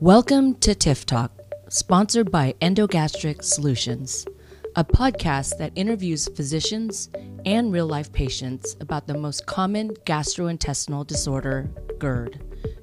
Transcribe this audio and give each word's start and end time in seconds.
Welcome 0.00 0.54
to 0.60 0.76
TIF 0.76 1.06
Talk, 1.06 1.32
sponsored 1.68 2.30
by 2.30 2.54
Endogastric 2.62 3.42
Solutions, 3.42 4.24
a 4.76 4.84
podcast 4.84 5.58
that 5.58 5.72
interviews 5.74 6.28
physicians 6.36 7.10
and 7.44 7.72
real 7.72 7.88
life 7.88 8.12
patients 8.12 8.76
about 8.78 9.08
the 9.08 9.18
most 9.18 9.46
common 9.46 9.90
gastrointestinal 10.06 11.04
disorder, 11.04 11.68
GERD, 11.98 12.40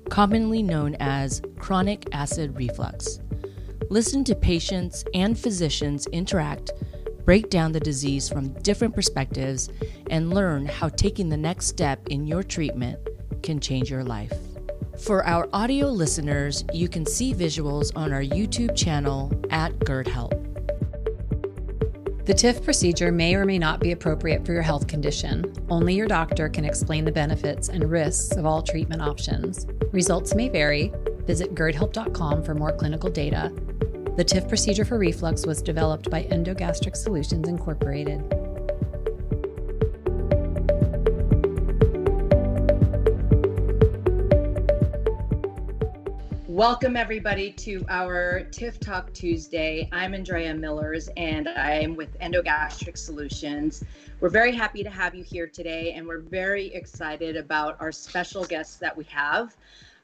commonly 0.09 0.61
known 0.61 0.95
as 0.99 1.41
chronic 1.57 2.05
acid 2.11 2.53
reflux. 2.57 3.21
Listen 3.89 4.25
to 4.25 4.35
patients 4.35 5.05
and 5.13 5.39
physicians 5.39 6.07
interact, 6.07 6.73
break 7.23 7.49
down 7.49 7.71
the 7.71 7.79
disease 7.79 8.27
from 8.27 8.49
different 8.61 8.93
perspectives, 8.93 9.69
and 10.09 10.33
learn 10.33 10.65
how 10.65 10.89
taking 10.89 11.29
the 11.29 11.37
next 11.37 11.67
step 11.67 12.05
in 12.09 12.27
your 12.27 12.43
treatment 12.43 12.99
can 13.41 13.61
change 13.61 13.89
your 13.89 14.03
life. 14.03 14.33
For 14.99 15.25
our 15.25 15.49
audio 15.51 15.87
listeners, 15.87 16.63
you 16.73 16.87
can 16.87 17.05
see 17.05 17.33
visuals 17.33 17.91
on 17.95 18.13
our 18.13 18.21
YouTube 18.21 18.75
channel 18.75 19.29
at 19.49 19.77
GERD 19.83 20.07
Help. 20.07 20.31
The 22.25 22.33
TIF 22.33 22.63
procedure 22.63 23.11
may 23.11 23.35
or 23.35 23.45
may 23.45 23.59
not 23.59 23.81
be 23.81 23.91
appropriate 23.91 24.45
for 24.45 24.53
your 24.53 24.61
health 24.61 24.87
condition. 24.87 25.53
Only 25.69 25.95
your 25.95 26.07
doctor 26.07 26.49
can 26.49 26.65
explain 26.65 27.05
the 27.05 27.11
benefits 27.11 27.69
and 27.69 27.91
risks 27.91 28.35
of 28.35 28.45
all 28.45 28.63
treatment 28.63 29.01
options. 29.01 29.67
Results 29.91 30.33
may 30.33 30.49
vary. 30.49 30.91
Visit 31.27 31.53
GERDhelp.com 31.53 32.43
for 32.43 32.55
more 32.55 32.71
clinical 32.71 33.09
data. 33.09 33.51
The 34.15 34.25
TIF 34.25 34.47
procedure 34.47 34.85
for 34.85 34.97
reflux 34.97 35.45
was 35.45 35.61
developed 35.61 36.09
by 36.09 36.23
Endogastric 36.23 36.95
Solutions 36.95 37.47
Incorporated. 37.47 38.34
Welcome, 46.55 46.95
everybody, 46.95 47.51
to 47.51 47.83
our 47.89 48.47
TIF 48.49 48.79
Talk 48.79 49.11
Tuesday. 49.11 49.89
I'm 49.91 50.13
Andrea 50.13 50.53
Millers, 50.53 51.09
and 51.17 51.49
I'm 51.49 51.97
with 51.97 52.17
Endogastric 52.19 52.97
Solutions. 52.97 53.83
We're 54.21 54.29
very 54.29 54.55
happy 54.55 54.81
to 54.81 54.89
have 54.89 55.13
you 55.13 55.21
here 55.21 55.47
today, 55.47 55.91
and 55.91 56.07
we're 56.07 56.21
very 56.21 56.67
excited 56.73 57.35
about 57.35 57.75
our 57.81 57.91
special 57.91 58.45
guests 58.45 58.77
that 58.77 58.95
we 58.95 59.03
have. 59.03 59.53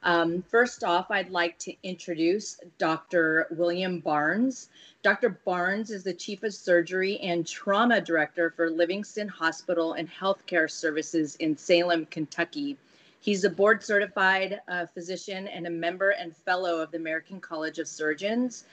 Um, 0.04 0.42
first 0.42 0.84
off, 0.84 1.10
I'd 1.10 1.30
like 1.30 1.58
to 1.60 1.74
introduce 1.84 2.60
Dr. 2.78 3.48
William 3.52 4.02
Barnes. 4.02 4.68
Dr. 5.04 5.30
Barnes 5.46 5.90
is 5.90 6.04
the 6.04 6.14
Chief 6.14 6.44
of 6.44 6.54
Surgery 6.54 7.18
and 7.22 7.48
Trauma 7.48 8.02
Director 8.02 8.50
for 8.50 8.70
Livingston 8.70 9.30
Hospital 9.30 9.94
and 9.94 10.12
Healthcare 10.12 10.70
Services 10.70 11.38
in 11.38 11.56
Salem, 11.56 12.08
Kentucky. 12.08 12.78
He's 13.22 13.44
a 13.44 13.50
board 13.52 13.84
certified 13.84 14.62
uh, 14.68 14.88
physician 14.88 15.48
and 15.48 15.68
a 15.68 15.70
member 15.70 16.10
and 16.10 16.36
fellow 16.36 16.80
of 16.80 16.90
the 16.90 16.98
American 16.98 17.40
College 17.40 17.78
of 17.78 17.88
Surgeons, 17.88 18.66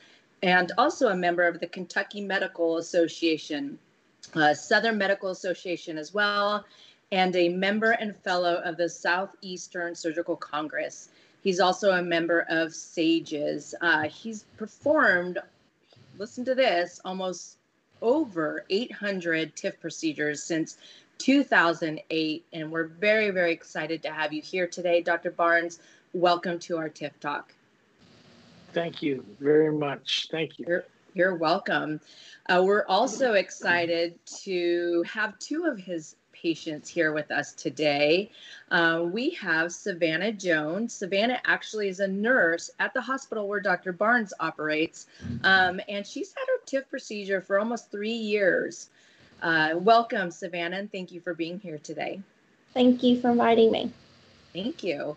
and 0.42 0.72
also 0.78 1.08
a 1.08 1.14
member 1.14 1.42
of 1.42 1.60
the 1.60 1.66
Kentucky 1.66 2.22
Medical 2.22 2.78
Association, 2.78 3.78
uh, 4.34 4.54
Southern 4.54 4.96
Medical 4.96 5.28
Association 5.28 5.98
as 5.98 6.14
well, 6.14 6.64
and 7.12 7.36
a 7.36 7.50
member 7.50 7.90
and 7.90 8.16
fellow 8.16 8.62
of 8.64 8.78
the 8.78 8.88
Southeastern 8.88 9.94
Surgical 9.94 10.36
Congress. 10.36 11.10
He's 11.42 11.60
also 11.60 11.92
a 11.92 12.02
member 12.02 12.46
of 12.48 12.74
SAGES. 12.74 13.74
Uh, 13.82 14.08
he's 14.08 14.44
performed, 14.56 15.38
listen 16.18 16.44
to 16.46 16.54
this, 16.54 17.00
almost 17.04 17.58
over 18.00 18.64
800 18.70 19.54
TIF 19.56 19.78
procedures 19.78 20.42
since 20.42 20.78
2008. 21.18 22.46
And 22.52 22.72
we're 22.72 22.86
very, 22.86 23.30
very 23.30 23.52
excited 23.52 24.02
to 24.02 24.10
have 24.10 24.32
you 24.32 24.42
here 24.42 24.66
today, 24.66 25.02
Dr. 25.02 25.30
Barnes. 25.30 25.80
Welcome 26.12 26.58
to 26.60 26.78
our 26.78 26.88
TIF 26.88 27.12
Talk. 27.20 27.52
Thank 28.72 29.02
you 29.02 29.24
very 29.40 29.72
much. 29.72 30.28
Thank 30.30 30.58
you. 30.58 30.64
You're, 30.68 30.84
you're 31.14 31.34
welcome. 31.34 32.00
Uh, 32.48 32.62
we're 32.64 32.86
also 32.86 33.34
excited 33.34 34.18
to 34.42 35.04
have 35.06 35.38
two 35.38 35.64
of 35.64 35.78
his 35.78 36.16
patients 36.32 36.88
here 36.88 37.12
with 37.12 37.30
us 37.30 37.52
today. 37.52 38.30
Uh, 38.70 39.04
we 39.04 39.30
have 39.30 39.72
Savannah 39.72 40.32
Jones. 40.32 40.94
Savannah 40.94 41.40
actually 41.44 41.88
is 41.88 42.00
a 42.00 42.08
nurse 42.08 42.70
at 42.78 42.94
the 42.94 43.00
hospital 43.00 43.48
where 43.48 43.60
Dr. 43.60 43.92
Barnes 43.92 44.32
operates, 44.38 45.06
um, 45.42 45.80
and 45.88 46.06
she's 46.06 46.32
had 46.34 46.46
her 46.46 46.64
TIF 46.66 46.88
procedure 46.88 47.40
for 47.40 47.58
almost 47.58 47.90
three 47.90 48.12
years. 48.12 48.90
Uh, 49.42 49.74
welcome, 49.76 50.30
Savannah, 50.30 50.78
and 50.78 50.90
thank 50.90 51.12
you 51.12 51.20
for 51.20 51.32
being 51.34 51.60
here 51.60 51.78
today. 51.78 52.20
Thank 52.74 53.02
you 53.02 53.20
for 53.20 53.30
inviting 53.30 53.70
me. 53.70 53.92
Thank 54.52 54.82
you. 54.82 55.16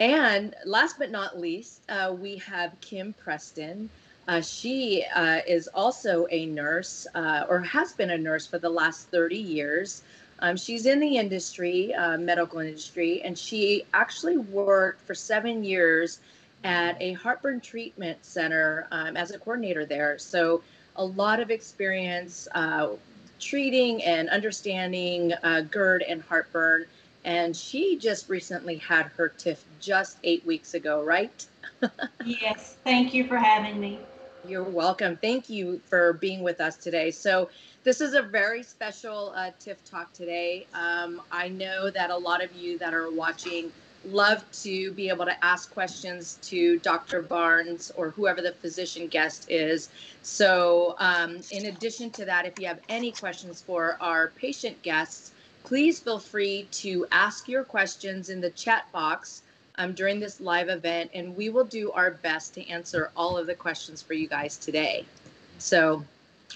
And 0.00 0.54
last 0.64 0.98
but 0.98 1.10
not 1.10 1.38
least, 1.38 1.82
uh, 1.88 2.14
we 2.18 2.36
have 2.38 2.72
Kim 2.80 3.12
Preston. 3.12 3.88
Uh, 4.26 4.40
she 4.40 5.04
uh, 5.14 5.40
is 5.46 5.68
also 5.68 6.26
a 6.30 6.46
nurse 6.46 7.06
uh, 7.14 7.44
or 7.48 7.60
has 7.60 7.92
been 7.92 8.10
a 8.10 8.18
nurse 8.18 8.46
for 8.46 8.58
the 8.58 8.68
last 8.68 9.08
30 9.08 9.36
years. 9.36 10.02
Um, 10.40 10.56
she's 10.56 10.86
in 10.86 11.00
the 11.00 11.16
industry, 11.16 11.94
uh, 11.94 12.16
medical 12.16 12.60
industry, 12.60 13.22
and 13.22 13.36
she 13.36 13.84
actually 13.92 14.38
worked 14.38 15.02
for 15.02 15.14
seven 15.14 15.62
years 15.62 16.20
at 16.64 17.00
a 17.00 17.12
heartburn 17.12 17.60
treatment 17.60 18.18
center 18.24 18.86
um, 18.90 19.16
as 19.16 19.30
a 19.30 19.38
coordinator 19.38 19.84
there. 19.84 20.18
So, 20.18 20.62
a 20.96 21.04
lot 21.04 21.40
of 21.40 21.50
experience 21.50 22.48
uh, 22.54 22.88
treating 23.40 24.02
and 24.04 24.28
understanding 24.28 25.32
uh, 25.42 25.62
GERD 25.62 26.02
and 26.02 26.22
heartburn. 26.22 26.86
And 27.24 27.54
she 27.54 27.96
just 27.98 28.28
recently 28.28 28.76
had 28.76 29.06
her 29.16 29.32
TIF 29.36 29.58
just 29.80 30.18
eight 30.24 30.44
weeks 30.46 30.74
ago, 30.74 31.02
right? 31.02 31.44
yes, 32.24 32.76
thank 32.84 33.12
you 33.12 33.26
for 33.26 33.36
having 33.36 33.78
me. 33.80 34.00
You're 34.46 34.64
welcome. 34.64 35.18
Thank 35.18 35.50
you 35.50 35.80
for 35.86 36.14
being 36.14 36.42
with 36.42 36.60
us 36.60 36.76
today. 36.76 37.10
So, 37.10 37.50
this 37.82 38.00
is 38.02 38.14
a 38.14 38.22
very 38.22 38.62
special 38.62 39.32
uh, 39.34 39.50
TIF 39.58 39.76
talk 39.84 40.12
today. 40.12 40.66
Um, 40.74 41.22
I 41.32 41.48
know 41.48 41.90
that 41.90 42.10
a 42.10 42.16
lot 42.16 42.42
of 42.42 42.52
you 42.54 42.78
that 42.78 42.92
are 42.92 43.10
watching 43.10 43.72
love 44.04 44.44
to 44.62 44.92
be 44.92 45.08
able 45.08 45.26
to 45.26 45.44
ask 45.44 45.72
questions 45.72 46.38
to 46.42 46.78
Dr. 46.80 47.22
Barnes 47.22 47.92
or 47.96 48.10
whoever 48.10 48.40
the 48.40 48.52
physician 48.52 49.06
guest 49.08 49.50
is. 49.50 49.90
So, 50.22 50.94
um, 50.98 51.40
in 51.50 51.66
addition 51.66 52.10
to 52.12 52.24
that, 52.24 52.46
if 52.46 52.58
you 52.58 52.66
have 52.66 52.80
any 52.88 53.12
questions 53.12 53.60
for 53.60 53.96
our 54.00 54.28
patient 54.36 54.80
guests, 54.82 55.32
please 55.64 56.00
feel 56.00 56.18
free 56.18 56.66
to 56.72 57.06
ask 57.12 57.48
your 57.48 57.64
questions 57.64 58.30
in 58.30 58.40
the 58.40 58.50
chat 58.50 58.90
box 58.92 59.42
um, 59.76 59.92
during 59.92 60.18
this 60.18 60.40
live 60.40 60.68
event, 60.68 61.10
and 61.14 61.36
we 61.36 61.48
will 61.48 61.64
do 61.64 61.92
our 61.92 62.10
best 62.10 62.54
to 62.54 62.66
answer 62.68 63.10
all 63.16 63.36
of 63.36 63.46
the 63.46 63.54
questions 63.54 64.02
for 64.02 64.14
you 64.14 64.28
guys 64.28 64.56
today. 64.56 65.04
So, 65.58 66.04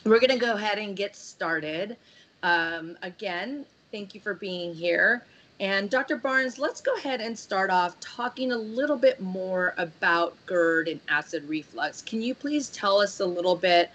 we're 0.05 0.21
going 0.21 0.38
to 0.38 0.44
go 0.44 0.55
ahead 0.55 0.78
and 0.78 0.97
get 0.97 1.15
started. 1.15 1.97
Um, 2.43 2.99
again, 3.03 3.65
thank 3.93 4.15
you 4.15 4.21
for 4.21 4.34
being 4.34 4.75
here. 4.75 5.22
And 5.61 5.89
Dr. 5.89 6.17
Barnes, 6.17 6.59
let's 6.59 6.81
go 6.81 6.95
ahead 6.97 7.21
and 7.21 7.39
start 7.39 7.71
off 7.71 7.99
talking 8.01 8.53
a 8.53 8.57
little 8.57 8.97
bit 8.97 9.21
more 9.21 9.75
about 9.77 10.35
GERD 10.47 10.89
and 10.89 11.01
acid 11.09 11.49
reflux. 11.49 12.03
Can 12.03 12.21
you 12.21 12.35
please 12.35 12.71
tell 12.71 13.01
us 13.01 13.21
a 13.21 13.27
little 13.27 13.55
bit 13.55 13.91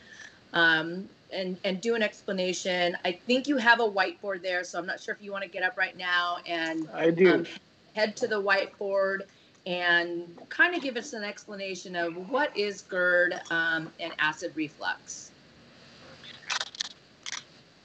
um, 0.54 1.10
and, 1.34 1.58
and 1.66 1.82
do 1.82 1.96
an 1.96 2.02
explanation? 2.02 2.98
I 3.04 3.12
think 3.12 3.48
you 3.48 3.58
have 3.58 3.82
a 3.82 3.90
whiteboard 3.90 4.42
there, 4.42 4.64
so 4.64 4.80
I'm 4.80 4.86
not 4.86 5.02
sure 5.02 5.14
if 5.14 5.22
you 5.22 5.34
want 5.34 5.44
to 5.44 5.50
get 5.50 5.64
up 5.64 5.78
right 5.78 5.98
now 5.98 6.38
and 6.46 6.88
I 6.94 7.12
do. 7.12 7.34
Um, 7.34 7.46
head 7.94 8.16
to 8.18 8.28
the 8.28 8.42
whiteboard 8.42 9.24
and 9.66 10.40
kind 10.48 10.74
of 10.74 10.82
give 10.82 10.96
us 10.96 11.12
an 11.12 11.26
explanation 11.26 11.96
of 11.96 12.30
what 12.30 12.56
is 12.58 12.84
GERD 12.84 13.42
um, 13.52 13.92
and 14.00 14.14
acid 14.18 14.54
reflux. 14.56 15.32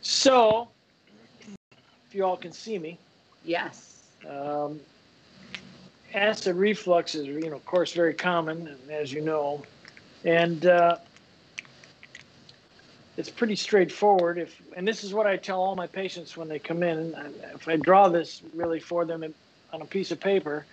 So, 0.00 0.68
if 2.06 2.14
you 2.14 2.24
all 2.24 2.36
can 2.36 2.52
see 2.52 2.78
me, 2.78 2.98
Yes. 3.44 4.02
Um, 4.28 4.80
acid 6.14 6.56
reflux 6.56 7.14
is, 7.14 7.26
you 7.26 7.50
know, 7.50 7.56
of 7.56 7.66
course, 7.66 7.92
very 7.92 8.14
common, 8.14 8.76
as 8.90 9.12
you 9.12 9.20
know, 9.20 9.62
and 10.24 10.66
uh, 10.66 10.96
it's 13.16 13.30
pretty 13.30 13.56
straightforward. 13.56 14.38
If 14.38 14.60
and 14.76 14.86
this 14.86 15.04
is 15.04 15.12
what 15.12 15.26
I 15.26 15.36
tell 15.36 15.60
all 15.60 15.76
my 15.76 15.86
patients 15.86 16.36
when 16.36 16.48
they 16.48 16.58
come 16.58 16.82
in. 16.82 17.14
If 17.54 17.68
I 17.68 17.76
draw 17.76 18.08
this 18.08 18.42
really 18.54 18.80
for 18.80 19.04
them 19.04 19.22
on 19.72 19.82
a 19.82 19.86
piece 19.86 20.10
of 20.10 20.20
paper, 20.20 20.64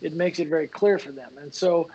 it 0.00 0.12
makes 0.12 0.38
it 0.38 0.48
very 0.48 0.68
clear 0.68 0.98
for 0.98 1.12
them. 1.12 1.36
And 1.38 1.52
so, 1.52 1.90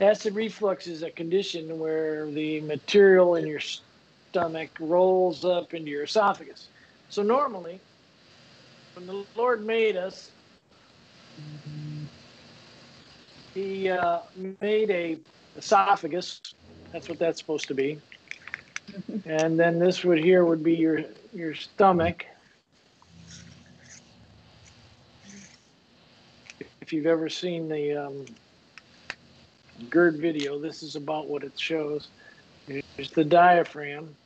acid 0.00 0.34
reflux 0.34 0.86
is 0.86 1.02
a 1.02 1.10
condition 1.10 1.78
where 1.78 2.26
the 2.30 2.60
material 2.60 3.34
in 3.34 3.46
your 3.46 3.60
stomach 3.60 4.70
rolls 4.78 5.44
up 5.44 5.74
into 5.74 5.90
your 5.90 6.04
esophagus. 6.04 6.68
So 7.10 7.22
normally, 7.22 7.80
when 8.98 9.06
the 9.06 9.24
Lord 9.36 9.64
made 9.64 9.96
us, 9.96 10.30
He 13.54 13.88
uh, 13.88 14.20
made 14.60 14.90
a 14.90 15.16
esophagus. 15.56 16.40
That's 16.92 17.08
what 17.08 17.18
that's 17.18 17.38
supposed 17.38 17.68
to 17.68 17.74
be. 17.74 17.98
and 19.24 19.58
then 19.58 19.78
this 19.78 20.04
would 20.04 20.18
here 20.18 20.44
would 20.44 20.64
be 20.64 20.74
your 20.74 21.04
your 21.32 21.54
stomach. 21.54 22.26
If 26.80 26.92
you've 26.92 27.06
ever 27.06 27.28
seen 27.28 27.68
the 27.68 27.94
um, 27.94 28.24
GERD 29.90 30.16
video. 30.16 30.58
This 30.58 30.82
is 30.82 30.96
about 30.96 31.28
what 31.28 31.44
it 31.44 31.58
shows. 31.58 32.08
Here's 32.66 33.12
the 33.12 33.24
diaphragm. 33.24 34.16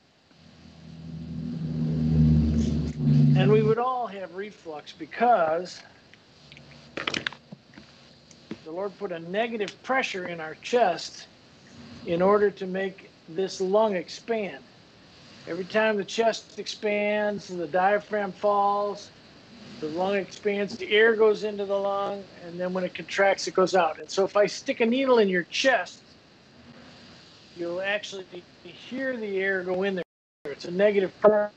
And 3.43 3.51
we 3.51 3.59
hmm. 3.59 3.67
would 3.67 3.79
all 3.79 4.07
have 4.07 4.37
reflux 4.37 4.93
because 4.93 5.83
the 8.65 8.71
Lord 8.71 8.97
put 9.01 9.11
a 9.11 9.19
negative 9.19 9.83
pressure 9.83 10.29
in 10.29 10.41
our 10.41 10.55
chest 10.63 11.27
in 12.07 12.23
order 12.23 12.53
to 12.53 12.67
make 12.67 13.11
this 13.29 13.61
lung 13.61 13.97
expand. 13.97 14.63
Every 15.49 15.65
time 15.65 15.97
the 15.97 16.05
chest 16.05 16.61
expands 16.61 17.51
and 17.51 17.59
the 17.59 17.67
diaphragm 17.67 18.31
falls, 18.31 19.11
the 19.81 19.89
lung 19.89 20.15
expands, 20.15 20.77
the 20.77 20.93
air 20.93 21.17
goes 21.17 21.43
into 21.43 21.65
the 21.65 21.77
lung, 21.77 22.23
and 22.47 22.61
then 22.61 22.73
when 22.73 22.85
it 22.85 22.95
contracts, 22.95 23.49
it 23.49 23.55
goes 23.55 23.75
out. 23.75 23.99
And 23.99 24.09
so 24.09 24.25
if 24.25 24.37
I 24.37 24.47
stick 24.47 24.79
a 24.79 24.87
needle 24.87 25.19
in 25.19 25.29
your 25.29 25.43
chest, 25.45 26.01
you'll 27.57 27.81
actually 27.81 28.25
hear 28.63 29.17
the 29.17 29.41
air 29.41 29.65
go 29.65 29.83
in 29.83 29.97
there. 29.97 30.05
It's 30.45 30.67
a 30.67 30.71
negative 30.71 31.13
pressure. 31.21 31.51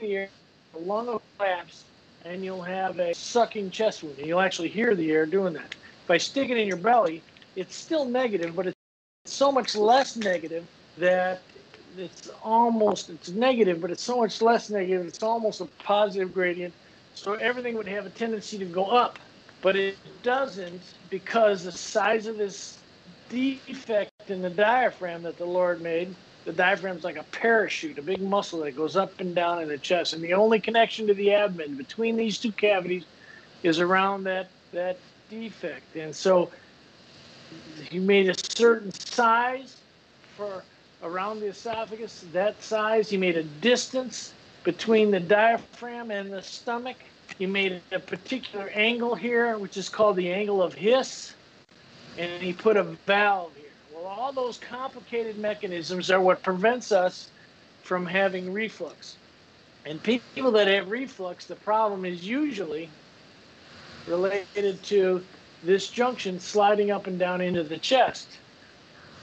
The, 0.00 0.16
air, 0.16 0.28
the 0.72 0.78
lung 0.78 1.06
will 1.06 1.22
collapse, 1.36 1.84
and 2.24 2.42
you'll 2.42 2.62
have 2.62 2.98
a 2.98 3.14
sucking 3.14 3.70
chest 3.70 4.02
wound. 4.02 4.18
And 4.18 4.26
you'll 4.26 4.40
actually 4.40 4.68
hear 4.68 4.94
the 4.94 5.10
air 5.10 5.26
doing 5.26 5.52
that. 5.54 5.74
If 6.04 6.10
I 6.10 6.16
stick 6.16 6.48
it 6.48 6.56
in 6.56 6.66
your 6.66 6.78
belly, 6.78 7.22
it's 7.54 7.76
still 7.76 8.06
negative, 8.06 8.56
but 8.56 8.66
it's 8.66 8.76
so 9.26 9.52
much 9.52 9.76
less 9.76 10.16
negative 10.16 10.66
that 10.96 11.42
it's 11.98 12.30
almost 12.42 13.10
it's 13.10 13.28
negative, 13.30 13.80
but 13.80 13.90
it's 13.90 14.02
so 14.02 14.18
much 14.18 14.40
less 14.40 14.70
negative. 14.70 15.06
It's 15.06 15.22
almost 15.22 15.60
a 15.60 15.66
positive 15.66 16.32
gradient. 16.32 16.72
So 17.14 17.34
everything 17.34 17.76
would 17.76 17.88
have 17.88 18.06
a 18.06 18.10
tendency 18.10 18.56
to 18.58 18.64
go 18.64 18.86
up, 18.86 19.18
but 19.60 19.76
it 19.76 19.98
doesn't 20.22 20.80
because 21.10 21.64
the 21.64 21.72
size 21.72 22.26
of 22.26 22.38
this 22.38 22.78
defect 23.28 24.10
in 24.28 24.40
the 24.40 24.50
diaphragm 24.50 25.22
that 25.22 25.36
the 25.36 25.44
Lord 25.44 25.82
made. 25.82 26.14
The 26.50 26.56
diaphragm 26.56 26.96
is 26.96 27.04
like 27.04 27.16
a 27.16 27.22
parachute, 27.22 27.96
a 27.98 28.02
big 28.02 28.20
muscle 28.20 28.58
that 28.62 28.72
goes 28.72 28.96
up 28.96 29.20
and 29.20 29.36
down 29.36 29.62
in 29.62 29.68
the 29.68 29.78
chest, 29.78 30.14
and 30.14 30.24
the 30.24 30.34
only 30.34 30.58
connection 30.58 31.06
to 31.06 31.14
the 31.14 31.32
abdomen 31.32 31.76
between 31.76 32.16
these 32.16 32.38
two 32.38 32.50
cavities 32.50 33.04
is 33.62 33.78
around 33.78 34.24
that 34.24 34.48
that 34.72 34.98
defect. 35.28 35.94
And 35.94 36.12
so 36.12 36.50
he 37.88 38.00
made 38.00 38.28
a 38.28 38.34
certain 38.36 38.90
size 38.92 39.76
for 40.36 40.64
around 41.04 41.38
the 41.38 41.46
esophagus, 41.46 42.24
that 42.32 42.60
size. 42.60 43.08
He 43.08 43.16
made 43.16 43.36
a 43.36 43.44
distance 43.44 44.32
between 44.64 45.12
the 45.12 45.20
diaphragm 45.20 46.10
and 46.10 46.32
the 46.32 46.42
stomach. 46.42 46.96
He 47.38 47.46
made 47.46 47.80
a 47.92 48.00
particular 48.00 48.70
angle 48.70 49.14
here, 49.14 49.56
which 49.56 49.76
is 49.76 49.88
called 49.88 50.16
the 50.16 50.32
angle 50.32 50.64
of 50.64 50.74
His, 50.74 51.32
and 52.18 52.42
he 52.42 52.52
put 52.52 52.76
a 52.76 52.82
valve. 52.82 53.52
Well, 54.00 54.08
all 54.08 54.32
those 54.32 54.56
complicated 54.56 55.36
mechanisms 55.36 56.10
are 56.10 56.22
what 56.22 56.42
prevents 56.42 56.90
us 56.90 57.28
from 57.82 58.06
having 58.06 58.50
reflux. 58.50 59.18
And 59.84 60.02
people 60.02 60.52
that 60.52 60.68
have 60.68 60.88
reflux, 60.88 61.44
the 61.44 61.56
problem 61.56 62.06
is 62.06 62.26
usually 62.26 62.88
related 64.06 64.82
to 64.84 65.22
this 65.62 65.90
junction 65.90 66.40
sliding 66.40 66.90
up 66.90 67.08
and 67.08 67.18
down 67.18 67.42
into 67.42 67.62
the 67.62 67.76
chest. 67.76 68.26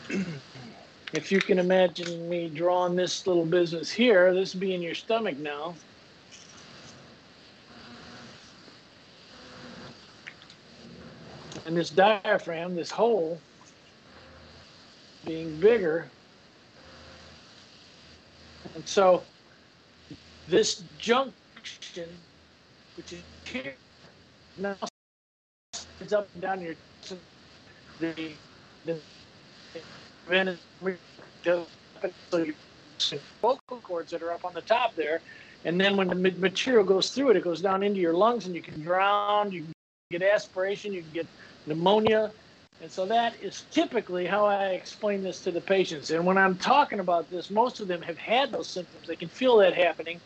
if 1.14 1.32
you 1.32 1.40
can 1.42 1.58
imagine 1.58 2.30
me 2.30 2.48
drawing 2.48 2.96
this 2.96 3.26
little 3.26 3.48
business 3.48 3.92
here, 3.92 4.32
this 4.32 4.54
being 4.54 4.84
your 4.84 4.94
stomach 4.94 5.40
now. 5.40 5.74
And 11.66 11.76
this 11.76 11.90
diaphragm, 11.90 12.76
this 12.76 12.92
hole, 12.92 13.42
being 15.28 15.60
bigger. 15.60 16.08
And 18.74 18.88
so 18.88 19.24
this 20.48 20.84
junction, 20.98 22.08
which 22.96 23.14
is 23.14 23.22
here, 23.44 23.74
now 24.58 24.76
it's 26.00 26.14
up 26.14 26.28
and 26.34 26.42
down 26.42 26.62
your 26.62 26.76
the 28.00 28.32
the 32.32 32.54
vocal 33.42 33.78
cords 33.84 34.12
that 34.12 34.22
are 34.24 34.32
up 34.32 34.46
on 34.46 34.54
the 34.54 34.62
top 34.62 34.96
there, 34.96 35.22
and 35.66 35.80
then 35.80 35.98
when 35.98 36.08
the 36.08 36.16
material 36.16 36.84
goes 36.84 37.10
through 37.10 37.32
it, 37.32 37.38
it 37.38 37.44
goes 37.44 37.62
down 37.62 37.84
into 37.84 38.00
your 38.00 38.14
lungs, 38.14 38.46
and 38.46 38.56
you 38.56 38.62
can 38.62 38.82
drown, 38.82 39.52
you 39.52 39.62
can 39.64 39.74
get 40.12 40.22
aspiration, 40.22 40.94
you 40.94 41.02
can 41.02 41.12
get 41.12 41.28
pneumonia, 41.66 42.32
and 42.82 42.92
so 42.92 43.06
that 43.06 43.34
is 43.42 43.66
typically 43.72 44.26
how 44.26 44.46
I 44.46 44.68
explain 44.70 45.24
this 45.24 45.42
to 45.42 45.52
the 45.52 45.62
patients. 45.62 46.12
And 46.12 46.26
when 46.26 46.38
I'm 46.38 46.56
talking 46.58 47.00
about 47.00 47.30
this, 47.30 47.50
most 47.50 47.80
of 47.80 47.88
them 47.88 48.02
have 48.04 48.18
had 48.18 48.52
those 48.52 48.68
symptoms. 48.68 49.08
They 49.08 49.16
can 49.16 49.30
feel 49.30 49.58
that 49.58 49.74
happening, 49.74 50.20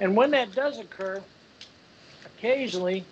and 0.00 0.16
when 0.16 0.30
that 0.32 0.54
does 0.54 0.78
occur, 0.78 1.22
occasionally 2.24 3.04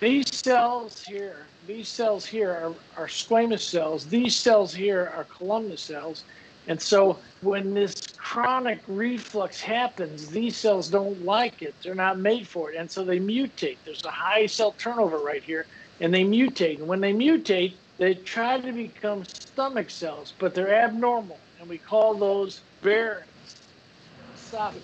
these 0.00 0.34
cells 0.34 1.02
here, 1.02 1.46
these 1.66 1.88
cells 1.88 2.26
here 2.26 2.50
are, 2.50 2.74
are 2.96 3.06
squamous 3.06 3.60
cells. 3.60 4.06
These 4.06 4.36
cells 4.36 4.74
here 4.74 5.12
are 5.16 5.24
columnar 5.24 5.76
cells. 5.76 6.24
And 6.68 6.80
so 6.80 7.18
when 7.40 7.74
this 7.74 7.94
chronic 8.16 8.80
reflux 8.86 9.60
happens, 9.60 10.28
these 10.28 10.56
cells 10.56 10.88
don't 10.88 11.24
like 11.24 11.62
it. 11.62 11.74
They're 11.82 11.94
not 11.94 12.18
made 12.18 12.46
for 12.46 12.70
it. 12.70 12.76
And 12.76 12.90
so 12.90 13.04
they 13.04 13.18
mutate. 13.18 13.78
There's 13.84 14.04
a 14.04 14.10
high 14.10 14.46
cell 14.46 14.72
turnover 14.78 15.18
right 15.18 15.42
here, 15.42 15.66
and 16.02 16.12
they 16.12 16.24
mutate. 16.24 16.78
And 16.78 16.88
when 16.88 17.00
they 17.00 17.14
mutate, 17.14 17.74
they 17.96 18.14
try 18.14 18.58
to 18.58 18.72
become 18.72 19.24
stomach 19.24 19.88
cells, 19.88 20.34
but 20.38 20.52
they're 20.54 20.74
abnormal. 20.74 21.38
And 21.60 21.68
we 21.68 21.78
call 21.78 22.14
those 22.14 22.60
Barrett's 22.82 23.56
esophagus. 24.36 24.82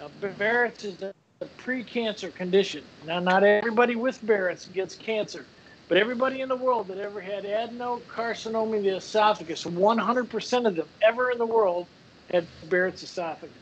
Now, 0.00 0.10
Barrett's 0.38 0.84
is 0.84 1.02
a 1.02 1.12
precancer 1.58 2.34
condition. 2.34 2.82
Now, 3.06 3.20
not 3.20 3.44
everybody 3.44 3.96
with 3.96 4.24
Barrett's 4.26 4.64
gets 4.68 4.94
cancer, 4.94 5.44
but 5.88 5.98
everybody 5.98 6.40
in 6.40 6.48
the 6.48 6.56
world 6.56 6.88
that 6.88 6.98
ever 6.98 7.20
had 7.20 7.44
adenocarcinoma 7.44 8.78
of 8.78 8.82
the 8.82 8.96
esophagus, 8.96 9.64
100% 9.64 10.66
of 10.66 10.74
them 10.74 10.88
ever 11.02 11.30
in 11.30 11.38
the 11.38 11.46
world 11.46 11.86
had 12.32 12.46
Barrett's 12.70 13.02
esophagus, 13.02 13.54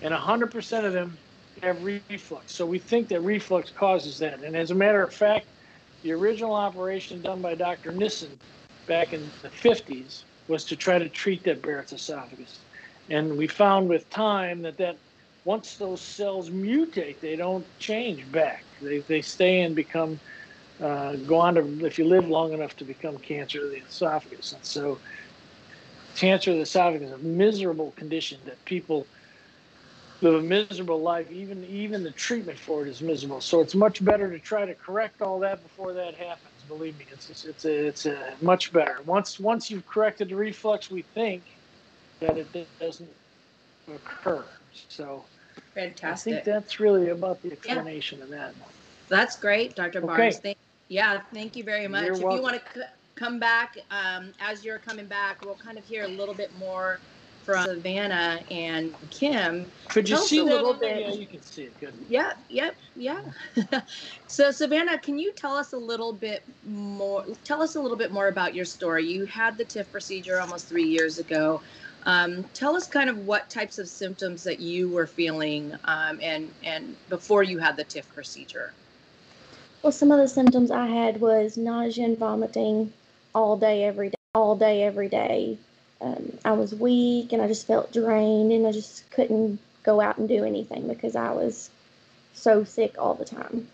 and 0.00 0.14
100% 0.14 0.84
of 0.86 0.92
them 0.94 1.18
have 1.62 1.84
reflux. 1.84 2.52
So 2.52 2.64
we 2.64 2.78
think 2.78 3.08
that 3.08 3.20
reflux 3.20 3.70
causes 3.70 4.18
that. 4.20 4.42
And 4.42 4.56
as 4.56 4.70
a 4.70 4.74
matter 4.74 5.02
of 5.02 5.12
fact, 5.12 5.46
the 6.02 6.12
original 6.12 6.54
operation 6.54 7.22
done 7.22 7.42
by 7.42 7.54
Dr. 7.54 7.92
Nissen 7.92 8.38
back 8.86 9.12
in 9.12 9.32
the 9.42 9.50
50s 9.50 10.24
was 10.48 10.64
to 10.64 10.76
try 10.76 10.98
to 10.98 11.08
treat 11.08 11.44
that 11.44 11.62
Barrett's 11.62 11.92
esophagus. 11.92 12.64
And 13.08 13.36
we 13.36 13.46
found 13.46 13.88
with 13.88 14.08
time 14.10 14.62
that 14.62 14.78
that 14.78 14.98
once 15.44 15.76
those 15.76 16.02
cells 16.02 16.50
mutate, 16.50 17.20
they 17.20 17.36
don't 17.36 17.66
change 17.78 18.30
back. 18.30 18.64
They, 18.80 19.00
they 19.08 19.22
stay 19.22 19.62
and 19.62 19.74
become, 19.74 20.20
uh, 20.82 21.16
go 21.16 21.38
on 21.38 21.54
to, 21.54 21.86
if 21.86 21.98
you 21.98 22.06
live 22.06 22.28
long 22.28 22.52
enough 22.52 22.76
to 22.76 22.84
become 22.84 23.16
cancer 23.18 23.64
of 23.64 23.70
the 23.70 23.78
esophagus. 23.78 24.52
And 24.52 24.64
so, 24.64 25.00
cancer 26.16 26.50
of 26.50 26.58
the 26.58 26.62
esophagus 26.62 27.08
is 27.08 27.14
a 27.14 27.18
miserable 27.18 27.92
condition 27.92 28.40
that 28.44 28.62
people 28.64 29.06
live 30.22 30.34
a 30.34 30.42
miserable 30.42 31.00
life. 31.00 31.30
Even 31.30 31.64
even 31.64 32.02
the 32.02 32.10
treatment 32.12 32.58
for 32.58 32.86
it 32.86 32.90
is 32.90 33.00
miserable. 33.02 33.40
So 33.40 33.60
it's 33.60 33.74
much 33.74 34.04
better 34.04 34.30
to 34.30 34.38
try 34.38 34.66
to 34.66 34.74
correct 34.74 35.22
all 35.22 35.38
that 35.40 35.62
before 35.62 35.92
that 35.94 36.14
happens. 36.14 36.62
Believe 36.68 36.98
me, 36.98 37.06
it's 37.10 37.30
it's, 37.30 37.44
it's 37.44 37.64
a, 37.64 37.86
it's 37.86 38.06
a 38.06 38.34
much 38.40 38.72
better. 38.72 38.98
Once 39.06 39.40
once 39.40 39.70
you've 39.70 39.86
corrected 39.86 40.28
the 40.28 40.36
reflux, 40.36 40.90
we 40.90 41.02
think 41.02 41.42
that 42.20 42.36
it 42.36 42.68
doesn't 42.78 43.10
occur. 43.88 44.44
So 44.88 45.24
fantastic. 45.74 46.32
I 46.32 46.34
think 46.36 46.44
that's 46.44 46.80
really 46.80 47.08
about 47.08 47.42
the 47.42 47.52
explanation 47.52 48.18
yeah. 48.18 48.24
of 48.24 48.30
that. 48.30 48.54
That's 49.08 49.38
great, 49.38 49.74
Dr. 49.74 50.02
Barnes. 50.02 50.36
Okay. 50.36 50.42
Thank, 50.42 50.58
yeah, 50.88 51.20
thank 51.34 51.56
you 51.56 51.64
very 51.64 51.88
much. 51.88 52.04
You're 52.04 52.14
if 52.14 52.20
welcome. 52.20 52.36
you 52.36 52.42
want 52.42 52.54
to 52.56 52.80
c- 52.80 52.86
come 53.16 53.40
back, 53.40 53.76
um, 53.90 54.32
as 54.40 54.64
you're 54.64 54.78
coming 54.78 55.06
back, 55.06 55.44
we'll 55.44 55.56
kind 55.56 55.78
of 55.78 55.84
hear 55.84 56.04
a 56.04 56.08
little 56.08 56.34
bit 56.34 56.56
more 56.56 57.00
from 57.44 57.64
Savannah 57.64 58.40
and 58.50 58.94
Kim. 59.10 59.66
Could 59.88 60.08
you 60.08 60.16
Tell 60.16 60.24
see 60.24 60.38
a 60.38 60.44
little 60.44 60.74
bit? 60.74 61.00
Yeah, 61.00 61.12
you 61.12 61.26
can 61.26 61.42
see 61.42 61.64
it. 61.64 61.80
Good. 61.80 61.94
Yeah, 62.08 62.32
yep, 62.48 62.76
yeah. 62.96 63.20
so 64.26 64.50
Savannah, 64.50 64.98
can 64.98 65.18
you 65.18 65.32
tell 65.32 65.56
us 65.56 65.72
a 65.72 65.78
little 65.78 66.12
bit 66.12 66.42
more? 66.66 67.24
Tell 67.44 67.62
us 67.62 67.76
a 67.76 67.80
little 67.80 67.96
bit 67.96 68.12
more 68.12 68.28
about 68.28 68.54
your 68.54 68.64
story. 68.64 69.06
You 69.06 69.24
had 69.26 69.58
the 69.58 69.64
TIF 69.64 69.90
procedure 69.90 70.40
almost 70.40 70.68
three 70.68 70.84
years 70.84 71.18
ago. 71.18 71.60
Um, 72.04 72.44
tell 72.54 72.76
us 72.76 72.86
kind 72.86 73.10
of 73.10 73.26
what 73.26 73.50
types 73.50 73.78
of 73.78 73.88
symptoms 73.88 74.42
that 74.44 74.60
you 74.60 74.88
were 74.88 75.06
feeling 75.06 75.76
um, 75.84 76.18
and 76.22 76.50
and 76.64 76.96
before 77.08 77.42
you 77.42 77.58
had 77.58 77.76
the 77.76 77.84
TIF 77.84 78.08
procedure. 78.14 78.72
Well, 79.82 79.92
some 79.92 80.10
of 80.10 80.18
the 80.18 80.28
symptoms 80.28 80.70
I 80.70 80.86
had 80.86 81.20
was 81.20 81.56
nausea 81.56 82.04
and 82.04 82.18
vomiting 82.18 82.92
all 83.34 83.56
day, 83.56 83.84
every 83.84 84.10
day, 84.10 84.16
all 84.34 84.54
day, 84.54 84.82
every 84.82 85.08
day. 85.08 85.58
Um, 86.00 86.38
I 86.44 86.52
was 86.52 86.74
weak 86.74 87.32
and 87.32 87.42
I 87.42 87.48
just 87.48 87.66
felt 87.66 87.92
drained 87.92 88.52
and 88.52 88.66
I 88.66 88.72
just 88.72 89.10
couldn't 89.10 89.58
go 89.82 90.00
out 90.00 90.18
and 90.18 90.28
do 90.28 90.44
anything 90.44 90.88
because 90.88 91.16
I 91.16 91.32
was 91.32 91.70
so 92.34 92.64
sick 92.64 92.94
all 92.98 93.14
the 93.14 93.24
time. 93.24 93.68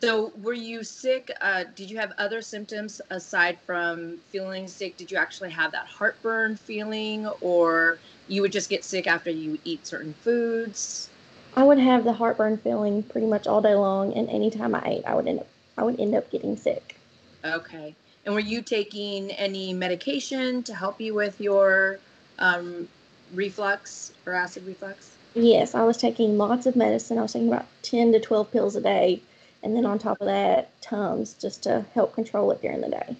So, 0.00 0.32
were 0.42 0.54
you 0.54 0.82
sick? 0.82 1.30
Uh, 1.42 1.64
did 1.74 1.90
you 1.90 1.98
have 1.98 2.14
other 2.16 2.40
symptoms 2.40 3.02
aside 3.10 3.58
from 3.66 4.16
feeling 4.30 4.66
sick? 4.66 4.96
Did 4.96 5.10
you 5.10 5.18
actually 5.18 5.50
have 5.50 5.72
that 5.72 5.86
heartburn 5.86 6.56
feeling, 6.56 7.26
or 7.42 7.98
you 8.26 8.40
would 8.40 8.52
just 8.52 8.70
get 8.70 8.82
sick 8.82 9.06
after 9.06 9.30
you 9.30 9.58
eat 9.64 9.86
certain 9.86 10.14
foods? 10.14 11.10
I 11.54 11.64
would 11.64 11.78
have 11.78 12.04
the 12.04 12.14
heartburn 12.14 12.56
feeling 12.56 13.02
pretty 13.02 13.26
much 13.26 13.46
all 13.46 13.60
day 13.60 13.74
long, 13.74 14.14
and 14.14 14.30
anytime 14.30 14.74
I 14.74 14.82
ate, 14.86 15.04
I 15.04 15.14
would 15.14 15.28
end 15.28 15.40
up 15.40 15.48
I 15.76 15.84
would 15.84 16.00
end 16.00 16.14
up 16.14 16.30
getting 16.30 16.56
sick. 16.56 16.96
Okay. 17.44 17.94
And 18.30 18.36
were 18.36 18.48
you 18.48 18.62
taking 18.62 19.32
any 19.32 19.72
medication 19.72 20.62
to 20.62 20.72
help 20.72 21.00
you 21.00 21.14
with 21.14 21.40
your 21.40 21.98
um, 22.38 22.88
reflux 23.34 24.12
or 24.24 24.34
acid 24.34 24.64
reflux? 24.68 25.10
Yes, 25.34 25.74
I 25.74 25.82
was 25.82 25.96
taking 25.96 26.38
lots 26.38 26.64
of 26.66 26.76
medicine. 26.76 27.18
I 27.18 27.22
was 27.22 27.32
taking 27.32 27.48
about 27.48 27.66
10 27.82 28.12
to 28.12 28.20
12 28.20 28.52
pills 28.52 28.76
a 28.76 28.80
day. 28.80 29.20
And 29.64 29.74
then 29.74 29.84
on 29.84 29.98
top 29.98 30.20
of 30.20 30.28
that, 30.28 30.80
Tums 30.80 31.34
just 31.40 31.64
to 31.64 31.84
help 31.92 32.14
control 32.14 32.52
it 32.52 32.62
during 32.62 32.82
the 32.82 32.90
day. 32.90 33.16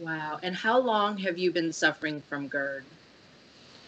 Wow. 0.00 0.40
And 0.42 0.56
how 0.56 0.78
long 0.78 1.18
have 1.18 1.36
you 1.36 1.52
been 1.52 1.70
suffering 1.70 2.22
from 2.22 2.48
GERD? 2.48 2.86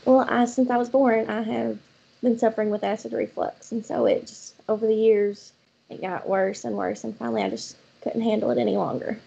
Well, 0.05 0.27
I, 0.29 0.45
since 0.45 0.69
I 0.69 0.77
was 0.77 0.91
born, 0.91 1.31
I 1.31 1.41
have 1.45 1.79
been 2.23 2.39
suffering 2.39 2.69
with 2.69 2.85
acid 2.85 3.15
reflux. 3.15 3.73
And 3.73 3.87
so 3.87 4.05
it 4.05 4.27
just, 4.27 4.55
over 4.69 4.87
the 4.87 4.95
years, 4.95 5.51
it 5.89 6.03
got 6.03 6.29
worse 6.29 6.67
and 6.67 6.77
worse. 6.77 7.05
And 7.05 7.17
finally, 7.17 7.43
I 7.43 7.49
just 7.49 7.75
couldn't 8.03 8.21
handle 8.21 8.51
it 8.51 8.59
any 8.59 8.77
longer. 8.77 9.19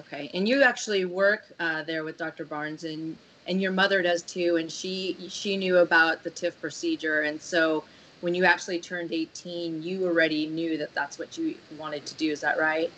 Okay. 0.00 0.30
And 0.34 0.48
you 0.48 0.62
actually 0.62 1.04
work 1.04 1.44
uh, 1.60 1.82
there 1.84 2.04
with 2.04 2.16
Dr. 2.16 2.44
Barnes, 2.44 2.84
and 2.84 3.16
and 3.46 3.60
your 3.60 3.72
mother 3.72 4.02
does 4.02 4.22
too. 4.22 4.56
And 4.56 4.70
she 4.70 5.16
she 5.28 5.56
knew 5.56 5.78
about 5.78 6.22
the 6.22 6.30
TIF 6.30 6.58
procedure, 6.60 7.22
and 7.22 7.40
so 7.40 7.84
when 8.20 8.34
you 8.34 8.44
actually 8.44 8.78
turned 8.80 9.12
18, 9.12 9.82
you 9.82 10.06
already 10.06 10.46
knew 10.46 10.78
that 10.78 10.94
that's 10.94 11.18
what 11.18 11.36
you 11.36 11.56
wanted 11.76 12.06
to 12.06 12.14
do. 12.14 12.32
Is 12.32 12.40
that 12.40 12.58
right? 12.58 12.90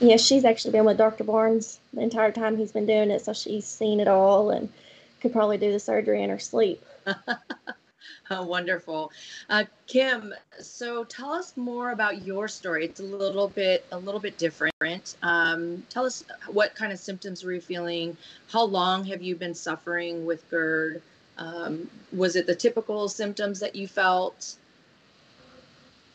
Yeah, 0.00 0.16
she's 0.16 0.44
actually 0.44 0.72
been 0.72 0.84
with 0.84 0.98
Dr. 0.98 1.24
Barnes 1.24 1.78
the 1.94 2.02
entire 2.02 2.32
time 2.32 2.56
he's 2.56 2.72
been 2.72 2.84
doing 2.84 3.10
it, 3.10 3.24
so 3.24 3.32
she's 3.32 3.64
seen 3.64 4.00
it 4.00 4.08
all 4.08 4.50
and 4.50 4.68
could 5.20 5.32
probably 5.32 5.56
do 5.56 5.72
the 5.72 5.78
surgery 5.78 6.22
in 6.22 6.30
her 6.30 6.38
sleep. 6.38 6.84
Wonderful. 8.30 9.12
Uh, 9.48 9.64
Kim, 9.86 10.34
so 10.60 11.04
tell 11.04 11.32
us 11.32 11.56
more 11.56 11.90
about 11.90 12.22
your 12.26 12.48
story. 12.48 12.84
It's 12.84 13.00
a 13.00 13.04
little 13.04 13.48
bit 13.48 13.84
a 13.92 13.98
little 13.98 14.20
bit 14.20 14.38
different. 14.38 15.16
Um, 15.22 15.84
tell 15.90 16.04
us 16.04 16.24
what 16.48 16.74
kind 16.74 16.92
of 16.92 16.98
symptoms 16.98 17.44
were 17.44 17.52
you 17.52 17.60
feeling? 17.60 18.16
How 18.48 18.64
long 18.64 19.04
have 19.04 19.22
you 19.22 19.36
been 19.36 19.54
suffering 19.54 20.26
with 20.26 20.48
GERD? 20.50 21.02
Um, 21.38 21.90
was 22.12 22.36
it 22.36 22.46
the 22.46 22.54
typical 22.54 23.08
symptoms 23.08 23.60
that 23.60 23.76
you 23.76 23.86
felt? 23.86 24.56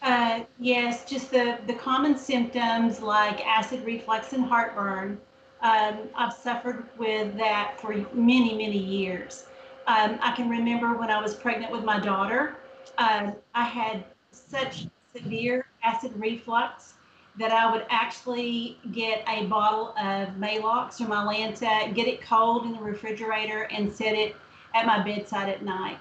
Uh, 0.01 0.41
yes, 0.59 1.05
just 1.05 1.29
the, 1.29 1.59
the 1.67 1.75
common 1.75 2.17
symptoms 2.17 3.01
like 3.01 3.45
acid 3.45 3.85
reflux 3.85 4.33
and 4.33 4.43
heartburn. 4.43 5.19
Um, 5.61 5.99
I've 6.15 6.33
suffered 6.33 6.85
with 6.97 7.37
that 7.37 7.79
for 7.79 7.93
many, 8.13 8.57
many 8.57 8.79
years. 8.79 9.45
Um, 9.87 10.19
I 10.21 10.33
can 10.35 10.49
remember 10.49 10.95
when 10.97 11.09
I 11.09 11.21
was 11.21 11.35
pregnant 11.35 11.71
with 11.71 11.83
my 11.83 11.99
daughter, 11.99 12.57
um, 12.97 13.33
I 13.55 13.63
had 13.63 14.03
such 14.31 14.87
severe 15.13 15.65
acid 15.83 16.11
reflux 16.15 16.93
that 17.39 17.51
I 17.51 17.71
would 17.71 17.85
actually 17.89 18.77
get 18.91 19.23
a 19.27 19.45
bottle 19.45 19.89
of 19.97 20.35
Maalox 20.35 20.99
or 21.01 21.05
Mylanta, 21.05 21.93
get 21.93 22.07
it 22.07 22.21
cold 22.21 22.65
in 22.65 22.73
the 22.73 22.79
refrigerator, 22.79 23.63
and 23.71 23.91
set 23.91 24.15
it 24.15 24.35
at 24.75 24.85
my 24.85 25.01
bedside 25.03 25.49
at 25.49 25.63
night. 25.63 25.99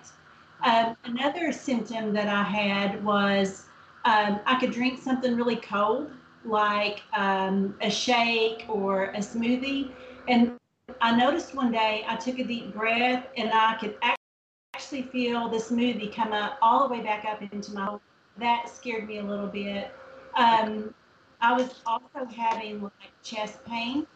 Um, 0.62 0.96
another 1.04 1.52
symptom 1.52 2.12
that 2.12 2.28
I 2.28 2.42
had 2.42 3.02
was 3.04 3.64
um, 4.04 4.40
I 4.44 4.58
could 4.58 4.72
drink 4.72 5.00
something 5.00 5.36
really 5.36 5.56
cold, 5.56 6.10
like 6.44 7.02
um, 7.14 7.74
a 7.80 7.90
shake 7.90 8.64
or 8.68 9.04
a 9.06 9.18
smoothie, 9.18 9.92
and 10.28 10.59
I 11.00 11.16
noticed 11.16 11.54
one 11.54 11.72
day 11.72 12.04
I 12.06 12.16
took 12.16 12.38
a 12.38 12.44
deep 12.44 12.74
breath 12.74 13.26
and 13.36 13.50
I 13.52 13.74
could 13.74 13.96
actually 14.74 15.02
feel 15.02 15.48
the 15.48 15.56
smoothie 15.56 16.14
come 16.14 16.32
up 16.32 16.58
all 16.62 16.86
the 16.86 16.94
way 16.94 17.00
back 17.02 17.24
up 17.24 17.42
into 17.52 17.72
my. 17.72 17.98
That 18.38 18.68
scared 18.68 19.06
me 19.06 19.18
a 19.18 19.22
little 19.22 19.48
bit. 19.48 19.92
Um, 20.36 20.94
I 21.40 21.52
was 21.52 21.80
also 21.84 22.24
having 22.24 22.82
like 22.82 22.92
chest 23.22 23.64
pain. 23.66 24.06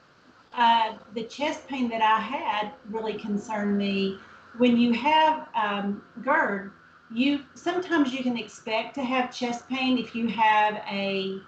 Uh, 0.52 0.94
the 1.14 1.24
chest 1.24 1.66
pain 1.66 1.88
that 1.90 2.00
I 2.00 2.20
had 2.20 2.72
really 2.88 3.14
concerned 3.14 3.76
me. 3.76 4.18
When 4.56 4.76
you 4.76 4.92
have 4.92 5.48
um, 5.54 6.02
GERD, 6.22 6.70
you 7.12 7.40
sometimes 7.54 8.12
you 8.12 8.22
can 8.22 8.38
expect 8.38 8.94
to 8.94 9.02
have 9.02 9.34
chest 9.34 9.68
pain 9.68 9.98
if 9.98 10.14
you 10.14 10.28
have 10.28 10.76
a 10.90 11.38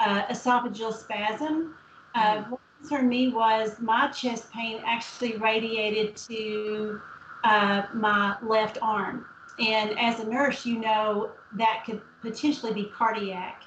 uh, 0.00 0.26
esophageal 0.26 0.92
spasm. 0.92 1.74
Uh, 2.14 2.44
mm 2.44 2.58
concerned 2.86 3.08
me 3.08 3.28
was 3.28 3.80
my 3.80 4.06
chest 4.08 4.50
pain 4.52 4.80
actually 4.86 5.36
radiated 5.38 6.16
to 6.16 7.00
uh, 7.42 7.82
my 7.92 8.36
left 8.42 8.78
arm. 8.80 9.26
And 9.58 9.98
as 9.98 10.20
a 10.20 10.28
nurse, 10.28 10.64
you 10.64 10.78
know 10.78 11.32
that 11.56 11.82
could 11.84 12.00
potentially 12.20 12.72
be 12.72 12.84
cardiac. 12.96 13.62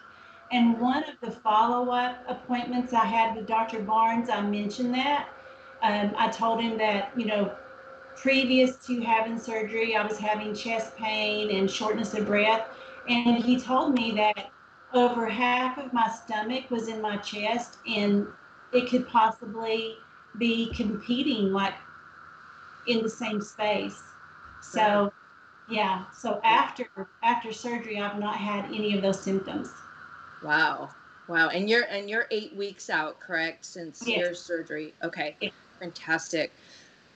And 0.52 0.80
one 0.80 1.04
of 1.04 1.20
the 1.22 1.32
follow 1.32 1.92
up 1.92 2.24
appointments 2.30 2.94
I 2.94 3.06
had 3.06 3.36
with 3.36 3.46
Dr. 3.46 3.80
Barnes, 3.80 4.30
I 4.30 4.42
mentioned 4.42 4.94
that. 4.94 5.28
Um, 5.82 6.14
I 6.18 6.30
told 6.30 6.62
him 6.62 6.78
that, 6.78 7.12
you 7.18 7.26
know, 7.26 7.52
previous 8.16 8.78
to 8.88 9.02
having 9.02 9.38
surgery, 9.38 9.98
I 9.98 10.06
was 10.06 10.18
having 10.18 10.56
chest 10.56 10.96
pain 10.96 11.56
and 11.56 11.70
shortness 11.70 12.14
of 12.14 12.26
breath. 12.26 12.68
And 13.10 13.44
he 13.44 13.60
told 13.60 13.94
me 13.94 14.12
that 14.12 14.52
over 14.94 15.28
half 15.28 15.78
of 15.78 15.92
my 15.92 16.10
stomach 16.10 16.72
was 16.72 16.88
in 16.88 17.02
my 17.02 17.18
chest 17.18 17.78
and 17.86 18.26
it 18.74 18.90
could 18.90 19.08
possibly 19.08 19.96
be 20.38 20.72
competing 20.76 21.52
like 21.52 21.74
in 22.88 23.02
the 23.02 23.10
same 23.10 23.42
space. 23.42 24.02
So 24.62 25.12
yeah, 25.70 26.06
so 26.18 26.40
after 26.44 26.88
after 27.24 27.54
surgery 27.54 28.00
I've 28.00 28.20
not 28.20 28.36
had 28.36 28.66
any 28.66 28.96
of 28.96 29.02
those 29.02 29.22
symptoms. 29.22 29.70
Wow. 30.44 30.90
Wow. 31.28 31.50
And 31.50 31.70
you're 31.70 31.84
and 31.84 32.10
you're 32.10 32.26
8 32.32 32.56
weeks 32.56 32.90
out, 32.90 33.20
correct, 33.20 33.66
since 33.66 34.04
yes. 34.06 34.18
your 34.18 34.34
surgery. 34.34 34.94
Okay. 35.04 35.36
Yes. 35.42 35.52
Fantastic. 35.80 36.52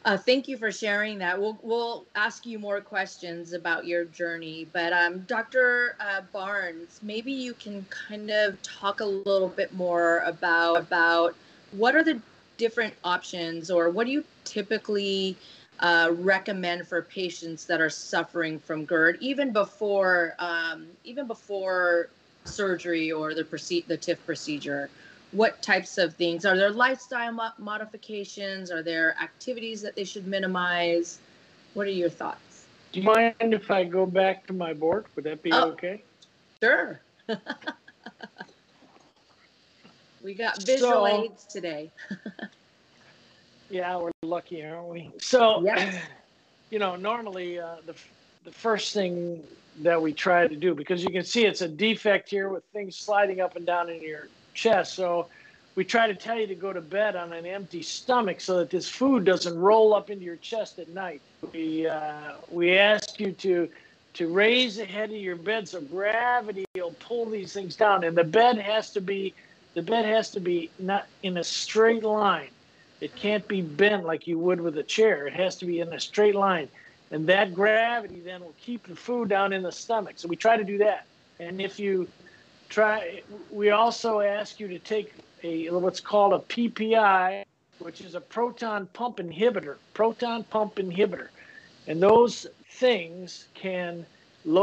Uh, 0.06 0.18
thank 0.18 0.50
you 0.50 0.58
for 0.58 0.70
sharing 0.70 1.18
that. 1.20 1.40
We'll 1.40 1.58
we'll 1.62 2.06
ask 2.16 2.46
you 2.46 2.60
more 2.60 2.82
questions 2.82 3.54
about 3.54 3.88
your 3.88 4.04
journey, 4.04 4.68
but 4.74 4.92
um, 4.92 5.20
Dr. 5.22 5.96
Uh, 5.98 6.22
Barnes, 6.34 7.00
maybe 7.02 7.32
you 7.32 7.54
can 7.54 7.86
kind 7.90 8.30
of 8.30 8.62
talk 8.62 9.00
a 9.00 9.06
little 9.06 9.48
bit 9.48 9.74
more 9.74 10.20
about 10.26 10.76
about 10.76 11.36
what 11.72 11.96
are 11.96 12.04
the 12.04 12.20
different 12.58 12.94
options, 13.06 13.72
or 13.72 13.90
what 13.90 14.06
do 14.06 14.12
you 14.12 14.26
typically 14.44 15.38
uh, 15.80 16.12
recommend 16.16 16.86
for 16.86 17.02
patients 17.02 17.66
that 17.66 17.80
are 17.80 17.90
suffering 17.90 18.60
from 18.60 18.84
GERD, 18.84 19.18
even 19.22 19.54
before 19.54 20.36
um, 20.38 20.86
even 21.06 21.28
before 21.28 22.10
surgery 22.44 23.10
or 23.10 23.34
the 23.34 23.46
proceed 23.46 23.88
the 23.88 23.98
TIF 23.98 24.18
procedure? 24.26 24.90
What 25.34 25.62
types 25.62 25.98
of 25.98 26.16
things? 26.16 26.46
Are 26.46 26.56
there 26.56 26.72
lifestyle 26.72 27.32
mo- 27.32 27.52
modifications? 27.58 28.72
Are 28.72 28.84
there 28.84 29.16
activities 29.22 29.82
that 29.82 29.96
they 29.96 30.04
should 30.04 30.28
minimize? 30.28 31.20
What 31.74 31.88
are 31.88 31.92
your 31.92 32.10
thoughts? 32.10 32.66
Do 32.92 33.00
you 33.00 33.06
mind 33.06 33.36
if 33.40 33.72
i 33.72 33.84
go 33.84 34.06
back 34.06 34.46
to 34.48 34.54
my 34.54 34.74
board? 34.74 35.06
Would 35.16 35.26
that 35.26 35.42
be 35.42 35.52
oh, 35.52 35.72
okay? 35.72 36.04
sure. 36.62 37.02
We 40.24 40.34
got 40.34 40.64
visual 40.64 41.06
so, 41.06 41.24
aids 41.24 41.46
today. 41.46 41.92
Yeah 43.70 43.98
we're 43.98 44.12
lucky 44.22 44.64
aren't 44.64 44.88
we? 44.88 45.10
So 45.20 45.64
yes. 45.64 45.96
you 46.70 46.78
know 46.78 46.96
normally 46.96 47.60
uh, 47.60 47.78
the, 47.88 47.96
the 48.44 48.52
first 48.52 48.94
thing 48.94 49.42
that 49.82 50.00
we 50.00 50.14
try 50.14 50.48
to 50.48 50.56
do 50.56 50.76
because 50.76 51.02
you 51.02 51.10
can 51.10 51.24
see 51.24 51.46
it's 51.46 51.62
a 51.62 51.68
defect 51.68 52.30
here 52.30 52.50
with 52.50 52.64
things 52.66 52.96
sliding 52.96 53.42
up 53.42 53.56
and 53.56 53.66
down 53.66 53.90
in 53.90 54.00
your 54.00 54.28
chest. 54.54 54.94
So 54.94 55.28
we 55.76 55.84
try 55.84 56.08
to 56.08 56.16
tell 56.16 56.38
you 56.38 56.48
to 56.48 56.56
go 56.56 56.72
to 56.72 56.82
bed 56.82 57.16
on 57.16 57.34
an 57.34 57.46
empty 57.46 57.82
stomach 57.82 58.40
so 58.40 58.60
that 58.60 58.70
this 58.70 58.88
food 58.88 59.26
doesn't 59.26 59.58
roll 59.58 59.94
up 59.94 60.10
into 60.10 60.24
your 60.24 60.36
chest 60.36 60.80
at 60.80 60.90
night. 60.90 61.22
We 61.52 61.88
uh, 61.88 62.34
we 62.52 62.78
ask 62.78 63.20
you 63.20 63.32
to 63.32 63.70
to 64.14 64.28
raise 64.28 64.76
the 64.76 64.86
head 64.86 65.10
of 65.10 65.16
your 65.18 65.36
bed 65.36 65.68
so 65.68 65.82
gravity 65.82 66.66
will 66.76 66.94
pull 67.00 67.26
these 67.26 67.54
things 67.54 67.76
down, 67.76 68.04
and 68.04 68.16
the 68.16 68.24
bed 68.24 68.58
has 68.60 68.92
to 68.92 69.02
be 69.02 69.34
the 69.74 69.82
bed 69.82 70.06
has 70.06 70.30
to 70.32 70.40
be 70.40 70.70
not 70.80 71.08
in 71.24 71.38
a 71.38 71.44
straight 71.44 72.04
line. 72.04 72.50
It 73.02 73.16
can't 73.16 73.46
be 73.48 73.62
bent 73.62 74.06
like 74.06 74.28
you 74.28 74.38
would 74.40 74.62
with 74.62 74.78
a 74.78 74.84
chair. 74.84 75.28
It 75.28 75.34
has 75.34 75.58
to 75.58 75.66
be 75.66 75.80
in 75.80 75.92
a 75.92 76.00
straight 76.00 76.36
line, 76.36 76.70
and 77.12 77.28
that 77.28 77.54
gravity 77.54 78.22
then 78.24 78.42
will 78.42 78.56
keep 78.62 78.88
the 78.88 78.96
food 78.96 79.30
down 79.30 79.52
in 79.52 79.64
the 79.64 79.72
stomach. 79.72 80.14
So 80.18 80.28
we 80.28 80.36
try 80.36 80.56
to 80.56 80.64
do 80.64 80.78
that. 80.78 81.06
And 81.40 81.60
if 81.60 81.80
you 81.80 82.08
try. 82.74 83.22
We 83.52 83.70
also 83.70 84.20
ask 84.20 84.60
you 84.60 84.68
to 84.68 84.80
take 84.80 85.14
a 85.44 85.70
what's 85.70 86.00
called 86.00 86.34
a 86.34 86.40
PPI, 86.40 87.46
which 87.80 88.02
is 88.02 88.16
a 88.16 88.22
proton 88.22 88.88
pump 88.94 89.18
inhibitor. 89.18 89.76
Proton 89.94 90.44
pump 90.46 90.76
inhibitor, 90.76 91.28
and 91.88 92.02
those 92.02 92.48
things 92.72 93.46
can 93.54 94.06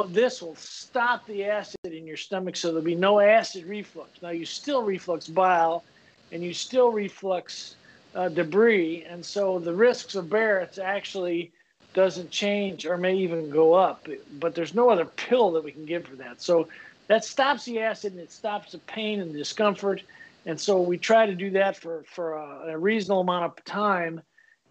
this 0.09 0.43
will 0.43 0.57
stop 0.57 1.26
the 1.26 1.45
acid 1.45 1.79
in 1.85 2.07
your 2.07 2.17
stomach 2.17 2.55
so 2.55 2.69
there'll 2.69 2.83
be 2.83 2.95
no 2.95 3.21
acid 3.21 3.64
reflux. 3.64 4.21
Now, 4.21 4.29
you 4.29 4.45
still 4.45 4.83
reflux 4.83 5.26
bile 5.26 5.85
and 6.33 6.43
you 6.43 6.52
still 6.52 6.90
reflux 6.90 7.76
uh, 8.14 8.29
debris, 8.29 9.07
and 9.09 9.25
so 9.25 9.59
the 9.59 9.73
risks 9.73 10.17
of 10.17 10.29
Barrett's 10.29 10.79
actually 10.79 11.50
doesn't 11.95 12.31
change 12.31 12.87
or 12.87 12.97
may 12.97 13.17
even 13.17 13.49
go 13.50 13.73
up. 13.73 14.07
But 14.38 14.55
there's 14.55 14.75
no 14.75 14.90
other 14.90 15.07
pill 15.07 15.50
that 15.52 15.64
we 15.64 15.73
can 15.73 15.87
give 15.87 16.05
for 16.05 16.17
that. 16.17 16.43
So 16.43 16.69
that 17.11 17.25
stops 17.25 17.64
the 17.64 17.81
acid 17.81 18.12
and 18.12 18.21
it 18.21 18.31
stops 18.31 18.71
the 18.71 18.79
pain 18.79 19.19
and 19.21 19.35
the 19.35 19.38
discomfort. 19.38 20.00
And 20.47 20.59
so 20.59 20.81
we 20.81 20.97
try 20.97 21.26
to 21.26 21.35
do 21.35 21.50
that 21.50 21.76
for, 21.76 22.05
for 22.05 22.35
a, 22.35 22.69
a 22.69 22.79
reasonable 22.79 23.23
amount 23.23 23.47
of 23.47 23.64
time. 23.64 24.21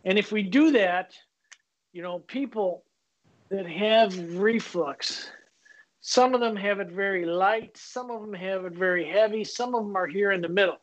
And 0.06 0.18
if 0.18 0.32
we 0.32 0.44
do 0.44 0.72
that, 0.72 1.12
you 1.92 2.02
know, 2.02 2.20
people 2.20 2.86
that 3.50 3.68
have 3.68 4.38
reflux, 4.38 5.30
some 6.00 6.34
of 6.34 6.40
them 6.40 6.56
have 6.56 6.80
it 6.80 6.90
very 6.90 7.26
light, 7.26 7.76
some 7.76 8.10
of 8.10 8.22
them 8.22 8.34
have 8.34 8.64
it 8.64 8.72
very 8.72 9.06
heavy, 9.06 9.44
some 9.44 9.76
of 9.76 9.84
them 9.84 9.98
are 9.98 10.08
here 10.08 10.32
in 10.32 10.40
the 10.40 10.48
middle. 10.48 10.78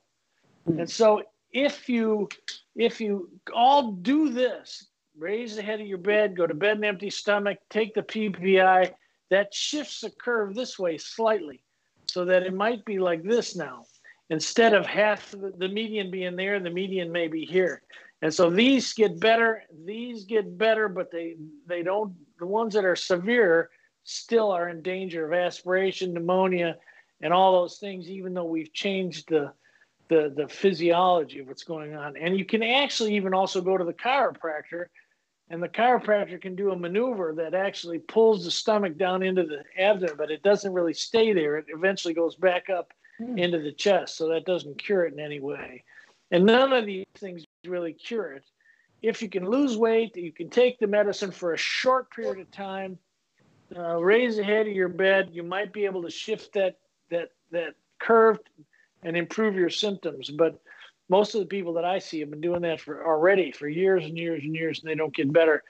Mm. 0.68 0.80
And 0.80 0.90
so 0.90 1.22
if 1.52 1.88
you 1.88 2.28
if 2.74 3.00
you 3.00 3.30
all 3.54 3.92
do 3.92 4.28
this, 4.28 4.88
raise 5.16 5.56
the 5.56 5.62
head 5.62 5.80
of 5.80 5.86
your 5.86 5.96
bed, 5.96 6.36
go 6.36 6.46
to 6.46 6.52
bed 6.52 6.76
an 6.76 6.84
empty 6.84 7.08
stomach, 7.08 7.56
take 7.70 7.94
the 7.94 8.02
PPI, 8.02 8.92
that 9.30 9.52
shifts 9.52 10.00
the 10.00 10.10
curve 10.10 10.54
this 10.54 10.78
way 10.78 10.98
slightly 10.98 11.62
so 12.06 12.24
that 12.24 12.44
it 12.44 12.54
might 12.54 12.84
be 12.84 12.98
like 12.98 13.22
this 13.22 13.56
now. 13.56 13.84
Instead 14.30 14.74
of 14.74 14.86
half 14.86 15.30
the 15.30 15.68
median 15.68 16.10
being 16.10 16.36
there, 16.36 16.58
the 16.58 16.70
median 16.70 17.12
may 17.12 17.28
be 17.28 17.44
here. 17.44 17.82
And 18.22 18.32
so 18.32 18.50
these 18.50 18.92
get 18.92 19.20
better, 19.20 19.62
these 19.84 20.24
get 20.24 20.56
better, 20.58 20.88
but 20.88 21.10
they 21.10 21.36
they 21.66 21.82
don't 21.82 22.14
the 22.38 22.46
ones 22.46 22.74
that 22.74 22.84
are 22.84 22.96
severe 22.96 23.70
still 24.04 24.50
are 24.50 24.68
in 24.68 24.82
danger 24.82 25.26
of 25.26 25.32
aspiration, 25.32 26.14
pneumonia, 26.14 26.76
and 27.20 27.32
all 27.32 27.60
those 27.60 27.78
things, 27.78 28.08
even 28.08 28.34
though 28.34 28.44
we've 28.44 28.72
changed 28.72 29.28
the 29.28 29.52
the 30.08 30.32
the 30.34 30.48
physiology 30.48 31.40
of 31.40 31.48
what's 31.48 31.64
going 31.64 31.94
on. 31.94 32.16
And 32.16 32.38
you 32.38 32.44
can 32.44 32.62
actually 32.62 33.14
even 33.16 33.34
also 33.34 33.60
go 33.60 33.76
to 33.76 33.84
the 33.84 33.92
chiropractor, 33.92 34.86
and 35.48 35.62
the 35.62 35.68
chiropractor 35.68 36.40
can 36.40 36.56
do 36.56 36.72
a 36.72 36.76
maneuver 36.76 37.32
that 37.36 37.54
actually 37.54 37.98
pulls 38.00 38.44
the 38.44 38.50
stomach 38.50 38.96
down 38.98 39.22
into 39.22 39.44
the 39.44 39.62
abdomen, 39.80 40.16
but 40.16 40.30
it 40.30 40.42
doesn't 40.42 40.72
really 40.72 40.94
stay 40.94 41.32
there. 41.32 41.56
It 41.56 41.66
eventually 41.68 42.14
goes 42.14 42.34
back 42.34 42.68
up 42.68 42.92
mm. 43.20 43.38
into 43.38 43.60
the 43.60 43.72
chest, 43.72 44.16
so 44.16 44.28
that 44.28 44.44
doesn't 44.44 44.82
cure 44.82 45.04
it 45.04 45.12
in 45.12 45.20
any 45.20 45.40
way. 45.40 45.84
And 46.32 46.44
none 46.44 46.72
of 46.72 46.86
these 46.86 47.06
things 47.14 47.44
really 47.64 47.92
cure 47.92 48.32
it. 48.32 48.44
If 49.02 49.22
you 49.22 49.28
can 49.28 49.48
lose 49.48 49.76
weight, 49.76 50.16
you 50.16 50.32
can 50.32 50.50
take 50.50 50.78
the 50.78 50.88
medicine 50.88 51.30
for 51.30 51.52
a 51.52 51.58
short 51.58 52.10
period 52.10 52.40
of 52.40 52.50
time. 52.50 52.98
Uh, 53.76 54.02
raise 54.02 54.36
the 54.36 54.44
head 54.44 54.66
of 54.66 54.72
your 54.72 54.88
bed. 54.88 55.28
You 55.32 55.42
might 55.42 55.72
be 55.72 55.84
able 55.84 56.02
to 56.02 56.10
shift 56.10 56.52
that 56.54 56.78
that 57.10 57.30
that 57.50 57.74
curve 57.98 58.38
and 59.02 59.16
improve 59.16 59.54
your 59.54 59.70
symptoms. 59.70 60.30
But 60.30 60.60
most 61.08 61.34
of 61.34 61.40
the 61.40 61.46
people 61.46 61.72
that 61.74 61.84
I 61.84 61.98
see 61.98 62.20
have 62.20 62.30
been 62.30 62.40
doing 62.40 62.62
that 62.62 62.80
for 62.80 63.06
already 63.06 63.52
for 63.52 63.68
years 63.68 64.04
and 64.04 64.18
years 64.18 64.42
and 64.42 64.54
years, 64.54 64.80
and 64.80 64.90
they 64.90 64.94
don't 64.94 65.14
get 65.14 65.32
better. 65.32 65.62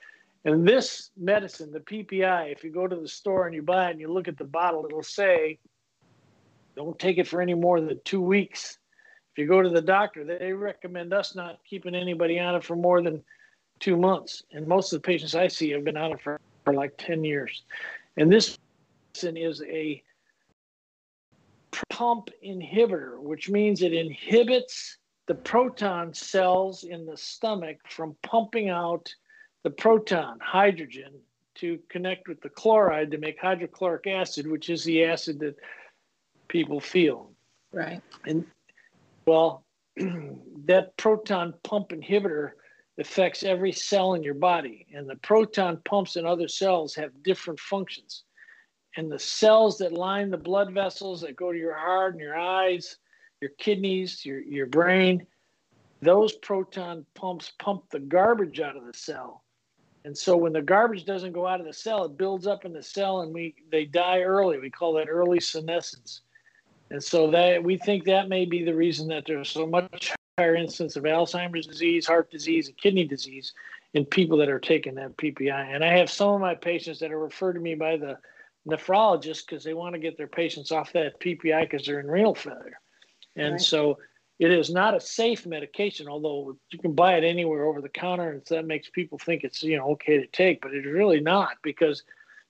And 0.44 0.66
this 0.66 1.10
medicine, 1.16 1.72
the 1.72 1.80
PPI, 1.80 2.52
if 2.52 2.62
you 2.62 2.70
go 2.70 2.86
to 2.86 2.96
the 2.96 3.08
store 3.08 3.46
and 3.46 3.54
you 3.54 3.62
buy 3.62 3.88
it 3.88 3.92
and 3.92 4.00
you 4.00 4.12
look 4.12 4.28
at 4.28 4.38
the 4.38 4.44
bottle, 4.44 4.86
it'll 4.86 5.02
say, 5.02 5.58
don't 6.76 6.98
take 6.98 7.18
it 7.18 7.26
for 7.26 7.42
any 7.42 7.54
more 7.54 7.80
than 7.80 8.00
two 8.04 8.20
weeks. 8.20 8.78
If 9.32 9.38
you 9.38 9.46
go 9.46 9.60
to 9.60 9.68
the 9.68 9.82
doctor, 9.82 10.24
they 10.24 10.52
recommend 10.52 11.12
us 11.12 11.34
not 11.34 11.58
keeping 11.68 11.94
anybody 11.94 12.38
on 12.38 12.54
it 12.54 12.64
for 12.64 12.76
more 12.76 13.02
than 13.02 13.22
two 13.80 13.96
months. 13.96 14.42
And 14.52 14.66
most 14.66 14.92
of 14.92 15.02
the 15.02 15.06
patients 15.06 15.34
I 15.34 15.48
see 15.48 15.70
have 15.70 15.84
been 15.84 15.96
on 15.96 16.12
it 16.12 16.22
for, 16.22 16.40
for 16.64 16.72
like 16.72 16.94
10 16.96 17.24
years. 17.24 17.64
And 18.16 18.32
this 18.32 18.56
medicine 19.14 19.36
is 19.36 19.62
a 19.62 20.02
pump 21.90 22.30
inhibitor, 22.44 23.18
which 23.18 23.50
means 23.50 23.82
it 23.82 23.92
inhibits 23.92 24.96
the 25.26 25.34
proton 25.34 26.14
cells 26.14 26.84
in 26.84 27.06
the 27.06 27.16
stomach 27.16 27.78
from 27.88 28.16
pumping 28.22 28.68
out 28.68 29.12
the 29.64 29.70
proton, 29.70 30.38
hydrogen, 30.40 31.12
to 31.56 31.78
connect 31.88 32.28
with 32.28 32.40
the 32.42 32.48
chloride 32.48 33.10
to 33.10 33.18
make 33.18 33.40
hydrochloric 33.40 34.06
acid, 34.06 34.46
which 34.46 34.70
is 34.70 34.84
the 34.84 35.04
acid 35.04 35.38
that 35.40 35.56
people 36.48 36.80
feel. 36.80 37.32
Right. 37.72 38.02
And 38.26 38.44
well, 39.26 39.64
that 39.96 40.96
proton 40.96 41.54
pump 41.64 41.88
inhibitor 41.88 42.52
affects 42.98 43.42
every 43.42 43.72
cell 43.72 44.14
in 44.14 44.22
your 44.22 44.34
body, 44.34 44.86
and 44.94 45.08
the 45.08 45.16
proton 45.16 45.80
pumps 45.84 46.16
in 46.16 46.26
other 46.26 46.48
cells 46.48 46.94
have 46.94 47.22
different 47.22 47.58
functions 47.58 48.24
and 48.96 49.12
the 49.12 49.18
cells 49.18 49.78
that 49.78 49.92
line 49.92 50.30
the 50.30 50.36
blood 50.36 50.72
vessels 50.72 51.20
that 51.20 51.36
go 51.36 51.52
to 51.52 51.58
your 51.58 51.74
heart 51.74 52.14
and 52.14 52.20
your 52.20 52.36
eyes, 52.36 52.96
your 53.46 53.54
kidneys, 53.58 54.26
your, 54.26 54.40
your 54.40 54.66
brain, 54.66 55.24
those 56.02 56.32
proton 56.32 57.06
pumps 57.14 57.52
pump 57.60 57.84
the 57.90 58.00
garbage 58.00 58.58
out 58.58 58.76
of 58.76 58.84
the 58.84 58.92
cell. 58.92 59.44
And 60.04 60.18
so 60.18 60.36
when 60.36 60.52
the 60.52 60.62
garbage 60.62 61.04
doesn't 61.04 61.32
go 61.32 61.46
out 61.46 61.60
of 61.60 61.66
the 61.66 61.72
cell, 61.72 62.04
it 62.04 62.18
builds 62.18 62.48
up 62.48 62.64
in 62.64 62.72
the 62.72 62.82
cell 62.82 63.20
and 63.20 63.32
we 63.32 63.54
they 63.70 63.84
die 63.84 64.22
early. 64.22 64.58
We 64.58 64.70
call 64.70 64.94
that 64.94 65.08
early 65.08 65.38
senescence. 65.38 66.22
And 66.90 67.02
so 67.02 67.30
that 67.30 67.62
we 67.62 67.76
think 67.76 68.04
that 68.04 68.28
may 68.28 68.46
be 68.46 68.64
the 68.64 68.74
reason 68.74 69.06
that 69.08 69.24
there's 69.26 69.48
so 69.48 69.66
much 69.66 70.12
higher 70.38 70.56
incidence 70.56 70.96
of 70.96 71.04
Alzheimer's 71.04 71.66
disease, 71.66 72.06
heart 72.06 72.30
disease, 72.30 72.66
and 72.66 72.76
kidney 72.76 73.04
disease 73.04 73.52
in 73.94 74.04
people 74.04 74.38
that 74.38 74.48
are 74.48 74.60
taking 74.60 74.96
that 74.96 75.16
PPI. 75.16 75.74
And 75.74 75.84
I 75.84 75.96
have 75.96 76.10
some 76.10 76.30
of 76.30 76.40
my 76.40 76.56
patients 76.56 76.98
that 76.98 77.12
are 77.12 77.18
referred 77.18 77.54
to 77.54 77.60
me 77.60 77.76
by 77.76 77.96
the 77.96 78.18
nephrologists 78.68 79.46
because 79.46 79.62
they 79.62 79.74
want 79.74 79.94
to 79.94 80.00
get 80.00 80.16
their 80.16 80.26
patients 80.26 80.72
off 80.72 80.92
that 80.92 81.20
PPI 81.20 81.62
because 81.62 81.86
they're 81.86 82.00
in 82.00 82.08
renal 82.08 82.34
failure. 82.34 82.80
And 83.36 83.52
right. 83.52 83.60
so 83.60 83.98
it 84.38 84.50
is 84.50 84.70
not 84.70 84.94
a 84.94 85.00
safe 85.00 85.46
medication, 85.46 86.08
although 86.08 86.56
you 86.70 86.78
can 86.78 86.94
buy 86.94 87.14
it 87.16 87.24
anywhere 87.24 87.64
over 87.64 87.80
the 87.80 87.88
counter, 87.88 88.32
and 88.32 88.42
so 88.46 88.56
that 88.56 88.66
makes 88.66 88.90
people 88.90 89.18
think 89.18 89.44
it's 89.44 89.62
you 89.62 89.76
know 89.76 89.90
okay 89.92 90.18
to 90.18 90.26
take, 90.26 90.60
but 90.60 90.74
it's 90.74 90.86
really 90.86 91.20
not 91.20 91.56
because 91.62 92.02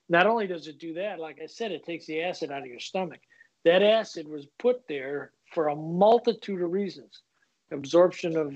not 0.08 0.26
only 0.26 0.46
does 0.46 0.66
it 0.66 0.78
do 0.78 0.94
that, 0.94 1.20
like 1.20 1.40
I 1.42 1.46
said, 1.46 1.72
it 1.72 1.84
takes 1.84 2.06
the 2.06 2.22
acid 2.22 2.50
out 2.50 2.62
of 2.62 2.66
your 2.66 2.80
stomach. 2.80 3.20
That 3.64 3.82
acid 3.82 4.28
was 4.28 4.46
put 4.58 4.86
there 4.88 5.32
for 5.52 5.68
a 5.68 5.76
multitude 5.76 6.62
of 6.62 6.72
reasons: 6.72 7.22
absorption 7.70 8.36
of 8.36 8.54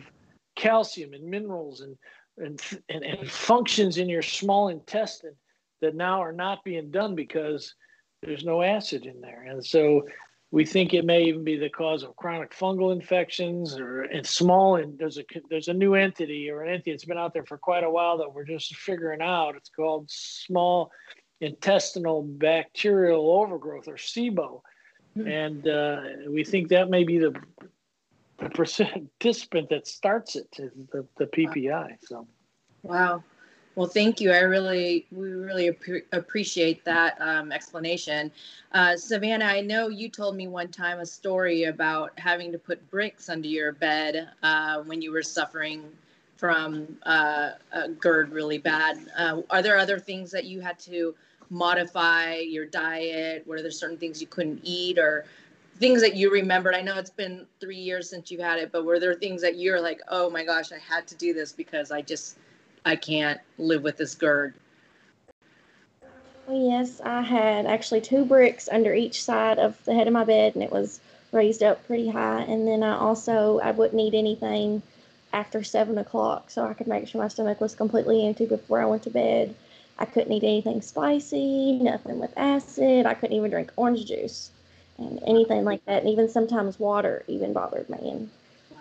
calcium 0.57 1.15
and 1.15 1.25
minerals 1.25 1.81
and 1.81 1.97
and, 2.39 2.61
and, 2.89 3.05
and 3.05 3.31
functions 3.31 3.99
in 3.99 4.09
your 4.09 4.23
small 4.23 4.69
intestine 4.69 5.35
that 5.81 5.95
now 5.95 6.21
are 6.21 6.33
not 6.33 6.65
being 6.65 6.91
done 6.91 7.15
because 7.15 7.75
there's 8.23 8.45
no 8.45 8.63
acid 8.63 9.07
in 9.07 9.21
there. 9.21 9.43
And 9.43 9.65
so 9.65 10.07
we 10.53 10.65
think 10.65 10.93
it 10.93 11.05
may 11.05 11.25
even 11.25 11.45
be 11.45 11.57
the 11.57 11.71
cause 11.71 12.03
of 12.03 12.17
chronic 12.17 12.53
fungal 12.53 12.93
infections 12.93 13.79
or 13.79 14.03
and 14.03 14.27
small 14.27 14.77
and 14.77 14.99
there's 14.99 15.19
a 15.19 15.25
there's 15.49 15.69
a 15.69 15.75
new 15.75 15.95
entity 15.95 16.51
or 16.51 16.63
an 16.63 16.73
entity 16.73 16.91
that's 16.91 17.05
been 17.05 17.19
out 17.19 17.33
there 17.33 17.45
for 17.45 17.57
quite 17.57 17.85
a 17.85 17.91
while 17.91 18.19
that 18.19 18.33
we're 18.33 18.45
just 18.45 18.75
figuring 18.77 19.23
out. 19.23 19.55
It's 19.57 19.69
called 19.69 20.11
small 20.11 20.91
intestinal 21.41 22.23
bacterial 22.23 23.31
overgrowth 23.31 23.89
or 23.89 23.97
SIBO. 23.97 24.61
Mm-hmm. 25.17 25.29
And 25.29 25.69
uh, 25.69 26.01
we 26.31 26.45
think 26.45 26.69
that 26.69 26.91
may 26.91 27.05
be 27.05 27.19
the, 27.19 27.35
the 28.39 28.51
participant 28.51 29.71
that 29.71 29.87
starts 29.87 30.37
it, 30.37 30.49
the, 30.53 31.07
the 31.19 31.27
PPI. 31.27 31.97
So, 32.03 32.29
wow. 32.83 33.25
Well, 33.81 33.89
thank 33.89 34.21
you. 34.21 34.31
I 34.31 34.41
really, 34.41 35.07
we 35.11 35.31
really 35.31 35.69
ap- 35.71 36.05
appreciate 36.13 36.85
that 36.85 37.17
um, 37.19 37.51
explanation. 37.51 38.31
Uh, 38.73 38.95
Savannah, 38.95 39.47
I 39.47 39.63
know 39.63 39.89
you 39.89 40.11
told 40.11 40.37
me 40.37 40.49
one 40.49 40.69
time 40.69 40.99
a 41.01 41.07
story 41.07 41.65
about 41.65 42.13
having 42.19 42.53
to 42.53 42.59
put 42.59 42.91
bricks 42.91 43.31
under 43.31 43.49
your 43.49 43.73
bed 43.73 44.29
uh, 44.43 44.83
when 44.83 45.01
you 45.01 45.13
were 45.13 45.23
suffering 45.23 45.83
from 46.37 46.89
uh, 47.07 47.53
a 47.73 47.89
GERD 47.89 48.33
really 48.33 48.59
bad. 48.59 48.99
Uh, 49.17 49.41
are 49.49 49.63
there 49.63 49.79
other 49.79 49.99
things 49.99 50.31
that 50.31 50.45
you 50.45 50.61
had 50.61 50.79
to 50.81 51.15
modify 51.49 52.35
your 52.35 52.67
diet? 52.67 53.47
Were 53.47 53.63
there 53.63 53.71
certain 53.71 53.97
things 53.97 54.21
you 54.21 54.27
couldn't 54.27 54.61
eat 54.63 54.99
or 54.99 55.25
things 55.79 56.03
that 56.03 56.15
you 56.17 56.31
remembered? 56.31 56.75
I 56.75 56.83
know 56.83 56.99
it's 56.99 57.09
been 57.09 57.47
three 57.61 57.79
years 57.81 58.11
since 58.11 58.31
you 58.31 58.43
had 58.43 58.59
it, 58.59 58.73
but 58.73 58.85
were 58.85 59.01
there 59.01 59.15
things 59.15 59.41
that 59.41 59.57
you're 59.57 59.81
like, 59.81 60.03
oh 60.09 60.29
my 60.29 60.45
gosh, 60.45 60.71
I 60.71 60.77
had 60.77 61.07
to 61.07 61.15
do 61.15 61.33
this 61.33 61.51
because 61.51 61.91
I 61.91 62.03
just 62.03 62.37
I 62.85 62.97
can't 62.97 63.41
live 63.59 63.83
with 63.83 63.97
this 63.97 64.15
GERD? 64.15 64.55
Oh, 66.49 66.69
yes, 66.69 67.01
I 67.05 67.23
had 67.23 67.67
actually 67.67 68.01
two 68.01 68.25
bricks 68.25 68.69
under 68.73 68.93
each 68.93 69.23
side 69.23 69.59
of 69.59 69.83
the 69.85 69.95
head 69.95 70.07
of 70.09 70.13
my 70.13 70.25
bed, 70.25 70.55
and 70.55 70.65
it 70.65 70.73
was 70.73 71.01
raised 71.33 71.63
up 71.63 71.87
pretty 71.87 72.09
high. 72.09 72.43
And 72.43 72.67
then 72.67 72.83
I 72.83 72.97
also 72.99 73.61
I 73.61 73.71
wouldn't 73.71 74.01
eat 74.01 74.15
anything 74.15 74.83
after 75.33 75.63
seven 75.63 75.99
o'clock, 75.99 76.51
so 76.51 76.67
I 76.67 76.75
could 76.75 76.89
make 76.89 77.07
sure 77.07 77.21
my 77.21 77.29
stomach 77.29 77.61
was 77.61 77.75
completely 77.75 78.27
empty 78.27 78.47
before 78.47 78.81
I 78.81 78.87
went 78.87 79.05
to 79.05 79.11
bed. 79.11 79.55
I 79.99 80.07
couldn't 80.07 80.33
eat 80.33 80.43
anything 80.43 80.81
spicy, 80.83 81.79
nothing 81.79 82.19
with 82.19 82.33
acid. 82.37 83.07
I 83.07 83.15
couldn't 83.15 83.37
even 83.37 83.51
drink 83.51 83.71
orange 83.77 84.07
juice 84.07 84.51
and 84.99 85.21
anything 85.27 85.65
like 85.65 85.85
that. 85.85 86.03
And 86.03 86.11
even 86.11 86.29
sometimes 86.29 86.81
water 86.81 87.23
even 87.29 87.53
bothered 87.53 87.89
me. 87.91 88.11
And 88.11 88.31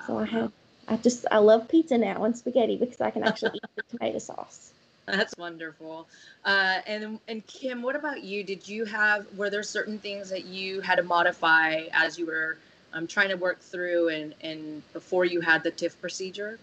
so 0.08 0.18
I 0.18 0.26
had 0.26 0.52
I 0.90 0.98
just 0.98 1.26
I 1.32 1.38
love 1.38 1.68
pizza 1.68 1.98
now 1.98 2.24
and 2.24 2.36
spaghetti 2.36 2.76
because 2.76 3.00
I 3.00 3.12
can 3.12 3.24
actually 3.24 3.52
eat 3.56 3.62
the 3.76 3.84
tomato 3.84 4.18
sauce. 4.18 4.74
That's 5.06 5.38
wonderful. 5.38 6.08
Uh, 6.44 6.80
and 6.88 7.20
and 7.28 7.46
Kim, 7.46 7.84
what 7.84 7.96
about 7.96 8.24
you? 8.24 8.44
Did 8.44 8.68
you 8.68 8.86
have 8.86 9.26
were 9.38 9.52
there 9.52 9.64
certain 9.64 10.00
things 10.00 10.30
that 10.32 10.46
you 10.46 10.82
had 10.82 10.96
to 10.96 11.04
modify 11.04 11.84
as 11.94 12.18
you 12.18 12.26
were 12.26 12.58
um, 12.94 13.06
trying 13.06 13.30
to 13.30 13.36
work 13.36 13.60
through 13.60 14.10
and 14.10 14.34
and 14.42 14.82
before 14.94 15.26
you 15.26 15.42
had 15.42 15.64
the 15.64 15.72
TIF 15.72 16.00
procedure? 16.02 16.60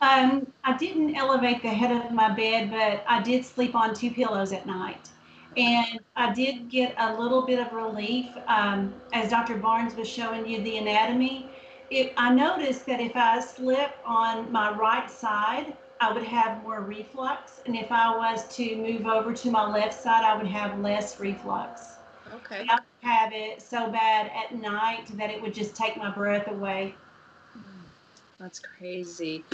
Um, 0.00 0.46
I 0.64 0.76
didn't 0.76 1.14
elevate 1.14 1.62
the 1.62 1.68
head 1.68 1.92
of 1.92 2.10
my 2.10 2.32
bed, 2.34 2.70
but 2.70 3.04
I 3.06 3.22
did 3.22 3.44
sleep 3.44 3.74
on 3.74 3.94
two 3.94 4.10
pillows 4.10 4.52
at 4.52 4.66
night. 4.66 5.08
And 5.56 6.00
I 6.16 6.32
did 6.32 6.70
get 6.70 6.94
a 6.96 7.20
little 7.20 7.42
bit 7.42 7.58
of 7.58 7.72
relief 7.72 8.28
um, 8.46 8.94
as 9.12 9.30
Dr. 9.30 9.56
Barnes 9.56 9.94
was 9.94 10.08
showing 10.08 10.46
you 10.46 10.62
the 10.62 10.78
anatomy 10.78 11.50
it, 11.90 12.12
I 12.16 12.32
noticed 12.32 12.86
that 12.86 13.00
if 13.00 13.16
I 13.16 13.40
slept 13.40 13.98
on 14.04 14.50
my 14.52 14.70
right 14.76 15.10
side, 15.10 15.74
I 16.00 16.12
would 16.12 16.24
have 16.24 16.62
more 16.62 16.80
reflux. 16.80 17.60
And 17.66 17.76
if 17.76 17.90
I 17.90 18.16
was 18.16 18.46
to 18.56 18.76
move 18.76 19.06
over 19.06 19.34
to 19.34 19.50
my 19.50 19.68
left 19.68 20.00
side, 20.00 20.24
I 20.24 20.36
would 20.36 20.46
have 20.46 20.78
less 20.80 21.18
reflux. 21.20 21.82
Okay. 22.32 22.64
I 22.70 22.76
would 22.76 22.82
have 23.02 23.32
it 23.32 23.60
so 23.60 23.90
bad 23.90 24.30
at 24.34 24.54
night 24.54 25.06
that 25.18 25.30
it 25.30 25.42
would 25.42 25.52
just 25.52 25.74
take 25.74 25.96
my 25.96 26.10
breath 26.10 26.48
away. 26.48 26.94
That's 28.38 28.60
crazy. 28.60 29.44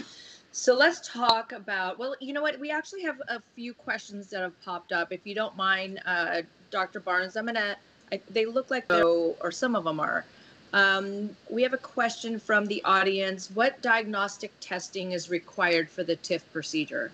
So 0.52 0.74
let's 0.74 1.06
talk 1.06 1.52
about, 1.52 1.98
well, 1.98 2.14
you 2.20 2.32
know 2.32 2.42
what? 2.42 2.58
We 2.60 2.70
actually 2.70 3.02
have 3.02 3.20
a 3.28 3.40
few 3.54 3.74
questions 3.74 4.30
that 4.30 4.42
have 4.42 4.58
popped 4.62 4.92
up. 4.92 5.12
If 5.12 5.26
you 5.26 5.34
don't 5.34 5.56
mind, 5.56 6.00
uh, 6.06 6.42
Dr. 6.70 7.00
Barnes, 7.00 7.36
I'm 7.36 7.46
going 7.46 7.56
to, 7.56 7.76
they 8.30 8.46
look 8.46 8.70
like, 8.70 8.86
or 8.90 9.50
some 9.50 9.74
of 9.74 9.84
them 9.84 10.00
are. 10.00 10.24
Um, 10.76 11.30
we 11.48 11.62
have 11.62 11.72
a 11.72 11.78
question 11.78 12.38
from 12.38 12.66
the 12.66 12.84
audience. 12.84 13.50
What 13.50 13.80
diagnostic 13.80 14.52
testing 14.60 15.12
is 15.12 15.30
required 15.30 15.88
for 15.88 16.04
the 16.04 16.16
TIF 16.16 16.42
procedure? 16.52 17.10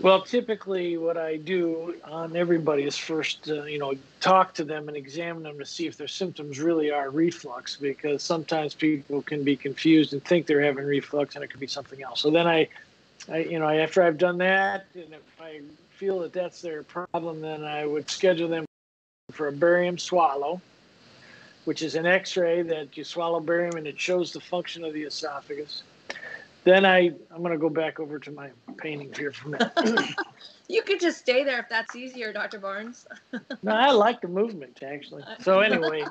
Well, 0.00 0.22
typically, 0.22 0.96
what 0.98 1.16
I 1.16 1.38
do 1.38 1.96
on 2.04 2.36
everybody 2.36 2.84
is 2.84 2.96
first, 2.96 3.50
uh, 3.50 3.64
you 3.64 3.80
know, 3.80 3.94
talk 4.20 4.54
to 4.54 4.62
them 4.62 4.86
and 4.86 4.96
examine 4.96 5.42
them 5.42 5.58
to 5.58 5.66
see 5.66 5.88
if 5.88 5.96
their 5.96 6.06
symptoms 6.06 6.60
really 6.60 6.92
are 6.92 7.10
reflux, 7.10 7.74
because 7.74 8.22
sometimes 8.22 8.74
people 8.74 9.22
can 9.22 9.42
be 9.42 9.56
confused 9.56 10.12
and 10.12 10.24
think 10.24 10.46
they're 10.46 10.62
having 10.62 10.84
reflux, 10.84 11.34
and 11.34 11.42
it 11.42 11.48
could 11.48 11.58
be 11.58 11.66
something 11.66 12.04
else. 12.04 12.20
So 12.20 12.30
then 12.30 12.46
I, 12.46 12.68
I 13.28 13.38
you 13.38 13.58
know, 13.58 13.68
after 13.68 14.04
I've 14.04 14.18
done 14.18 14.38
that, 14.38 14.86
and 14.94 15.12
if 15.12 15.40
I 15.40 15.62
feel 15.90 16.20
that 16.20 16.32
that's 16.32 16.62
their 16.62 16.84
problem, 16.84 17.40
then 17.40 17.64
I 17.64 17.84
would 17.84 18.08
schedule 18.08 18.46
them 18.46 18.64
for 19.32 19.48
a 19.48 19.52
barium 19.52 19.98
swallow 19.98 20.60
which 21.68 21.82
is 21.82 21.96
an 21.96 22.06
x-ray 22.06 22.62
that 22.62 22.96
you 22.96 23.04
swallow 23.04 23.40
barium 23.40 23.76
and 23.76 23.86
it 23.86 24.00
shows 24.00 24.32
the 24.32 24.40
function 24.40 24.82
of 24.84 24.94
the 24.94 25.02
esophagus. 25.02 25.82
Then 26.64 26.86
I, 26.86 27.10
I'm 27.30 27.42
going 27.42 27.52
to 27.52 27.58
go 27.58 27.68
back 27.68 28.00
over 28.00 28.18
to 28.18 28.30
my 28.30 28.48
painting 28.78 29.12
here 29.14 29.32
for 29.32 29.48
a 29.48 29.50
minute. 29.50 30.14
you 30.68 30.80
could 30.80 30.98
just 30.98 31.18
stay 31.18 31.44
there 31.44 31.60
if 31.60 31.68
that's 31.68 31.94
easier, 31.94 32.32
Dr. 32.32 32.58
Barnes. 32.58 33.06
no, 33.62 33.72
I 33.72 33.90
like 33.90 34.22
the 34.22 34.28
movement 34.28 34.82
actually. 34.82 35.24
So 35.42 35.60
anyway, 35.60 36.06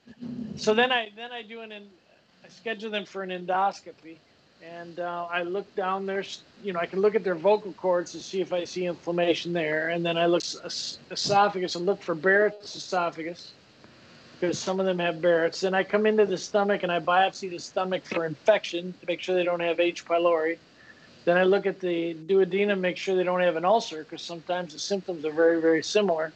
so 0.56 0.74
then 0.74 0.92
I 0.92 1.08
then 1.16 1.32
I 1.32 1.40
do 1.40 1.62
an 1.62 1.72
I 1.72 2.48
schedule 2.50 2.90
them 2.90 3.06
for 3.06 3.22
an 3.22 3.30
endoscopy, 3.30 4.16
and 4.62 5.00
uh, 5.00 5.26
I 5.30 5.42
look 5.42 5.74
down 5.74 6.04
there. 6.04 6.22
You 6.62 6.74
know, 6.74 6.80
I 6.80 6.86
can 6.86 7.00
look 7.00 7.14
at 7.14 7.24
their 7.24 7.34
vocal 7.34 7.72
cords 7.72 8.12
to 8.12 8.20
see 8.20 8.42
if 8.42 8.52
I 8.52 8.64
see 8.64 8.84
inflammation 8.84 9.54
there, 9.54 9.88
and 9.88 10.04
then 10.04 10.18
I 10.18 10.26
look 10.26 10.42
esophagus 11.10 11.76
and 11.76 11.86
look 11.86 12.02
for 12.02 12.14
Barrett's 12.14 12.76
esophagus 12.76 13.52
because 14.38 14.58
some 14.58 14.78
of 14.78 14.86
them 14.86 14.98
have 14.98 15.20
Barrett's. 15.20 15.60
Then 15.60 15.74
I 15.74 15.82
come 15.82 16.06
into 16.06 16.24
the 16.24 16.38
stomach 16.38 16.82
and 16.82 16.92
I 16.92 17.00
biopsy 17.00 17.50
the 17.50 17.58
stomach 17.58 18.04
for 18.04 18.24
infection 18.24 18.94
to 19.00 19.06
make 19.06 19.20
sure 19.20 19.34
they 19.34 19.44
don't 19.44 19.60
have 19.60 19.80
H. 19.80 20.04
pylori. 20.04 20.58
Then 21.24 21.36
I 21.36 21.42
look 21.42 21.66
at 21.66 21.80
the 21.80 22.14
duodenum, 22.14 22.78
make 22.78 22.96
sure 22.96 23.16
they 23.16 23.24
don't 23.24 23.40
have 23.40 23.56
an 23.56 23.64
ulcer 23.64 24.04
because 24.04 24.22
sometimes 24.22 24.72
the 24.72 24.78
symptoms 24.78 25.24
are 25.24 25.32
very, 25.32 25.60
very 25.60 25.82
similar. 25.82 26.32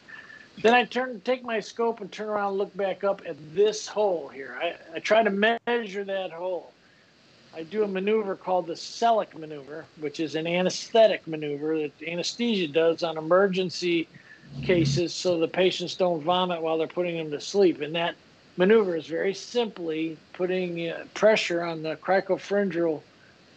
Then 0.60 0.74
I 0.74 0.84
turn, 0.84 1.20
take 1.24 1.44
my 1.44 1.60
scope 1.60 2.00
and 2.00 2.10
turn 2.10 2.28
around 2.28 2.50
and 2.50 2.58
look 2.58 2.76
back 2.76 3.04
up 3.04 3.22
at 3.26 3.36
this 3.54 3.86
hole 3.86 4.28
here. 4.28 4.58
I, 4.60 4.74
I 4.96 4.98
try 4.98 5.22
to 5.22 5.30
measure 5.30 6.04
that 6.04 6.30
hole. 6.32 6.72
I 7.54 7.62
do 7.62 7.84
a 7.84 7.88
maneuver 7.88 8.34
called 8.34 8.66
the 8.66 8.74
Sellick 8.74 9.38
maneuver, 9.38 9.84
which 10.00 10.20
is 10.20 10.34
an 10.34 10.46
anesthetic 10.46 11.26
maneuver 11.26 11.78
that 11.78 11.92
anesthesia 12.06 12.68
does 12.68 13.02
on 13.02 13.16
emergency 13.16 14.08
cases 14.62 15.12
so 15.14 15.38
the 15.38 15.48
patients 15.48 15.94
don't 15.94 16.22
vomit 16.22 16.60
while 16.62 16.78
they're 16.78 16.86
putting 16.86 17.16
them 17.16 17.30
to 17.30 17.40
sleep. 17.40 17.80
And 17.80 17.94
that 17.94 18.14
maneuver 18.56 18.96
is 18.96 19.06
very 19.06 19.34
simply 19.34 20.16
putting 20.32 20.88
uh, 20.88 21.04
pressure 21.14 21.62
on 21.62 21.82
the 21.82 21.96
cricopharyngeal 21.96 23.00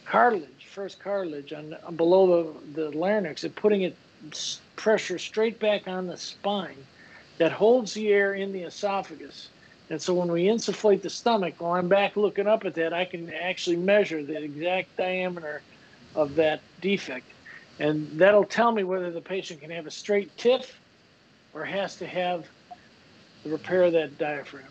cartilage, 0.06 0.68
first 0.72 1.00
cartilage 1.00 1.54
on, 1.54 1.76
on 1.86 1.96
below 1.96 2.54
the, 2.74 2.82
the 2.82 2.98
larynx, 2.98 3.44
and 3.44 3.56
putting 3.56 3.82
it 3.82 3.96
pressure 4.76 5.20
straight 5.20 5.60
back 5.60 5.88
on 5.88 6.08
the 6.08 6.18
spine 6.18 6.78
that 7.38 7.52
holds 7.52 7.94
the 7.94 8.10
air 8.10 8.34
in 8.34 8.54
the 8.54 8.62
esophagus. 8.62 9.50
And 9.90 10.02
so 10.02 10.14
when 10.14 10.32
we 10.32 10.46
insufflate 10.46 11.02
the 11.02 11.10
stomach, 11.10 11.56
while 11.60 11.74
I'm 11.74 11.88
back 11.88 12.16
looking 12.16 12.48
up 12.48 12.66
at 12.66 12.74
that, 12.76 12.94
I 12.94 13.06
can 13.06 13.32
actually 13.32 13.76
measure 13.76 14.24
the 14.24 14.42
exact 14.42 14.96
diameter 14.98 15.62
of 16.16 16.36
that 16.36 16.62
defect. 16.82 17.28
And 17.78 18.10
that'll 18.20 18.46
tell 18.46 18.72
me 18.72 18.84
whether 18.84 19.12
the 19.12 19.22
patient 19.22 19.62
can 19.62 19.70
have 19.70 19.86
a 19.86 19.92
straight 19.92 20.36
TIF 20.38 20.72
or 21.56 21.64
has 21.64 21.96
to 21.96 22.06
have 22.06 22.46
the 23.44 23.50
repair 23.50 23.84
of 23.84 23.94
that 23.94 24.18
diaphragm. 24.18 24.66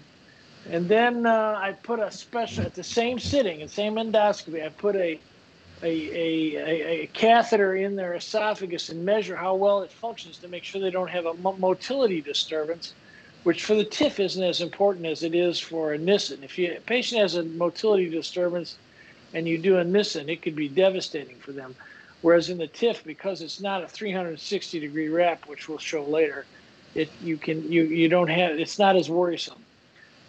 And 0.71 0.89
then 0.89 1.27
uh, 1.27 1.59
I 1.59 1.73
put 1.73 1.99
a 1.99 2.11
special, 2.11 2.65
at 2.65 2.75
the 2.75 2.85
same 2.85 3.19
sitting, 3.19 3.61
the 3.61 3.69
same 3.69 3.95
endoscopy, 3.95 4.65
I 4.65 4.69
put 4.69 4.95
a, 4.95 5.19
a, 5.83 5.87
a, 5.87 6.57
a, 6.57 7.03
a 7.03 7.07
catheter 7.09 7.77
in 7.77 7.97
their 7.97 8.15
esophagus 8.15 8.91
and 8.91 9.05
measure 9.05 9.35
how 9.35 9.55
well 9.55 9.83
it 9.83 9.91
functions 9.91 10.39
to 10.39 10.49
make 10.49 10.63
sure 10.63 10.81
they 10.81 10.91
don't 10.91 11.11
have 11.11 11.27
a 11.27 11.35
motility 11.35 12.21
disturbance, 12.21 12.93
which 13.45 13.65
for 13.65 13.75
the 13.75 13.85
TIF 13.85 14.21
isn't 14.21 14.43
as 14.43 14.61
important 14.61 15.07
as 15.07 15.23
it 15.23 15.35
is 15.35 15.59
for 15.59 15.95
a 15.95 15.99
Nissen. 15.99 16.43
If 16.43 16.59
you, 16.59 16.75
a 16.77 16.81
patient 16.81 17.21
has 17.21 17.35
a 17.35 17.45
motility 17.45 18.09
disturbance 18.11 18.77
and 19.33 19.49
you 19.49 19.59
do 19.59 19.79
a 19.79 19.85
Nissen, 19.85 20.29
it 20.29 20.43
could 20.43 20.57
be 20.57 20.69
devastating 20.69 21.37
for 21.37 21.53
them. 21.53 21.75
Whereas 22.21 22.49
in 22.49 22.57
the 22.57 22.69
TIF, 22.69 23.05
because 23.05 23.43
it's 23.43 23.61
not 23.61 23.83
a 23.83 23.89
360 23.89 24.81
degree 24.81 25.09
wrap, 25.09 25.47
which 25.47 25.69
we'll 25.69 25.79
show 25.79 26.05
later, 26.05 26.47
it 26.95 27.11
you 27.23 27.37
can 27.37 27.71
you 27.71 27.85
you 27.85 28.09
don't 28.09 28.29
have 28.29 28.59
it's 28.59 28.79
not 28.79 28.97
as 28.97 29.11
worrisome. 29.11 29.65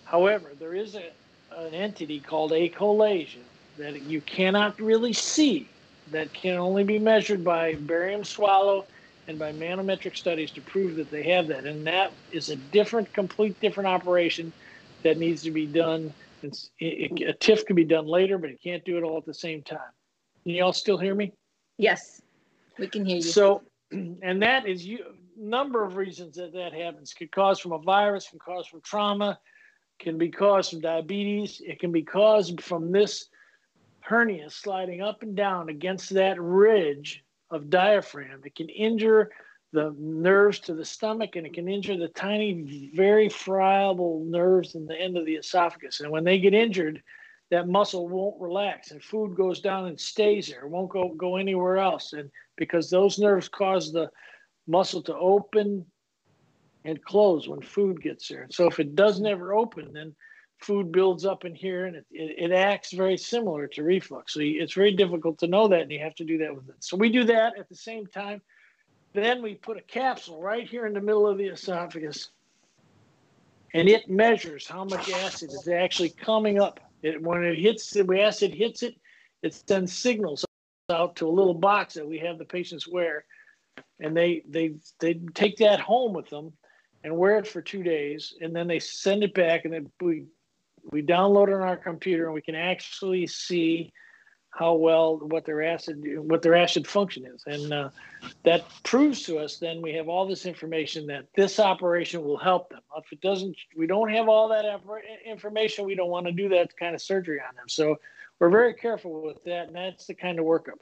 However, 0.03 0.51
there 0.59 0.75
is 0.75 0.95
a, 0.95 1.11
an 1.55 1.73
entity 1.73 2.19
called 2.19 2.51
achalasia 2.51 3.43
that 3.77 4.01
you 4.03 4.21
cannot 4.21 4.79
really 4.79 5.13
see 5.13 5.67
that 6.11 6.31
can 6.33 6.57
only 6.57 6.83
be 6.83 6.99
measured 6.99 7.43
by 7.43 7.73
barium 7.73 8.23
swallow 8.23 8.85
and 9.27 9.39
by 9.39 9.51
manometric 9.51 10.15
studies 10.15 10.51
to 10.51 10.61
prove 10.61 10.95
that 10.95 11.09
they 11.09 11.23
have 11.23 11.47
that. 11.47 11.65
And 11.65 11.85
that 11.87 12.11
is 12.31 12.49
a 12.49 12.55
different, 12.55 13.11
complete 13.13 13.59
different 13.59 13.87
operation 13.87 14.53
that 15.03 15.17
needs 15.17 15.41
to 15.43 15.51
be 15.51 15.65
done. 15.65 16.13
It's, 16.43 16.69
it, 16.79 17.11
it, 17.19 17.29
a 17.29 17.33
TIF 17.33 17.65
can 17.65 17.75
be 17.75 17.83
done 17.83 18.05
later, 18.05 18.37
but 18.37 18.49
it 18.51 18.61
can't 18.61 18.85
do 18.85 18.97
it 18.97 19.03
all 19.03 19.17
at 19.17 19.25
the 19.25 19.33
same 19.33 19.63
time. 19.63 19.79
Can 20.43 20.53
you 20.53 20.63
all 20.63 20.73
still 20.73 20.97
hear 20.97 21.15
me? 21.15 21.33
Yes, 21.77 22.21
we 22.77 22.87
can 22.87 23.03
hear 23.03 23.17
you. 23.17 23.21
So, 23.23 23.63
and 23.91 24.41
that 24.43 24.67
is 24.67 24.85
you 24.85 25.03
number 25.37 25.83
of 25.83 25.95
reasons 25.95 26.35
that 26.35 26.53
that 26.53 26.73
happens. 26.73 27.13
Could 27.13 27.31
cause 27.31 27.59
from 27.59 27.73
a 27.73 27.79
virus, 27.79 28.29
can 28.29 28.39
cause 28.39 28.67
from 28.67 28.81
trauma, 28.81 29.39
can 29.99 30.17
be 30.17 30.29
caused 30.29 30.71
from 30.71 30.81
diabetes. 30.81 31.61
It 31.65 31.79
can 31.79 31.91
be 31.91 32.03
caused 32.03 32.61
from 32.61 32.91
this 32.91 33.27
hernia 34.01 34.49
sliding 34.49 35.01
up 35.01 35.23
and 35.23 35.35
down 35.35 35.69
against 35.69 36.11
that 36.11 36.39
ridge 36.39 37.23
of 37.49 37.69
diaphragm. 37.69 38.41
It 38.45 38.55
can 38.55 38.69
injure 38.69 39.31
the 39.71 39.95
nerves 39.99 40.59
to 40.59 40.73
the 40.73 40.85
stomach 40.85 41.35
and 41.35 41.45
it 41.45 41.53
can 41.53 41.67
injure 41.67 41.97
the 41.97 42.07
tiny, 42.07 42.91
very 42.95 43.29
friable 43.29 44.23
nerves 44.25 44.75
in 44.75 44.85
the 44.85 44.95
end 44.95 45.17
of 45.17 45.25
the 45.25 45.35
esophagus. 45.35 45.99
And 45.99 46.11
when 46.11 46.23
they 46.23 46.39
get 46.39 46.53
injured, 46.53 47.01
that 47.51 47.67
muscle 47.67 48.07
won't 48.07 48.39
relax 48.39 48.91
and 48.91 49.03
food 49.03 49.35
goes 49.35 49.59
down 49.59 49.87
and 49.87 49.99
stays 49.99 50.47
there. 50.47 50.61
It 50.61 50.69
won't 50.69 50.89
go, 50.89 51.09
go 51.09 51.35
anywhere 51.35 51.77
else. 51.77 52.13
And 52.13 52.31
because 52.57 52.89
those 52.89 53.19
nerves 53.19 53.49
cause 53.49 53.91
the 53.91 54.09
muscle 54.67 55.01
to 55.03 55.15
open 55.15 55.85
and 56.83 57.03
close 57.03 57.47
when 57.47 57.61
food 57.61 58.01
gets 58.01 58.27
there. 58.27 58.47
So 58.51 58.67
if 58.67 58.79
it 58.79 58.95
doesn't 58.95 59.25
ever 59.25 59.53
open, 59.53 59.91
then 59.93 60.15
food 60.59 60.91
builds 60.91 61.25
up 61.25 61.45
in 61.45 61.53
here 61.53 61.85
and 61.85 61.95
it, 61.95 62.05
it, 62.11 62.51
it, 62.51 62.51
acts 62.51 62.93
very 62.93 63.17
similar 63.17 63.67
to 63.67 63.83
reflux. 63.83 64.33
So 64.33 64.39
it's 64.41 64.73
very 64.73 64.95
difficult 64.95 65.39
to 65.39 65.47
know 65.47 65.67
that 65.67 65.81
and 65.81 65.91
you 65.91 65.99
have 65.99 66.15
to 66.15 66.23
do 66.23 66.37
that 66.39 66.55
with 66.55 66.69
it. 66.69 66.75
So 66.79 66.95
we 66.95 67.09
do 67.09 67.23
that 67.25 67.57
at 67.59 67.67
the 67.67 67.75
same 67.75 68.07
time. 68.07 68.41
Then 69.13 69.41
we 69.41 69.55
put 69.55 69.77
a 69.77 69.81
capsule 69.81 70.41
right 70.41 70.67
here 70.67 70.85
in 70.85 70.93
the 70.93 71.01
middle 71.01 71.27
of 71.27 71.37
the 71.37 71.47
esophagus 71.47 72.29
and 73.73 73.89
it 73.89 74.09
measures 74.09 74.67
how 74.67 74.85
much 74.85 75.11
acid 75.11 75.51
is 75.51 75.67
actually 75.67 76.09
coming 76.09 76.61
up. 76.61 76.79
It, 77.01 77.21
when 77.21 77.43
it 77.43 77.57
hits, 77.57 77.89
the 77.89 78.21
acid 78.21 78.53
hits 78.53 78.83
it, 78.83 78.95
it 79.41 79.53
sends 79.53 79.91
signals 79.91 80.45
out 80.89 81.15
to 81.17 81.27
a 81.27 81.29
little 81.29 81.53
box 81.53 81.95
that 81.95 82.07
we 82.07 82.17
have 82.19 82.37
the 82.37 82.45
patients 82.45 82.87
wear 82.87 83.25
and 83.99 84.15
they 84.15 84.43
they 84.47 84.75
they 84.99 85.15
take 85.33 85.57
that 85.57 85.79
home 85.79 86.13
with 86.13 86.29
them 86.29 86.53
and 87.03 87.15
wear 87.15 87.37
it 87.37 87.47
for 87.47 87.61
two 87.61 87.83
days 87.83 88.33
and 88.41 88.55
then 88.55 88.67
they 88.67 88.79
send 88.79 89.23
it 89.23 89.33
back 89.33 89.65
and 89.65 89.73
then 89.73 89.89
we 90.01 90.25
we 90.91 91.01
download 91.01 91.47
it 91.47 91.53
on 91.53 91.61
our 91.61 91.77
computer 91.77 92.25
and 92.25 92.33
we 92.33 92.41
can 92.41 92.55
actually 92.55 93.27
see 93.27 93.91
how 94.49 94.73
well 94.73 95.17
what 95.17 95.45
their 95.45 95.61
acid 95.61 96.01
what 96.17 96.41
their 96.41 96.55
acid 96.55 96.87
function 96.87 97.25
is. 97.25 97.43
And 97.45 97.73
uh, 97.73 97.89
that 98.43 98.65
proves 98.83 99.23
to 99.23 99.37
us 99.37 99.57
then 99.57 99.81
we 99.81 99.93
have 99.93 100.07
all 100.07 100.25
this 100.27 100.45
information 100.45 101.05
that 101.07 101.25
this 101.35 101.59
operation 101.59 102.23
will 102.23 102.37
help 102.37 102.69
them. 102.69 102.81
If 102.97 103.11
it 103.11 103.21
doesn't 103.21 103.55
we 103.75 103.85
don't 103.85 104.11
have 104.11 104.29
all 104.29 104.47
that 104.49 104.65
information 105.25 105.85
we 105.85 105.95
don't 105.95 106.09
want 106.09 106.25
to 106.25 106.31
do 106.31 106.49
that 106.49 106.75
kind 106.77 106.95
of 106.95 107.01
surgery 107.01 107.39
on 107.39 107.55
them. 107.55 107.67
So 107.67 107.97
we're 108.39 108.49
very 108.49 108.73
careful 108.73 109.21
with 109.21 109.43
that 109.43 109.67
and 109.67 109.75
that's 109.75 110.07
the 110.07 110.13
kind 110.13 110.39
of 110.39 110.45
workup. 110.45 110.79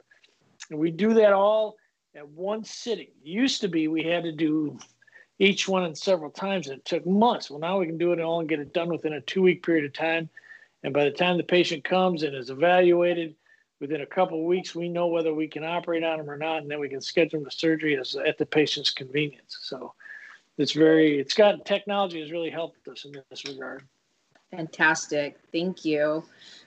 And 0.70 0.78
we 0.78 0.90
do 0.90 1.14
that 1.14 1.32
all 1.32 1.76
at 2.14 2.28
one 2.28 2.64
sitting 2.64 3.06
it 3.06 3.28
used 3.28 3.60
to 3.60 3.68
be 3.68 3.88
we 3.88 4.02
had 4.02 4.24
to 4.24 4.32
do 4.32 4.78
each 5.38 5.66
one 5.66 5.84
in 5.84 5.94
several 5.94 6.30
times 6.30 6.68
and 6.68 6.78
it 6.78 6.84
took 6.84 7.06
months 7.06 7.50
well 7.50 7.60
now 7.60 7.78
we 7.78 7.86
can 7.86 7.98
do 7.98 8.12
it 8.12 8.20
all 8.20 8.40
and 8.40 8.48
get 8.48 8.60
it 8.60 8.72
done 8.72 8.88
within 8.88 9.14
a 9.14 9.20
two 9.22 9.42
week 9.42 9.64
period 9.64 9.84
of 9.84 9.92
time 9.92 10.28
and 10.82 10.92
by 10.92 11.04
the 11.04 11.10
time 11.10 11.36
the 11.36 11.42
patient 11.42 11.82
comes 11.82 12.22
and 12.22 12.34
is 12.34 12.50
evaluated 12.50 13.34
within 13.80 14.00
a 14.00 14.06
couple 14.06 14.38
of 14.38 14.46
weeks, 14.46 14.74
we 14.74 14.88
know 14.88 15.08
whether 15.08 15.34
we 15.34 15.48
can 15.48 15.64
operate 15.64 16.04
on 16.04 16.18
them 16.18 16.30
or 16.30 16.38
not, 16.38 16.62
and 16.62 16.70
then 16.70 16.80
we 16.80 16.88
can 16.88 17.00
schedule 17.00 17.42
the 17.44 17.50
surgery 17.50 17.98
as, 17.98 18.16
at 18.16 18.38
the 18.38 18.46
patient's 18.46 18.90
convenience. 18.90 19.58
So 19.60 19.92
it's 20.56 20.72
very, 20.72 21.18
it's 21.18 21.34
got 21.34 21.66
technology 21.66 22.20
has 22.20 22.32
really 22.32 22.50
helped 22.50 22.88
us 22.88 23.04
in 23.04 23.12
this 23.28 23.44
regard. 23.44 23.82
Fantastic. 24.50 25.38
Thank 25.52 25.84
you. 25.84 26.24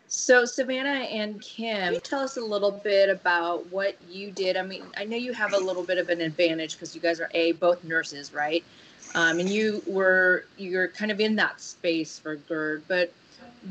So, 0.09 0.45
Savannah 0.45 0.89
and 0.89 1.41
Kim, 1.41 1.99
tell 1.99 2.21
us 2.21 2.37
a 2.37 2.41
little 2.41 2.71
bit 2.71 3.09
about 3.09 3.67
what 3.67 3.97
you 4.09 4.31
did? 4.31 4.55
I 4.55 4.61
mean, 4.61 4.83
I 4.95 5.03
know 5.03 5.17
you 5.17 5.33
have 5.33 5.53
a 5.53 5.57
little 5.57 5.83
bit 5.83 5.97
of 5.97 6.07
an 6.09 6.21
advantage 6.21 6.73
because 6.73 6.95
you 6.95 7.01
guys 7.01 7.19
are 7.19 7.29
a 7.33 7.51
both 7.53 7.83
nurses, 7.83 8.33
right? 8.33 8.63
Um, 9.15 9.39
and 9.39 9.49
you 9.49 9.83
were 9.85 10.45
you're 10.57 10.87
kind 10.87 11.11
of 11.11 11.19
in 11.19 11.35
that 11.37 11.59
space 11.59 12.19
for 12.19 12.35
GERD, 12.37 12.83
but 12.87 13.11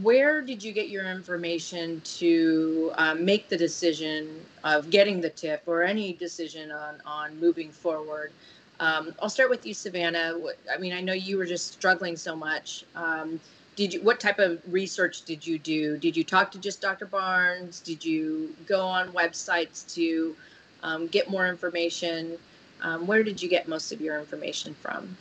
where 0.02 0.42
did 0.42 0.62
you 0.62 0.72
get 0.72 0.88
your 0.90 1.10
information 1.10 2.02
to 2.04 2.92
um, 2.96 3.24
make 3.24 3.48
the 3.48 3.56
decision 3.56 4.44
of 4.62 4.90
getting 4.90 5.20
the 5.20 5.30
TIF 5.30 5.60
or 5.66 5.82
any 5.82 6.12
decision 6.12 6.70
on 6.70 6.96
on 7.06 7.40
moving 7.40 7.70
forward? 7.70 8.30
Um, 8.78 9.14
I'll 9.22 9.30
start 9.30 9.48
with 9.48 9.64
you, 9.64 9.72
Savannah. 9.72 10.38
I 10.70 10.76
mean, 10.76 10.92
I 10.92 11.00
know 11.00 11.14
you 11.14 11.38
were 11.38 11.46
just 11.46 11.72
struggling 11.72 12.16
so 12.16 12.36
much. 12.36 12.84
Did 13.76 13.94
you? 13.94 14.02
What 14.02 14.18
type 14.18 14.38
of 14.38 14.60
research 14.66 15.22
did 15.22 15.46
you 15.46 15.58
do? 15.58 15.98
Did 15.98 16.16
you 16.16 16.24
talk 16.24 16.50
to 16.52 16.58
just 16.58 16.80
Dr. 16.80 17.06
Barnes? 17.06 17.80
Did 17.80 18.04
you 18.04 18.54
go 18.66 18.80
on 18.80 19.12
websites 19.12 19.94
to 19.94 20.34
um, 20.82 21.06
get 21.06 21.30
more 21.30 21.46
information? 21.46 22.38
Um, 22.82 23.06
where 23.06 23.22
did 23.22 23.40
you 23.40 23.48
get 23.48 23.68
most 23.68 23.92
of 23.92 24.00
your 24.00 24.18
information 24.18 24.74
from? 24.74 25.16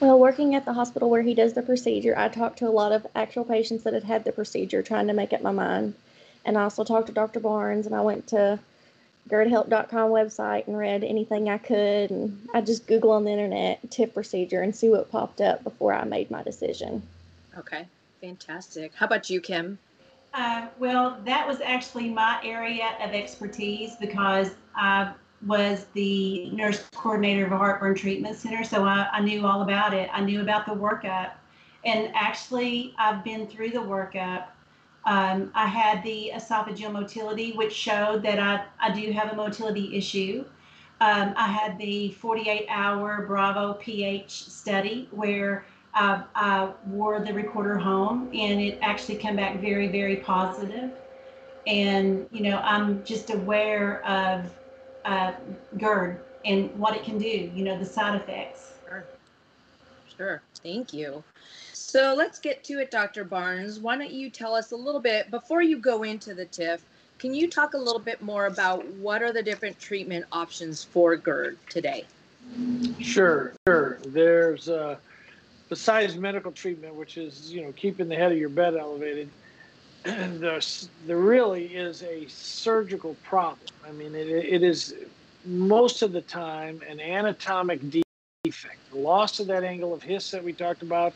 Well, 0.00 0.18
working 0.18 0.54
at 0.54 0.64
the 0.64 0.74
hospital 0.74 1.08
where 1.08 1.22
he 1.22 1.34
does 1.34 1.54
the 1.54 1.62
procedure, 1.62 2.14
I 2.16 2.28
talked 2.28 2.58
to 2.58 2.68
a 2.68 2.70
lot 2.70 2.92
of 2.92 3.06
actual 3.14 3.44
patients 3.44 3.82
that 3.84 3.94
had 3.94 4.04
had 4.04 4.24
the 4.24 4.32
procedure, 4.32 4.82
trying 4.82 5.06
to 5.06 5.14
make 5.14 5.32
up 5.32 5.40
my 5.42 5.52
mind. 5.52 5.94
And 6.44 6.58
I 6.58 6.64
also 6.64 6.84
talked 6.84 7.06
to 7.06 7.12
Dr. 7.12 7.40
Barnes, 7.40 7.86
and 7.86 7.94
I 7.94 8.02
went 8.02 8.26
to 8.28 8.58
GERDhelp.com 9.28 10.10
website 10.10 10.66
and 10.66 10.78
read 10.78 11.02
anything 11.02 11.48
I 11.48 11.58
could. 11.58 12.10
And 12.10 12.48
I 12.54 12.60
just 12.60 12.86
Google 12.86 13.10
on 13.10 13.24
the 13.24 13.32
internet 13.32 13.80
TIF 13.90 14.14
procedure 14.14 14.62
and 14.62 14.74
see 14.74 14.88
what 14.88 15.10
popped 15.10 15.40
up 15.40 15.64
before 15.64 15.92
I 15.92 16.04
made 16.04 16.30
my 16.30 16.42
decision. 16.42 17.02
Okay, 17.58 17.86
fantastic. 18.20 18.94
How 18.94 19.06
about 19.06 19.28
you, 19.30 19.40
Kim? 19.40 19.78
Uh, 20.34 20.66
well, 20.78 21.18
that 21.24 21.48
was 21.48 21.60
actually 21.60 22.10
my 22.10 22.38
area 22.44 22.90
of 23.02 23.12
expertise 23.12 23.96
because 23.96 24.50
I 24.74 25.12
was 25.46 25.86
the 25.94 26.50
nurse 26.50 26.84
coordinator 26.94 27.46
of 27.46 27.52
a 27.52 27.56
heartburn 27.56 27.94
treatment 27.94 28.36
center, 28.36 28.62
so 28.62 28.84
I, 28.84 29.08
I 29.12 29.20
knew 29.20 29.46
all 29.46 29.62
about 29.62 29.94
it. 29.94 30.10
I 30.12 30.20
knew 30.20 30.42
about 30.42 30.66
the 30.66 30.72
workup. 30.72 31.32
And 31.84 32.10
actually, 32.14 32.94
I've 32.98 33.22
been 33.24 33.46
through 33.46 33.70
the 33.70 33.78
workup. 33.78 34.48
Um, 35.06 35.52
I 35.54 35.66
had 35.66 36.02
the 36.02 36.32
esophageal 36.34 36.90
motility, 36.92 37.52
which 37.52 37.72
showed 37.72 38.22
that 38.24 38.40
I, 38.40 38.64
I 38.80 38.92
do 38.92 39.12
have 39.12 39.32
a 39.32 39.36
motility 39.36 39.96
issue. 39.96 40.44
Um, 41.00 41.32
I 41.36 41.46
had 41.46 41.78
the 41.78 42.10
48 42.12 42.66
hour 42.68 43.24
Bravo 43.26 43.74
pH 43.74 44.48
study 44.48 45.08
where 45.12 45.64
I, 45.94 46.24
I 46.34 46.72
wore 46.88 47.20
the 47.20 47.32
recorder 47.32 47.78
home 47.78 48.30
and 48.34 48.60
it 48.60 48.78
actually 48.82 49.16
came 49.16 49.36
back 49.36 49.60
very, 49.60 49.88
very 49.88 50.16
positive. 50.16 50.90
And, 51.66 52.26
you 52.32 52.42
know, 52.42 52.58
I'm 52.58 53.04
just 53.04 53.30
aware 53.30 54.04
of 54.06 54.50
uh, 55.04 55.32
GERD 55.76 56.18
and 56.44 56.76
what 56.78 56.96
it 56.96 57.04
can 57.04 57.18
do, 57.18 57.28
you 57.28 57.64
know, 57.64 57.78
the 57.78 57.84
side 57.84 58.20
effects. 58.20 58.72
Sure. 58.88 59.04
Sure. 60.16 60.42
Thank 60.62 60.92
you. 60.92 61.22
So 61.88 62.14
let's 62.14 62.40
get 62.40 62.64
to 62.64 62.80
it, 62.80 62.90
Dr. 62.90 63.22
Barnes. 63.22 63.78
Why 63.78 63.96
don't 63.96 64.10
you 64.10 64.28
tell 64.28 64.56
us 64.56 64.72
a 64.72 64.76
little 64.76 65.00
bit 65.00 65.30
before 65.30 65.62
you 65.62 65.78
go 65.78 66.02
into 66.02 66.34
the 66.34 66.44
TIF? 66.44 66.80
Can 67.20 67.32
you 67.32 67.48
talk 67.48 67.74
a 67.74 67.78
little 67.78 68.00
bit 68.00 68.20
more 68.20 68.46
about 68.46 68.84
what 68.94 69.22
are 69.22 69.32
the 69.32 69.40
different 69.40 69.78
treatment 69.78 70.24
options 70.32 70.82
for 70.82 71.14
GERD 71.14 71.56
today? 71.70 72.04
Sure, 72.98 73.54
sure. 73.68 73.98
There's 74.04 74.68
uh, 74.68 74.96
besides 75.68 76.16
medical 76.16 76.50
treatment, 76.50 76.96
which 76.96 77.18
is 77.18 77.52
you 77.52 77.62
know 77.62 77.70
keeping 77.76 78.08
the 78.08 78.16
head 78.16 78.32
of 78.32 78.38
your 78.38 78.48
bed 78.48 78.74
elevated 78.74 79.30
there, 80.02 80.60
really 81.06 81.66
is 81.66 82.02
a 82.02 82.26
surgical 82.26 83.14
problem. 83.22 83.68
I 83.86 83.92
mean, 83.92 84.12
it, 84.16 84.26
it 84.26 84.64
is 84.64 84.92
most 85.44 86.02
of 86.02 86.12
the 86.12 86.22
time 86.22 86.82
an 86.88 86.98
anatomic 86.98 87.80
defect. 88.44 88.92
Loss 88.92 89.38
of 89.38 89.46
that 89.46 89.62
angle 89.62 89.94
of 89.94 90.02
His 90.02 90.28
that 90.32 90.42
we 90.42 90.52
talked 90.52 90.82
about, 90.82 91.14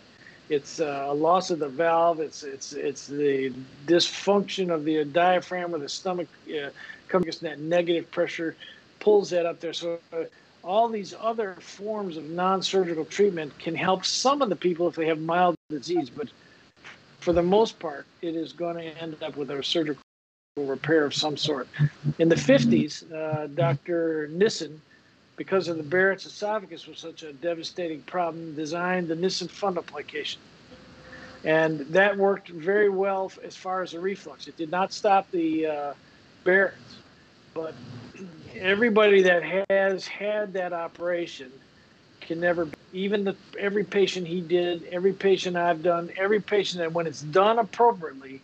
it's 0.50 0.80
uh, 0.80 1.06
a 1.08 1.14
loss 1.14 1.50
of 1.50 1.60
the 1.60 1.68
valve. 1.68 2.20
It's 2.20 2.42
it's 2.42 2.72
it's 2.72 3.06
the 3.06 3.52
dysfunction 3.86 4.70
of 4.70 4.84
the 4.84 5.04
diaphragm 5.04 5.74
or 5.74 5.78
the 5.78 5.88
stomach 5.88 6.28
uh, 6.48 6.70
coming 7.08 7.30
that 7.40 7.60
negative 7.60 8.10
pressure, 8.10 8.56
pulls 8.98 9.30
that 9.30 9.46
up 9.46 9.60
there. 9.60 9.72
So 9.72 9.98
uh, 10.12 10.24
all 10.62 10.88
these 10.88 11.14
other 11.18 11.54
forms 11.60 12.16
of 12.16 12.28
non-surgical 12.30 13.04
treatment 13.04 13.56
can 13.58 13.74
help 13.74 14.04
some 14.04 14.42
of 14.42 14.48
the 14.48 14.56
people 14.56 14.88
if 14.88 14.96
they 14.96 15.06
have 15.06 15.20
mild 15.20 15.56
disease, 15.70 16.10
but 16.10 16.28
for 17.20 17.32
the 17.32 17.42
most 17.42 17.78
part, 17.78 18.06
it 18.20 18.34
is 18.34 18.52
going 18.52 18.76
to 18.76 18.84
end 19.00 19.16
up 19.22 19.36
with 19.36 19.50
a 19.50 19.62
surgical 19.62 20.02
repair 20.56 21.04
of 21.04 21.14
some 21.14 21.36
sort. 21.36 21.68
In 22.18 22.28
the 22.28 22.34
50s, 22.34 23.10
uh, 23.12 23.46
Dr. 23.48 24.28
Nissen, 24.28 24.80
because 25.40 25.68
of 25.68 25.78
the 25.78 25.82
Barrett's 25.82 26.26
esophagus 26.26 26.86
was 26.86 26.98
such 26.98 27.22
a 27.22 27.32
devastating 27.32 28.02
problem, 28.02 28.54
designed 28.54 29.08
the 29.08 29.16
Nissen 29.16 29.48
fundoplication. 29.48 30.36
And 31.44 31.80
that 31.94 32.18
worked 32.18 32.50
very 32.50 32.90
well 32.90 33.32
as 33.42 33.56
far 33.56 33.82
as 33.82 33.92
the 33.92 34.00
reflux. 34.00 34.48
It 34.48 34.58
did 34.58 34.70
not 34.70 34.92
stop 34.92 35.30
the 35.30 35.66
uh, 35.66 35.94
Barrett's, 36.44 36.98
but 37.54 37.72
everybody 38.54 39.22
that 39.22 39.64
has 39.70 40.06
had 40.06 40.52
that 40.52 40.74
operation 40.74 41.50
can 42.20 42.38
never 42.38 42.68
even 42.92 43.24
the 43.24 43.34
every 43.58 43.82
patient 43.82 44.26
he 44.26 44.42
did 44.42 44.84
every 44.92 45.12
patient 45.12 45.56
i've 45.56 45.82
done 45.82 46.10
every 46.18 46.40
patient 46.40 46.80
that 46.80 46.92
when 46.92 47.06
it's 47.06 47.22
done 47.22 47.58
appropriately 47.58 48.42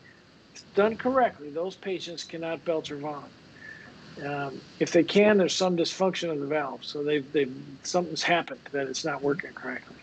it's 0.53 0.63
done 0.75 0.97
correctly 0.97 1.51
those 1.51 1.75
patients 1.75 2.25
cannot 2.25 2.65
belch 2.65 2.91
or 2.91 2.97
vomit 2.97 3.31
um, 4.24 4.62
if 4.79 4.92
they 4.92 5.05
can 5.05 5.38
there's 5.38 5.57
some 5.57 5.76
dysfunction 5.76 6.31
of 6.33 6.40
the 6.40 6.46
valve 6.46 6.85
so 6.85 7.02
they've, 7.05 7.31
they've 7.33 7.55
something's 7.85 8.22
happened 8.22 8.61
that 8.72 8.88
it's 8.88 9.05
not 9.05 9.22
working 9.22 9.52
correctly 9.55 9.98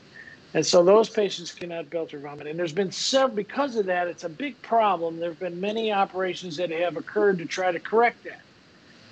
and 0.54 0.65
so 0.65 0.84
those 0.84 1.10
patients 1.10 1.52
cannot 1.54 1.89
belch 1.89 2.13
or 2.13 2.19
vomit 2.19 2.47
and 2.47 2.60
there's 2.60 2.73
been 2.73 2.91
several 2.91 3.36
because 3.36 3.76
of 3.76 3.88
that 3.88 4.08
it's 4.08 4.23
a 4.23 4.30
big 4.30 4.62
problem 4.62 5.19
there 5.19 5.32
have 5.32 5.39
been 5.39 5.60
many 5.60 5.91
operations 5.91 6.58
that 6.58 6.71
have 6.71 6.97
occurred 6.97 7.39
to 7.39 7.45
try 7.45 7.71
to 7.71 7.80
correct 7.80 8.23
that 8.23 8.34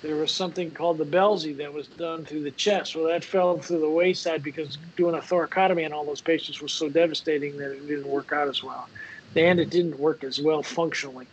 there 0.02 0.16
was 0.16 0.34
something 0.34 0.72
called 0.72 0.98
the 0.98 1.04
Belsey 1.04 1.54
that 1.54 1.72
was 1.72 1.88
done 1.88 2.24
through 2.24 2.44
the 2.44 2.52
chest. 2.52 2.94
Well, 2.94 3.06
that 3.08 3.24
fell 3.24 3.58
through 3.60 3.80
the 3.80 3.90
wayside 3.90 4.42
because 4.42 4.78
doing 4.96 5.14
a 5.14 5.18
thoracotomy 5.18 5.84
on 5.84 5.92
all 5.92 6.06
those 6.06 6.22
patients 6.22 6.62
was 6.62 6.72
so 6.72 6.88
devastating 6.88 7.56
that 7.58 7.72
it 7.72 7.86
didn't 7.86 8.06
work 8.08 8.30
out 8.32 8.48
as 8.48 8.62
well. 8.62 8.88
And 9.34 9.58
it 9.60 9.70
didn't 9.70 9.98
work 9.98 10.24
as 10.24 10.40
well 10.40 10.62
functionally. 10.62 11.30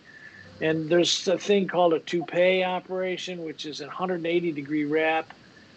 And 0.61 0.89
there's 0.89 1.27
a 1.27 1.37
thing 1.37 1.67
called 1.67 1.93
a 1.93 1.99
Toupet 1.99 2.63
operation, 2.63 3.43
which 3.43 3.65
is 3.65 3.81
a 3.81 3.85
180 3.85 4.51
degree 4.51 4.85
wrap 4.85 5.33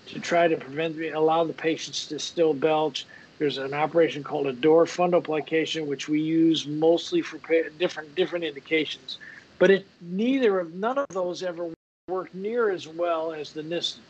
to 0.06 0.18
try 0.18 0.48
to 0.48 0.56
prevent, 0.56 1.00
allow 1.14 1.44
the 1.44 1.52
patients 1.52 2.06
to 2.08 2.18
still 2.18 2.52
belch. 2.52 3.06
There's 3.38 3.58
an 3.58 3.74
operation 3.74 4.24
called 4.24 4.46
a 4.46 4.52
Dor 4.52 4.84
fundoplication, 4.84 5.86
which 5.86 6.08
we 6.08 6.20
use 6.20 6.66
mostly 6.66 7.22
for 7.22 7.38
different 7.78 8.14
different 8.14 8.44
indications. 8.44 9.18
But 9.58 9.70
it 9.70 9.86
neither 10.00 10.58
of 10.58 10.74
none 10.74 10.98
of 10.98 11.06
those 11.10 11.42
ever 11.42 11.70
worked 12.08 12.34
near 12.34 12.70
as 12.70 12.88
well 12.88 13.32
as 13.32 13.52
the 13.52 13.62
Nissen. 13.62 14.02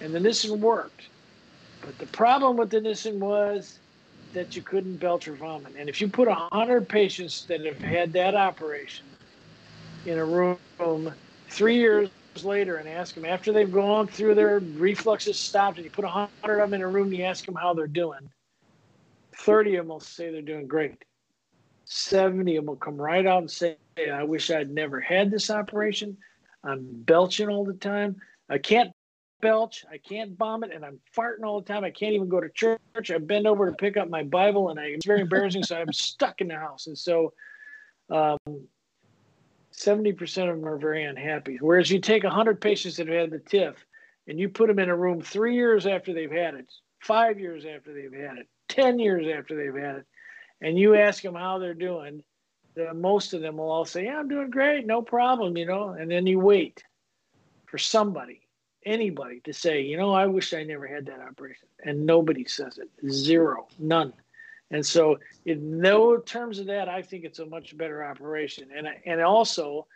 And 0.00 0.14
the 0.14 0.20
Nissen 0.20 0.60
worked. 0.60 1.08
But 1.82 1.98
the 1.98 2.06
problem 2.06 2.56
with 2.56 2.70
the 2.70 2.80
Nissen 2.80 3.20
was 3.20 3.78
that 4.32 4.56
you 4.56 4.62
couldn't 4.62 4.96
belch 4.96 5.28
or 5.28 5.34
vomit. 5.34 5.74
And 5.76 5.88
if 5.88 6.00
you 6.00 6.08
put 6.08 6.28
100 6.28 6.88
patients 6.88 7.44
that 7.46 7.64
have 7.64 7.78
had 7.78 8.12
that 8.14 8.34
operation 8.34 9.04
in 10.06 10.18
a 10.18 10.24
room 10.24 10.58
three 11.50 11.76
years 11.76 12.10
later 12.42 12.76
and 12.76 12.88
ask 12.88 13.14
them 13.14 13.24
after 13.24 13.52
they've 13.52 13.72
gone 13.72 14.06
through 14.06 14.34
their 14.34 14.60
refluxes 14.60 15.34
stopped 15.34 15.78
and 15.78 15.84
you 15.84 15.90
put 15.90 16.04
100 16.04 16.30
of 16.44 16.70
them 16.70 16.74
in 16.74 16.82
a 16.82 16.88
room 16.88 17.08
and 17.08 17.16
you 17.16 17.24
ask 17.24 17.44
them 17.44 17.54
how 17.54 17.74
they're 17.74 17.86
doing, 17.86 18.30
30 19.36 19.76
of 19.76 19.84
them 19.84 19.88
will 19.88 20.00
say 20.00 20.30
they're 20.30 20.42
doing 20.42 20.66
great. 20.66 21.04
70 21.84 22.56
of 22.56 22.62
them 22.62 22.66
will 22.66 22.76
come 22.76 22.96
right 22.96 23.26
out 23.26 23.38
and 23.38 23.50
say, 23.50 23.76
I 24.10 24.22
wish 24.22 24.50
I'd 24.50 24.70
never 24.70 25.00
had 25.00 25.30
this 25.30 25.50
operation. 25.50 26.16
I'm 26.62 26.86
belching 27.02 27.48
all 27.48 27.64
the 27.64 27.74
time. 27.74 28.16
I 28.48 28.58
can't 28.58 28.92
belch. 29.40 29.84
I 29.90 29.98
can't 29.98 30.36
vomit, 30.36 30.72
and 30.72 30.84
I'm 30.84 31.00
farting 31.16 31.44
all 31.44 31.60
the 31.60 31.66
time. 31.66 31.84
I 31.84 31.90
can't 31.90 32.12
even 32.12 32.28
go 32.28 32.40
to 32.40 32.48
church. 32.50 32.78
I 33.10 33.18
bend 33.18 33.46
over 33.46 33.66
to 33.66 33.76
pick 33.76 33.96
up 33.96 34.08
my 34.08 34.22
Bible, 34.22 34.68
and 34.70 34.78
I, 34.78 34.84
it's 34.84 35.06
very 35.06 35.20
embarrassing. 35.20 35.62
so 35.62 35.76
I'm 35.76 35.92
stuck 35.92 36.40
in 36.40 36.48
the 36.48 36.56
house. 36.56 36.86
And 36.86 36.96
so, 36.96 37.32
um, 38.10 38.38
70% 39.80 40.50
of 40.50 40.56
them 40.56 40.66
are 40.66 40.76
very 40.76 41.04
unhappy. 41.04 41.58
Whereas 41.60 41.90
you 41.90 42.00
take 42.00 42.24
100 42.24 42.60
patients 42.60 42.96
that 42.96 43.08
have 43.08 43.16
had 43.16 43.30
the 43.30 43.38
TIF 43.38 43.76
and 44.26 44.38
you 44.38 44.48
put 44.48 44.68
them 44.68 44.78
in 44.78 44.88
a 44.88 44.96
room 44.96 45.20
three 45.20 45.54
years 45.54 45.86
after 45.86 46.12
they've 46.12 46.30
had 46.30 46.54
it, 46.54 46.72
five 47.00 47.38
years 47.40 47.64
after 47.64 47.92
they've 47.92 48.12
had 48.12 48.38
it, 48.38 48.48
10 48.68 48.98
years 48.98 49.26
after 49.26 49.56
they've 49.56 49.82
had 49.82 49.96
it, 49.96 50.06
and 50.60 50.78
you 50.78 50.94
ask 50.94 51.22
them 51.22 51.34
how 51.34 51.58
they're 51.58 51.74
doing, 51.74 52.22
the, 52.74 52.92
most 52.94 53.32
of 53.32 53.40
them 53.40 53.56
will 53.56 53.70
all 53.70 53.84
say, 53.84 54.04
Yeah, 54.04 54.18
I'm 54.18 54.28
doing 54.28 54.50
great, 54.50 54.86
no 54.86 55.02
problem, 55.02 55.56
you 55.56 55.66
know. 55.66 55.90
And 55.90 56.10
then 56.10 56.26
you 56.26 56.38
wait 56.38 56.84
for 57.66 57.78
somebody, 57.78 58.42
anybody 58.84 59.40
to 59.44 59.52
say, 59.52 59.80
You 59.80 59.96
know, 59.96 60.12
I 60.12 60.26
wish 60.26 60.52
I 60.52 60.62
never 60.62 60.86
had 60.86 61.06
that 61.06 61.20
operation. 61.20 61.68
And 61.84 62.06
nobody 62.06 62.44
says 62.44 62.78
it. 62.78 62.88
Zero, 63.10 63.66
none. 63.78 64.12
And 64.70 64.86
so, 64.86 65.18
in 65.44 65.80
no 65.80 66.18
terms 66.18 66.58
of 66.58 66.66
that, 66.66 66.88
I 66.88 67.02
think 67.02 67.24
it's 67.24 67.40
a 67.40 67.46
much 67.46 67.76
better 67.76 68.04
operation. 68.04 68.68
And 68.76 68.88
and 69.04 69.20
also, 69.20 69.86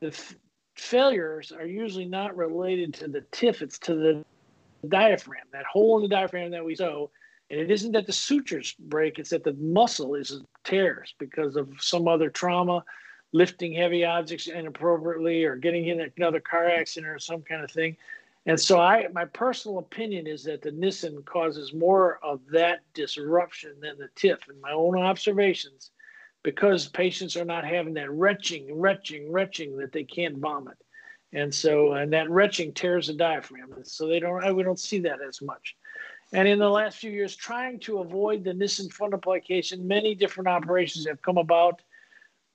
the 0.00 0.08
f- 0.08 0.34
failures 0.74 1.52
are 1.52 1.66
usually 1.66 2.06
not 2.06 2.36
related 2.36 2.94
to 2.94 3.08
the 3.08 3.20
TIF; 3.32 3.62
it's 3.62 3.78
to 3.80 3.94
the 3.94 4.24
diaphragm, 4.88 5.46
that 5.52 5.64
hole 5.66 5.96
in 5.96 6.02
the 6.02 6.08
diaphragm 6.08 6.50
that 6.50 6.64
we 6.64 6.74
sew. 6.74 7.10
And 7.50 7.60
it 7.60 7.70
isn't 7.70 7.92
that 7.92 8.06
the 8.06 8.12
sutures 8.12 8.74
break; 8.78 9.18
it's 9.18 9.30
that 9.30 9.44
the 9.44 9.54
muscle 9.54 10.14
is 10.14 10.42
tears 10.64 11.14
because 11.18 11.56
of 11.56 11.68
some 11.78 12.08
other 12.08 12.30
trauma, 12.30 12.84
lifting 13.32 13.72
heavy 13.72 14.04
objects 14.04 14.48
inappropriately, 14.48 15.44
or 15.44 15.54
getting 15.54 15.86
in 15.86 16.10
another 16.16 16.40
car 16.40 16.68
accident 16.68 17.12
or 17.12 17.18
some 17.20 17.42
kind 17.42 17.62
of 17.62 17.70
thing. 17.70 17.96
And 18.46 18.58
so 18.58 18.80
I 18.80 19.06
my 19.12 19.26
personal 19.26 19.78
opinion 19.78 20.26
is 20.26 20.44
that 20.44 20.62
the 20.62 20.72
Nissen 20.72 21.22
causes 21.24 21.74
more 21.74 22.18
of 22.22 22.40
that 22.52 22.80
disruption 22.94 23.74
than 23.80 23.98
the 23.98 24.08
TIF 24.16 24.48
in 24.48 24.60
my 24.60 24.72
own 24.72 24.98
observations 24.98 25.90
because 26.42 26.88
patients 26.88 27.36
are 27.36 27.44
not 27.44 27.66
having 27.66 27.94
that 27.94 28.10
retching, 28.10 28.74
retching, 28.78 29.30
retching 29.30 29.76
that 29.76 29.92
they 29.92 30.04
can't 30.04 30.38
vomit. 30.38 30.78
And 31.32 31.54
so 31.54 31.92
and 31.92 32.12
that 32.12 32.30
retching 32.30 32.72
tears 32.72 33.08
the 33.08 33.14
diaphragm. 33.14 33.74
So 33.84 34.06
they 34.06 34.20
don't 34.20 34.56
we 34.56 34.62
don't 34.62 34.80
see 34.80 35.00
that 35.00 35.20
as 35.20 35.42
much. 35.42 35.76
And 36.32 36.46
in 36.46 36.58
the 36.58 36.70
last 36.70 36.98
few 36.98 37.10
years, 37.10 37.34
trying 37.34 37.80
to 37.80 37.98
avoid 37.98 38.44
the 38.44 38.54
Nissen 38.54 38.88
fundoplication, 38.88 39.80
many 39.80 40.14
different 40.14 40.48
operations 40.48 41.06
have 41.06 41.22
come 41.22 41.38
about. 41.38 41.82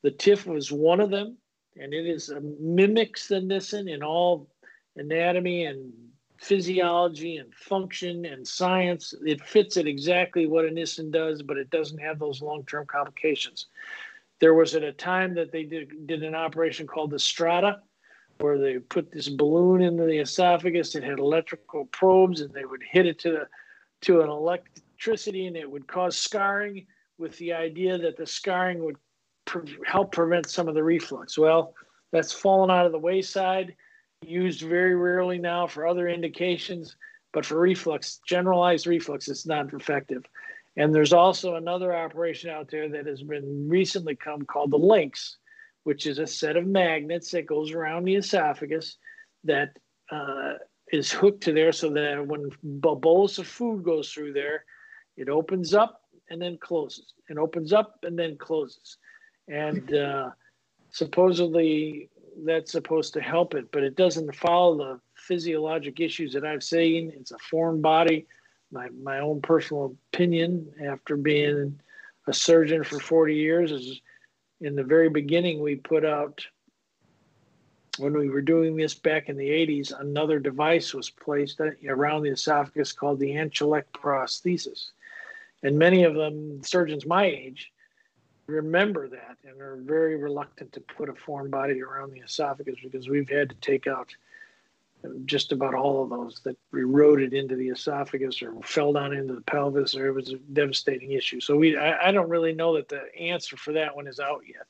The 0.02 0.12
TIF 0.12 0.46
was 0.46 0.72
one 0.72 1.02
of 1.02 1.10
them, 1.10 1.38
and 1.76 1.94
it 1.94 2.06
is 2.06 2.32
mimics 2.60 3.28
the 3.28 3.42
Nissen 3.42 3.90
in 3.90 4.02
all 4.02 4.50
anatomy 4.96 5.66
and 5.66 5.92
physiology 6.38 7.38
and 7.38 7.54
function 7.54 8.26
and 8.26 8.48
science. 8.48 9.14
It 9.26 9.42
fits 9.42 9.78
it 9.78 9.88
exactly 9.88 10.46
what 10.46 10.66
a 10.66 10.72
Nissen 10.72 11.12
does, 11.12 11.42
but 11.42 11.58
it 11.58 11.70
doesn't 11.70 12.00
have 12.00 12.20
those 12.20 12.42
long-term 12.42 12.86
complications. 12.88 13.68
There 14.40 14.54
was 14.54 14.76
at 14.76 14.84
a 14.84 14.92
time 14.92 15.34
that 15.36 15.52
they 15.52 15.64
did, 15.64 16.08
did 16.08 16.24
an 16.24 16.36
operation 16.36 16.88
called 16.88 17.12
the 17.12 17.18
Stretta, 17.18 17.80
where 18.40 18.58
they 18.58 18.80
put 18.80 19.12
this 19.12 19.30
balloon 19.30 19.82
into 19.82 20.04
the 20.04 20.20
esophagus. 20.20 20.96
It 20.96 21.04
had 21.04 21.20
electrical 21.20 21.86
probes, 21.86 22.42
and 22.42 22.54
they 22.54 22.66
would 22.66 22.84
hit 22.84 23.06
it 23.06 23.18
to 23.20 23.32
the 23.32 23.48
to 24.02 24.22
an 24.22 24.30
electricity, 24.30 25.48
and 25.48 25.56
it 25.56 25.72
would 25.72 25.88
cause 25.88 26.18
scarring, 26.18 26.86
with 27.18 27.36
the 27.38 27.54
idea 27.54 27.98
that 27.98 28.18
the 28.18 28.26
scarring 28.26 28.84
would 28.84 28.98
pre- 29.46 29.78
help 29.86 30.12
prevent 30.12 30.50
some 30.50 30.68
of 30.68 30.76
the 30.76 30.84
reflux. 30.84 31.38
Well, 31.38 31.74
that's 32.12 32.34
fallen 32.34 32.70
out 32.70 32.86
of 32.86 32.92
the 32.92 33.00
wayside 33.00 33.74
used 34.24 34.62
very 34.62 34.96
rarely 34.96 35.38
now 35.38 35.68
for 35.68 35.88
other 35.88 36.08
indications, 36.08 36.96
but 37.34 37.46
for 37.46 37.60
reflux, 37.60 38.20
generalized 38.28 38.88
reflux, 38.88 39.28
it's 39.28 39.46
not 39.46 39.74
effective. 39.74 40.24
And 40.78 40.94
there's 40.94 41.14
also 41.14 41.56
another 41.56 41.96
operation 41.96 42.50
out 42.50 42.70
there 42.70 42.90
that 42.90 43.06
has 43.06 43.24
been 43.24 43.68
recently 43.70 44.16
come 44.16 44.42
called 44.44 44.72
the 44.72 44.80
LINX, 44.80 45.36
which 45.84 46.06
is 46.06 46.20
a 46.20 46.28
set 46.28 46.58
of 46.58 46.66
magnets 46.66 47.32
that 47.32 47.46
goes 47.46 47.72
around 47.72 48.04
the 48.04 48.16
esophagus 48.16 48.98
that 49.44 49.78
uh, 50.12 50.54
is 50.92 51.12
hooked 51.12 51.42
to 51.44 51.54
there 51.54 51.72
so 51.72 51.90
that 51.92 52.26
when 52.26 52.50
a 52.64 52.96
bolus 52.96 53.38
of 53.38 53.48
food 53.48 53.84
goes 53.84 54.12
through 54.12 54.34
there, 54.34 54.66
it 55.16 55.30
opens 55.30 55.74
up 55.74 56.02
and 56.30 56.42
then 56.42 56.58
closes, 56.58 57.14
and 57.30 57.40
opens 57.40 57.72
up 57.72 58.00
and 58.04 58.18
then 58.18 58.36
closes. 58.38 58.98
And 59.48 59.94
uh, 59.94 60.32
supposedly 60.90 62.10
that's 62.44 62.72
supposed 62.72 63.14
to 63.14 63.22
help 63.22 63.54
it, 63.54 63.72
but 63.72 63.84
it 63.84 63.96
doesn't 63.96 64.36
follow 64.36 64.78
the 64.78 65.00
physiologic 65.16 66.00
issues 66.00 66.34
that 66.34 66.46
I've 66.46 66.64
seen. 66.64 67.12
It's 67.16 67.32
a 67.32 67.38
foreign 67.38 67.82
body. 67.82 68.28
My 68.72 68.90
my 69.02 69.20
own 69.20 69.42
personal 69.42 69.96
opinion, 70.14 70.72
after 70.84 71.16
being 71.16 71.80
a 72.28 72.34
surgeon 72.34 72.84
for 72.84 73.00
40 73.00 73.36
years, 73.36 73.72
is 73.72 74.02
in 74.62 74.76
the 74.76 74.84
very 74.84 75.10
beginning 75.10 75.62
we 75.62 75.76
put 75.76 76.06
out 76.06 76.46
when 77.98 78.14
we 78.14 78.30
were 78.30 78.42
doing 78.42 78.76
this 78.76 78.94
back 78.94 79.30
in 79.30 79.38
the 79.38 79.48
80s, 79.48 79.98
another 80.00 80.40
device 80.40 80.94
was 80.94 81.10
placed 81.10 81.62
around 81.88 82.24
the 82.24 82.30
esophagus 82.30 82.92
called 82.92 83.20
the 83.20 83.32
Angelchik 83.32 83.86
prosthesis. 83.94 84.90
And 85.64 85.80
many 85.80 86.04
of 86.04 86.14
them, 86.14 86.62
surgeons 86.64 87.06
my 87.06 87.26
age, 87.26 87.72
remember 88.48 89.08
that 89.08 89.38
and 89.44 89.62
are 89.62 89.78
very 89.78 90.16
reluctant 90.18 90.74
to 90.74 90.80
put 90.82 91.10
a 91.10 91.16
foreign 91.16 91.50
body 91.50 91.82
around 91.82 92.12
the 92.12 92.20
esophagus 92.20 92.76
because 92.82 93.10
we've 93.10 93.30
had 93.30 93.50
to 93.50 93.56
take 93.56 93.88
out 93.88 94.14
just 95.26 95.52
about 95.52 95.76
all 95.76 96.04
of 96.04 96.10
those 96.10 96.42
that 96.44 96.58
eroded 96.74 97.34
into 97.34 97.56
the 97.56 97.70
esophagus 97.70 98.42
or 98.42 98.54
fell 98.64 98.94
down 98.94 99.14
into 99.14 99.36
the 99.36 99.42
pelvis 99.42 99.96
or 99.96 100.08
it 100.08 100.14
was 100.14 100.34
a 100.34 100.38
devastating 100.38 101.12
issue. 101.12 101.40
So 101.40 101.56
we 101.56 101.78
i, 101.78 102.10
I 102.10 102.12
don't 102.12 102.30
really 102.30 102.54
know 102.54 102.76
that 102.76 102.90
the 102.90 103.04
answer 103.20 103.56
for 103.58 103.74
that 103.74 103.96
one 103.96 104.08
is 104.08 104.20
out 104.20 104.42
yet. 104.48 104.68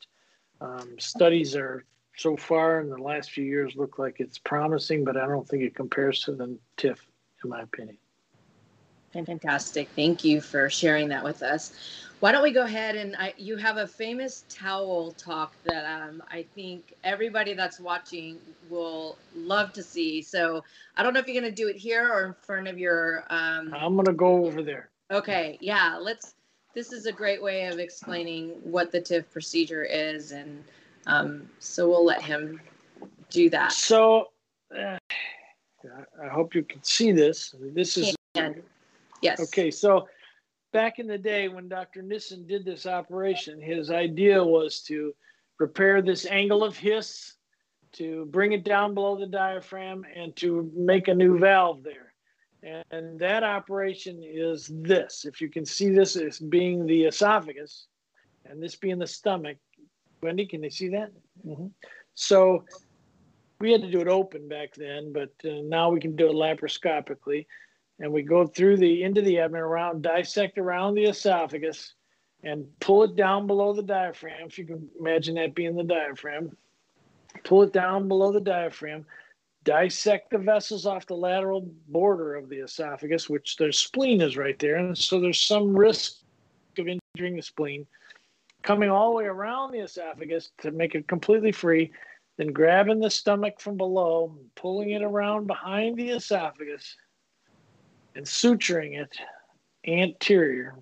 Um, 0.62 0.96
studies 1.00 1.56
are 1.56 1.86
so 2.18 2.38
far 2.38 2.80
in 2.80 2.90
the 2.90 2.98
last 2.98 3.32
few 3.32 3.44
years 3.44 3.76
look 3.76 4.00
like 4.00 4.20
it's 4.20 4.38
promising 4.38 5.04
but 5.04 5.18
i 5.18 5.28
don't 5.28 5.48
think 5.48 5.64
it 5.64 5.76
compares 5.76 6.22
to 6.22 6.32
the 6.32 6.58
TIF 6.78 6.98
in 7.44 7.50
my 7.50 7.62
opinion 7.62 7.98
fantastic 9.24 9.88
thank 9.96 10.24
you 10.24 10.42
for 10.42 10.70
sharing 10.70 11.08
that 11.08 11.24
with 11.24 11.42
us 11.42 11.74
why 12.26 12.32
don't 12.32 12.44
we 12.44 12.52
go 12.52 12.64
ahead 12.64 12.96
and 12.96 13.16
I, 13.18 13.34
you 13.38 13.58
have 13.58 13.78
a 13.78 13.86
famous 13.86 14.46
towel 14.50 15.12
talk 15.12 15.54
that 15.66 15.86
um, 15.86 16.24
I 16.32 16.46
think 16.56 16.94
everybody 17.04 17.54
that's 17.54 17.80
watching 17.80 18.40
will 18.70 19.18
love 19.36 19.74
to 19.74 19.84
see. 19.84 20.22
So 20.22 20.64
I 20.96 21.04
don't 21.04 21.14
know 21.14 21.20
if 21.20 21.28
you're 21.28 21.40
going 21.40 21.54
to 21.54 21.56
do 21.56 21.68
it 21.68 21.76
here 21.76 22.12
or 22.12 22.26
in 22.26 22.34
front 22.34 22.68
of 22.68 22.80
your. 22.80 23.26
Um, 23.30 23.74
I'm 23.74 23.94
going 23.96 24.06
to 24.06 24.14
go 24.14 24.46
over 24.46 24.64
there. 24.64 24.90
Okay, 25.12 25.58
yeah, 25.62 25.98
let's. 26.02 26.36
This 26.74 26.92
is 26.92 27.06
a 27.06 27.12
great 27.12 27.42
way 27.42 27.68
of 27.68 27.80
explaining 27.80 28.50
what 28.64 28.92
the 28.92 29.00
TIF 29.00 29.30
procedure 29.32 29.84
is, 29.84 30.32
and 30.32 30.64
um, 31.06 31.50
so 31.60 31.88
we'll 31.88 32.04
let 32.04 32.22
him 32.22 32.60
do 33.30 33.50
that. 33.50 33.72
So 33.72 34.30
uh, 34.76 34.98
I 36.22 36.28
hope 36.28 36.56
you 36.56 36.64
can 36.64 36.84
see 36.84 37.12
this. 37.12 37.54
This 37.74 37.98
is. 37.98 38.16
Can. 38.34 38.64
Yes. 39.22 39.40
Okay, 39.40 39.72
so 39.72 40.08
back 40.74 41.00
in 41.00 41.08
the 41.08 41.18
day 41.18 41.48
when 41.48 41.68
Dr. 41.68 42.02
Nissen 42.02 42.46
did 42.46 42.66
this 42.66 42.86
operation, 42.86 43.62
his 43.62 43.90
idea 43.92 44.44
was 44.44 44.82
to 44.84 45.14
repair 45.58 46.02
this 46.02 46.26
angle 46.26 46.64
of 46.64 46.78
His, 46.78 47.34
to 47.94 48.26
bring 48.26 48.52
it 48.52 48.66
down 48.66 48.94
below 48.94 49.18
the 49.18 49.28
diaphragm, 49.28 50.06
and 50.14 50.36
to 50.36 50.70
make 50.76 51.08
a 51.08 51.14
new 51.14 51.40
valve 51.40 51.82
there. 51.84 52.14
And 52.92 53.20
that 53.20 53.44
operation 53.44 54.22
is 54.24 54.72
this. 54.74 55.24
If 55.24 55.40
you 55.40 55.50
can 55.50 55.66
see 55.66 55.90
this 55.92 56.16
as 56.16 56.40
being 56.40 56.86
the 56.86 57.04
esophagus, 57.04 57.88
and 58.46 58.62
this 58.62 58.76
being 58.76 59.00
the 59.00 59.08
stomach. 59.08 59.58
Wendy, 60.22 60.46
can 60.46 60.64
you 60.64 60.70
see 60.70 60.90
that? 60.90 61.12
Mm-hmm. 61.46 61.68
So 62.16 62.66
we 63.60 63.72
had 63.72 63.82
to 63.82 63.92
do 63.92 64.02
it 64.02 64.08
open 64.08 64.48
back 64.48 64.74
then, 64.76 65.14
but 65.14 65.32
uh, 65.44 65.62
now 65.64 65.90
we 65.90 66.00
can 66.00 66.16
do 66.16 66.30
it 66.30 66.34
laparoscopically 66.34 67.46
and 68.00 68.12
we 68.12 68.22
go 68.22 68.46
through 68.46 68.78
the 68.78 69.04
into 69.04 69.22
the 69.22 69.40
abdomen 69.40 69.62
around 69.62 70.02
dissect 70.02 70.58
around 70.58 70.96
the 70.96 71.06
esophagus 71.06 71.94
and 72.44 72.66
pull 72.80 73.04
it 73.04 73.16
down 73.16 73.48
below 73.48 73.74
the 73.74 73.84
diaphragm 73.84 74.48
if 74.48 74.58
you 74.58 74.66
can 74.66 74.88
imagine 75.00 75.36
that 75.36 75.56
being 75.56 75.76
the 75.76 75.84
diaphragm. 75.84 76.56
Pull 77.44 77.64
it 77.64 77.74
down 77.74 78.08
below 78.08 78.32
the 78.32 78.40
diaphragm 78.42 79.06
dissect 79.66 80.30
the 80.30 80.38
vessels 80.38 80.86
off 80.86 81.08
the 81.08 81.16
lateral 81.16 81.68
border 81.88 82.36
of 82.36 82.48
the 82.50 82.58
esophagus 82.58 83.30
which 83.30 83.58
their 83.58 83.72
spleen 83.72 84.22
is 84.22 84.38
right 84.38 84.60
there. 84.60 84.76
And 84.76 84.98
so 84.98 85.20
there's 85.20 85.42
some 85.42 85.76
risk 85.76 86.20
of 86.78 86.88
injuring 86.88 87.36
the 87.36 87.42
spleen. 87.42 87.86
Coming 88.62 88.90
all 88.90 89.10
the 89.10 89.18
way 89.18 89.26
around 89.26 89.72
the 89.72 89.80
esophagus 89.80 90.52
to 90.62 90.72
make 90.72 90.96
it 90.96 91.08
completely 91.08 91.52
free 91.52 91.92
then 92.38 92.52
grabbing 92.52 93.00
the 93.00 93.10
stomach 93.10 93.60
from 93.60 93.78
below 93.78 94.38
pulling 94.56 94.92
it 94.92 95.02
around 95.02 95.48
behind 95.48 95.98
the 95.98 96.10
esophagus 96.10 96.96
and 98.16 98.26
suturing 98.26 99.00
it 99.00 99.18
anterior 99.88 100.76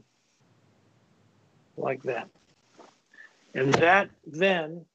like 1.78 2.04
that. 2.04 2.30
And 3.56 3.74
that 3.76 4.10
then, 4.26 4.86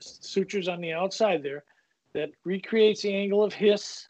sutures 0.00 0.68
on 0.68 0.80
the 0.80 0.92
outside 0.92 1.42
there, 1.42 1.64
that 2.14 2.30
recreates 2.44 3.02
the 3.02 3.14
angle 3.14 3.42
of 3.42 3.52
His. 3.52 4.06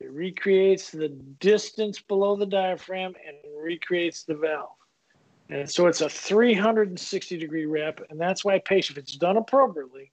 It 0.00 0.10
recreates 0.10 0.90
the 0.90 1.08
distance 1.08 2.00
below 2.00 2.36
the 2.36 2.46
diaphragm 2.46 3.14
and 3.26 3.36
recreates 3.62 4.24
the 4.24 4.34
valve. 4.34 4.70
And 5.48 5.70
so 5.70 5.86
it's 5.86 6.00
a 6.00 6.08
360 6.08 7.36
degree 7.36 7.66
wrap. 7.66 8.00
And 8.10 8.20
that's 8.20 8.44
why 8.44 8.58
patient, 8.58 8.98
if 8.98 9.04
it's 9.04 9.16
done 9.16 9.36
appropriately, 9.36 10.10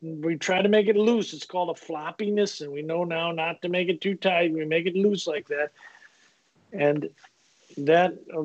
we, 0.00 0.10
we 0.12 0.36
try 0.36 0.62
to 0.62 0.68
make 0.68 0.88
it 0.88 0.96
loose. 0.96 1.32
It's 1.32 1.46
called 1.46 1.76
a 1.76 1.80
floppiness. 1.80 2.60
And 2.60 2.72
we 2.72 2.82
know 2.82 3.04
now 3.04 3.32
not 3.32 3.62
to 3.62 3.68
make 3.68 3.88
it 3.88 4.00
too 4.00 4.14
tight. 4.14 4.52
We 4.52 4.64
make 4.64 4.86
it 4.86 4.94
loose 4.94 5.26
like 5.26 5.48
that. 5.48 5.70
And 6.72 7.08
that 7.78 8.14
uh, 8.34 8.42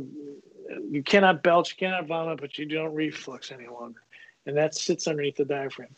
you 0.90 1.04
cannot 1.04 1.44
belch, 1.44 1.72
you 1.72 1.78
cannot 1.78 2.08
vomit, 2.08 2.40
but 2.40 2.58
you 2.58 2.66
don't 2.66 2.94
reflux 2.94 3.52
any 3.52 3.68
longer. 3.68 4.02
And 4.46 4.58
that 4.58 4.76
sits 4.76 5.08
underneath 5.08 5.38
the 5.38 5.46
diaphragm. 5.46 5.96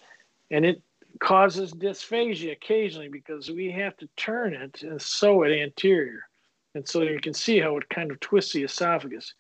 And 0.52 0.66
it 0.66 0.82
causes 1.20 1.74
dysphagia 1.74 2.52
occasionally 2.52 3.10
because 3.10 3.50
we 3.50 3.72
have 3.72 3.98
to 3.98 4.08
turn 4.16 4.54
it 4.54 4.84
and 4.84 5.02
sew 5.02 5.44
it 5.44 5.52
anterior. 5.52 6.28
And 6.74 6.88
so 6.88 7.02
you 7.02 7.20
can 7.20 7.34
see 7.34 7.60
how 7.60 7.78
it 7.78 7.90
kind 7.90 8.12
of 8.12 8.20
twists 8.20 8.54
the 8.54 8.64
esophagus. 8.64 9.34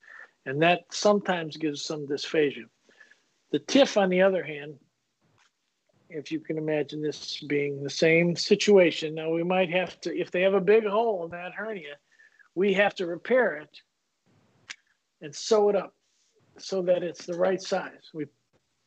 And 0.46 0.62
that 0.62 0.82
sometimes 0.92 1.58
gives 1.58 1.84
some 1.84 2.08
dysphagia. 2.08 2.66
The 3.52 3.60
TIF, 3.60 3.98
on 3.98 4.10
the 4.10 4.22
other 4.22 4.44
hand, 4.44 4.76
if 6.10 6.32
you 6.32 6.40
can 6.40 6.58
imagine 6.58 7.02
this 7.02 7.42
being 7.42 7.84
the 7.84 7.90
same 7.90 8.36
situation, 8.36 9.16
now 9.16 9.32
we 9.32 9.44
might 9.44 9.70
have 9.72 10.00
to, 10.02 10.18
if 10.18 10.32
they 10.32 10.42
have 10.42 10.54
a 10.54 10.62
big 10.62 10.86
hole 10.86 11.26
in 11.26 11.32
that 11.32 11.54
hernia, 11.54 11.96
we 12.54 12.74
have 12.74 12.96
to 12.96 13.06
repair 13.06 13.58
it 13.58 13.82
and 15.22 15.36
sew 15.36 15.70
it 15.70 15.76
up 15.76 15.94
so 16.58 16.82
that 16.84 17.04
it's 17.04 17.26
the 17.26 17.38
right 17.38 17.62
size. 17.62 18.10
We 18.14 18.28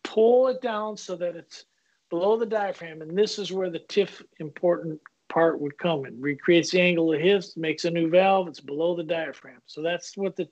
pull 0.04 0.48
it 0.48 0.62
down 0.62 0.96
so 0.96 1.16
that 1.16 1.36
it's 1.36 1.64
below 2.10 2.38
the 2.38 2.46
diaphragm, 2.46 3.02
and 3.02 3.16
this 3.16 3.38
is 3.38 3.52
where 3.52 3.70
the 3.70 3.80
TIF 3.80 4.22
important 4.40 5.00
part 5.28 5.60
would 5.60 5.76
come 5.76 6.06
in. 6.06 6.18
Recreates 6.20 6.70
the 6.70 6.80
angle 6.80 7.12
of 7.12 7.20
His, 7.20 7.56
makes 7.56 7.84
a 7.84 7.90
new 7.90 8.08
valve, 8.08 8.48
it's 8.48 8.60
below 8.60 8.96
the 8.96 9.02
diaphragm. 9.02 9.60
So 9.66 9.82
that's 9.82 10.16
what 10.16 10.36
the 10.36 10.48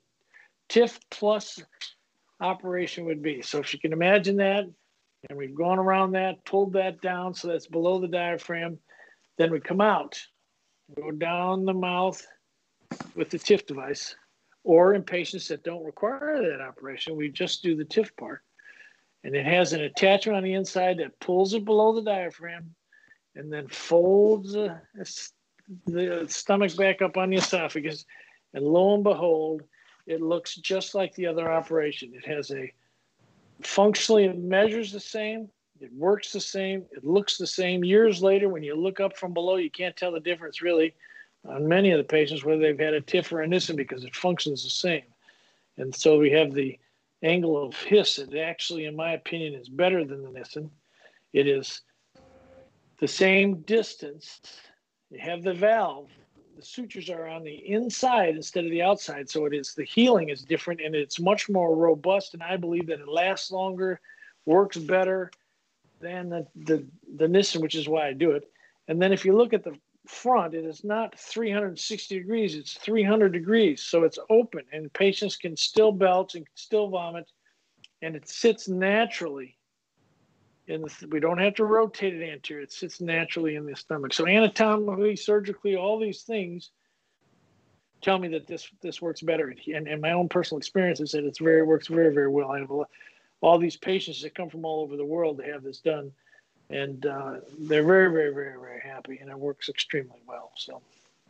TIF 0.69 0.99
plus 1.11 1.63
operation 2.41 3.07
would 3.07 3.23
be. 3.23 3.41
So 3.41 3.59
if 3.59 3.73
you 3.73 3.81
can 3.81 3.95
imagine 3.95 4.37
that, 4.37 4.65
and 5.29 5.39
we've 5.39 5.55
gone 5.55 5.79
around 5.79 6.13
that, 6.13 6.45
pulled 6.45 6.73
that 6.75 7.01
down 7.01 7.35
so 7.35 7.49
that's 7.49 7.67
below 7.67 8.01
the 8.01 8.09
diaphragm, 8.09 8.79
then 9.39 9.51
we 9.51 9.61
come 9.61 9.81
out, 9.81 10.21
go 10.97 11.11
down 11.11 11.65
the 11.65 11.75
mouth 11.75 12.25
with 13.15 13.31
the 13.31 13.39
TIF 13.39 13.67
device, 13.67 14.15
or 14.65 14.95
in 14.95 15.03
patients 15.03 15.49
that 15.49 15.65
don't 15.65 15.85
require 15.85 16.43
that 16.43 16.61
operation, 16.61 17.17
we 17.17 17.29
just 17.29 17.63
do 17.63 17.77
the 17.77 17.85
TIF 17.85 18.11
part. 18.17 18.43
And 19.25 19.35
it 19.35 19.45
has 19.45 19.73
an 19.73 19.83
attachment 19.83 20.37
on 20.37 20.45
the 20.45 20.55
inside 20.55 20.99
that 20.99 21.19
pulls 21.21 21.55
it 21.55 21.65
below 21.65 21.95
the 21.95 22.03
diaphragm 22.03 22.75
and 23.35 23.53
then 23.53 23.67
folds 23.69 24.55
uh, 24.57 24.79
the 25.87 26.27
stomach 26.29 26.77
back 26.77 27.03
up 27.03 27.17
on 27.17 27.31
the 27.31 27.37
esophagus. 27.37 28.05
And 28.55 28.65
lo 28.65 28.95
and 28.95 29.05
behold, 29.05 29.63
it 30.07 30.23
looks 30.23 30.55
just 30.55 30.95
like 30.95 31.15
the 31.15 31.27
other 31.27 31.51
operation. 31.51 32.13
It 32.15 32.27
has 32.27 32.51
a 32.53 32.73
functionally, 33.63 34.25
it 34.25 34.39
measures 34.39 34.93
the 34.93 35.01
same, 35.01 35.49
it 35.81 35.93
works 35.93 36.33
the 36.33 36.41
same, 36.41 36.85
it 36.93 37.05
looks 37.05 37.37
the 37.39 37.47
same. 37.47 37.85
Years 37.85 38.23
later, 38.23 38.49
when 38.49 38.63
you 38.63 38.75
look 38.75 39.01
up 39.01 39.17
from 39.17 39.35
below, 39.35 39.57
you 39.57 39.71
can't 39.71 39.97
tell 39.97 40.13
the 40.13 40.21
difference 40.21 40.63
really 40.63 40.95
on 41.47 41.69
many 41.69 41.91
of 41.91 41.99
the 41.99 42.05
patients 42.05 42.45
whether 42.45 42.61
they've 42.61 42.79
had 42.79 42.95
a 42.95 43.01
TIF 43.01 43.33
or 43.33 43.43
a 43.43 43.47
Nissen 43.47 43.77
because 43.77 44.05
it 44.05 44.15
functions 44.15 44.65
the 44.65 44.71
same. 44.71 45.05
And 45.77 45.95
so 45.95 46.19
we 46.19 46.31
have 46.33 46.53
the 46.53 46.79
angle 47.23 47.63
of 47.63 47.75
His. 47.77 48.19
It 48.19 48.37
actually, 48.37 48.87
in 48.87 48.97
my 48.97 49.13
opinion, 49.13 49.55
is 49.55 49.69
better 49.69 50.05
than 50.05 50.23
the 50.23 50.31
Nissen. 50.31 50.71
It 51.33 51.47
is 51.47 51.83
the 52.99 53.09
same 53.09 53.61
distance. 53.63 54.41
You 55.11 55.19
have 55.21 55.43
the 55.43 55.55
valve. 55.55 56.09
The 56.57 56.63
sutures 56.63 57.11
are 57.11 57.27
on 57.27 57.45
the 57.45 57.55
inside 57.71 58.35
instead 58.35 58.65
of 58.65 58.71
the 58.71 58.81
outside. 58.81 59.29
So 59.29 59.45
it 59.45 59.53
is 59.53 59.75
the 59.75 59.85
healing 59.85 60.31
is 60.31 60.43
different 60.43 60.81
and 60.81 60.95
it's 60.95 61.21
much 61.21 61.51
more 61.51 61.77
robust. 61.77 62.33
And 62.33 62.43
I 62.43 62.57
believe 62.57 62.87
that 62.87 63.01
it 63.01 63.09
lasts 63.09 63.51
longer, 63.51 64.01
works 64.47 64.79
better 64.79 65.31
than 66.01 66.31
the, 66.31 66.47
the, 66.57 66.87
the 67.17 67.29
Nissen, 67.29 67.61
which 67.61 67.75
is 67.75 67.89
why 67.89 68.09
I 68.09 68.15
do 68.15 68.31
it. 68.31 68.51
And 68.89 69.01
then 69.03 69.13
if 69.13 69.25
you 69.25 69.37
look 69.37 69.53
at 69.53 69.65
the 69.65 69.77
front, 70.07 70.55
it 70.55 70.65
is 70.65 70.83
not 70.83 71.19
360 71.19 72.19
degrees, 72.19 72.55
it's 72.55 72.75
300 72.75 73.33
degrees. 73.33 73.83
So 73.83 74.05
it's 74.05 74.19
open 74.31 74.63
and 74.73 74.91
patients 74.95 75.37
can 75.37 75.57
still 75.59 75.93
belch 75.93 76.37
and 76.37 76.47
still 76.55 76.89
vomit 76.89 77.31
and 78.01 78.17
it 78.17 78.29
sits 78.29 78.67
naturally. 78.67 79.59
The, 80.67 81.09
we 81.11 81.21
don't 81.21 81.39
have 81.39 81.55
to 81.55 81.65
rotate 81.65 82.15
it 82.15 82.29
anterior, 82.29 82.63
it 82.63 82.73
sits 82.73 83.01
naturally 83.01 83.57
in 83.57 83.67
the 83.67 83.77
stomach. 83.77 84.13
So 84.13 84.27
anatomically, 84.27 85.17
surgically, 85.17 85.77
all 85.77 85.99
these 85.99 86.23
things 86.23 86.71
tell 88.03 88.19
me 88.19 88.29
that 88.29 88.47
this 88.47 88.69
this 88.83 89.01
works 89.01 89.23
better. 89.23 89.55
And, 89.75 89.87
and 89.87 90.01
my 90.01 90.13
own 90.13 90.29
personal 90.29 90.59
experience 90.59 91.01
is 91.01 91.13
that 91.13 91.25
it's 91.25 91.39
very 91.39 91.63
works 91.63 91.87
very, 91.87 92.13
very 92.13 92.29
well. 92.29 92.51
I 92.51 92.61
have 92.61 92.73
all 93.41 93.59
these 93.59 93.77
patients 93.77 94.23
that 94.23 94.35
come 94.35 94.51
from 94.51 94.65
all 94.65 94.83
over 94.83 94.97
the 94.97 95.05
world 95.05 95.39
to 95.39 95.45
have 95.45 95.63
this 95.63 95.79
done 95.79 96.13
and 96.71 97.07
uh, 97.07 97.35
they're 97.61 97.85
very, 97.85 98.11
very, 98.11 98.33
very, 98.33 98.59
very 98.59 98.81
happy, 98.81 99.19
and 99.21 99.31
it 99.31 99.39
works 99.39 99.69
extremely 99.69 100.21
well. 100.27 100.53
So 100.57 100.83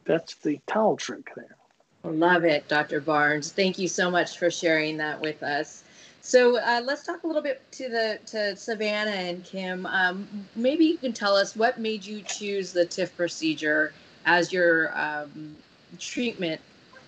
that's 0.05 0.37
the 0.37 0.61
towel 0.67 0.97
trick 0.97 1.31
there. 1.35 1.57
Love 2.05 2.45
it, 2.45 2.69
Dr. 2.69 3.01
Barnes. 3.01 3.53
Thank 3.53 3.79
you 3.79 3.89
so 3.89 4.11
much 4.11 4.39
for 4.39 4.51
sharing 4.51 4.97
that 4.99 5.21
with 5.21 5.43
us. 5.43 5.83
So 6.27 6.59
uh, 6.59 6.83
let's 6.85 7.05
talk 7.05 7.23
a 7.23 7.27
little 7.29 7.41
bit 7.41 7.63
to 7.71 7.89
the 7.89 8.19
to 8.27 8.57
Savannah 8.57 9.13
and 9.13 9.45
Kim. 9.45 9.87
Um, 9.87 10.27
maybe 10.57 10.85
you 10.85 10.99
can 10.99 11.13
tell 11.13 11.37
us 11.37 11.55
what 11.55 11.79
made 11.79 12.05
you 12.05 12.21
choose 12.23 12.73
the 12.73 12.85
TIF 12.85 13.15
procedure 13.15 13.93
as 14.25 14.53
your 14.53 14.91
um, 14.99 15.55
treatment 16.01 16.61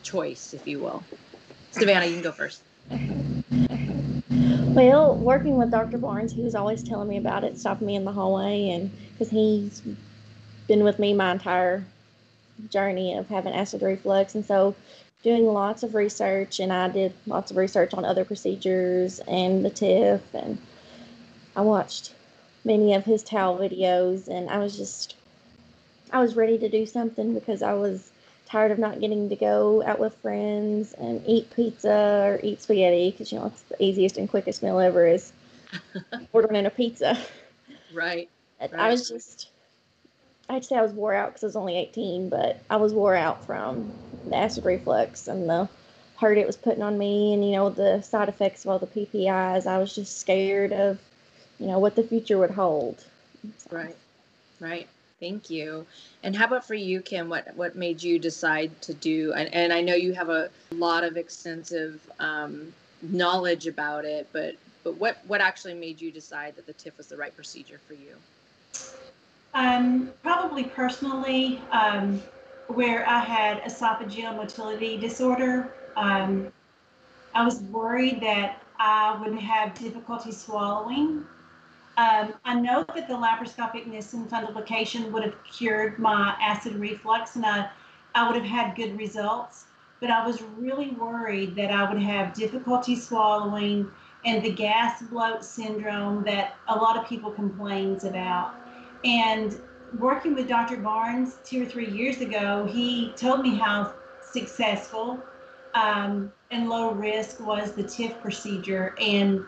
choice, 0.04 0.54
if 0.54 0.68
you 0.68 0.78
will. 0.78 1.02
Savannah, 1.72 2.06
you 2.06 2.12
can 2.12 2.22
go 2.22 2.30
first. 2.30 2.62
Well, 4.30 5.16
working 5.16 5.56
with 5.56 5.72
Dr. 5.72 5.98
Barnes, 5.98 6.32
he 6.32 6.42
was 6.42 6.54
always 6.54 6.84
telling 6.84 7.08
me 7.08 7.16
about 7.16 7.42
it, 7.42 7.58
stopping 7.58 7.88
me 7.88 7.96
in 7.96 8.04
the 8.04 8.12
hallway, 8.12 8.70
and 8.70 8.88
because 9.10 9.30
he's 9.30 9.82
been 10.68 10.84
with 10.84 11.00
me 11.00 11.12
my 11.12 11.32
entire 11.32 11.84
journey 12.70 13.16
of 13.16 13.28
having 13.28 13.52
acid 13.52 13.82
reflux, 13.82 14.36
and 14.36 14.46
so 14.46 14.76
doing 15.22 15.46
lots 15.46 15.82
of 15.82 15.94
research, 15.94 16.60
and 16.60 16.72
I 16.72 16.88
did 16.88 17.12
lots 17.26 17.50
of 17.50 17.56
research 17.56 17.94
on 17.94 18.04
other 18.04 18.24
procedures 18.24 19.20
and 19.20 19.64
the 19.64 19.70
TIF, 19.70 20.20
and 20.32 20.58
I 21.56 21.62
watched 21.62 22.14
many 22.64 22.94
of 22.94 23.04
his 23.04 23.22
towel 23.22 23.58
videos, 23.58 24.28
and 24.28 24.48
I 24.48 24.58
was 24.58 24.76
just, 24.76 25.16
I 26.12 26.20
was 26.20 26.36
ready 26.36 26.58
to 26.58 26.68
do 26.68 26.86
something 26.86 27.34
because 27.34 27.62
I 27.62 27.74
was 27.74 28.10
tired 28.46 28.70
of 28.70 28.78
not 28.78 29.00
getting 29.00 29.28
to 29.28 29.36
go 29.36 29.82
out 29.84 29.98
with 29.98 30.14
friends 30.16 30.94
and 30.94 31.22
eat 31.26 31.50
pizza 31.54 32.22
or 32.24 32.40
eat 32.42 32.62
spaghetti 32.62 33.10
because 33.10 33.30
you 33.30 33.38
know 33.38 33.46
it's 33.46 33.62
the 33.62 33.82
easiest 33.82 34.16
and 34.16 34.28
quickest 34.28 34.62
meal 34.62 34.78
ever 34.78 35.06
is 35.06 35.32
ordering 36.32 36.64
a 36.64 36.70
pizza. 36.70 37.18
Right. 37.92 38.28
right. 38.60 38.74
I 38.74 38.88
was 38.88 39.08
just 39.08 39.50
I'd 40.48 40.64
say 40.64 40.76
I 40.76 40.82
was 40.82 40.92
wore 40.92 41.14
out 41.14 41.30
because 41.30 41.44
I 41.44 41.46
was 41.46 41.56
only 41.56 41.76
18, 41.76 42.28
but 42.28 42.60
I 42.70 42.76
was 42.76 42.94
wore 42.94 43.14
out 43.14 43.44
from 43.44 43.92
the 44.26 44.36
acid 44.36 44.64
reflux 44.64 45.28
and 45.28 45.48
the 45.48 45.68
hurt 46.18 46.38
it 46.38 46.46
was 46.46 46.56
putting 46.56 46.82
on 46.82 46.98
me 46.98 47.32
and 47.32 47.44
you 47.44 47.52
know 47.52 47.70
the 47.70 48.02
side 48.02 48.28
effects 48.28 48.64
of 48.64 48.70
all 48.70 48.78
the 48.78 48.86
PPIs. 48.86 49.66
I 49.66 49.78
was 49.78 49.94
just 49.94 50.18
scared 50.18 50.72
of 50.72 50.98
you 51.60 51.66
know 51.66 51.78
what 51.78 51.96
the 51.96 52.02
future 52.02 52.38
would 52.38 52.50
hold. 52.50 53.04
So. 53.58 53.76
Right. 53.76 53.96
Right. 54.60 54.88
Thank 55.20 55.50
you. 55.50 55.86
And 56.22 56.34
how 56.36 56.46
about 56.46 56.66
for 56.66 56.74
you, 56.74 57.00
Kim? 57.00 57.28
What 57.28 57.54
what 57.56 57.76
made 57.76 58.02
you 58.02 58.18
decide 58.18 58.80
to 58.82 58.94
do? 58.94 59.32
And, 59.32 59.52
and 59.52 59.72
I 59.72 59.80
know 59.80 59.94
you 59.94 60.12
have 60.14 60.30
a 60.30 60.48
lot 60.72 61.04
of 61.04 61.16
extensive 61.16 62.00
um, 62.20 62.72
knowledge 63.02 63.66
about 63.66 64.04
it, 64.04 64.28
but 64.32 64.54
but 64.84 64.96
what 64.96 65.18
what 65.26 65.40
actually 65.40 65.74
made 65.74 66.00
you 66.00 66.10
decide 66.10 66.56
that 66.56 66.66
the 66.66 66.74
TIF 66.74 66.96
was 66.96 67.08
the 67.08 67.16
right 67.16 67.34
procedure 67.34 67.80
for 67.86 67.94
you? 67.94 68.16
Um, 69.54 70.12
probably 70.22 70.64
personally, 70.64 71.60
um, 71.72 72.22
where 72.68 73.08
I 73.08 73.20
had 73.20 73.62
esophageal 73.62 74.36
motility 74.36 74.96
disorder. 74.98 75.74
Um, 75.96 76.52
I 77.34 77.44
was 77.44 77.60
worried 77.62 78.20
that 78.22 78.62
I 78.78 79.18
wouldn't 79.18 79.40
have 79.42 79.74
difficulty 79.74 80.32
swallowing 80.32 81.24
um, 81.98 82.34
I 82.44 82.54
know 82.54 82.84
that 82.94 83.08
the 83.08 83.14
laparoscopic 83.14 83.88
Nissen 83.88 84.26
fundoplication 84.26 85.10
would 85.10 85.24
have 85.24 85.34
cured 85.42 85.98
my 85.98 86.36
acid 86.40 86.76
reflux 86.76 87.34
and 87.34 87.44
I, 87.44 87.68
I 88.14 88.24
would 88.24 88.36
have 88.36 88.44
had 88.44 88.76
good 88.76 88.96
results, 88.96 89.64
but 90.00 90.08
I 90.08 90.24
was 90.24 90.40
really 90.40 90.90
worried 90.90 91.56
that 91.56 91.72
I 91.72 91.92
would 91.92 92.00
have 92.00 92.34
difficulty 92.34 92.94
swallowing 92.94 93.90
and 94.24 94.44
the 94.44 94.52
gas 94.52 95.02
bloat 95.02 95.44
syndrome 95.44 96.22
that 96.22 96.54
a 96.68 96.76
lot 96.76 96.96
of 96.96 97.08
people 97.08 97.32
complains 97.32 98.04
about. 98.04 98.54
And 99.04 99.60
working 99.98 100.34
with 100.34 100.48
Dr. 100.48 100.76
Barnes 100.76 101.36
two 101.44 101.62
or 101.62 101.66
three 101.66 101.88
years 101.88 102.20
ago, 102.20 102.66
he 102.66 103.12
told 103.16 103.40
me 103.40 103.56
how 103.56 103.94
successful 104.20 105.24
um, 105.74 106.32
and 106.50 106.68
low 106.68 106.92
risk 106.92 107.40
was 107.40 107.72
the 107.72 107.84
TIF 107.84 108.20
procedure. 108.20 108.94
And 109.00 109.44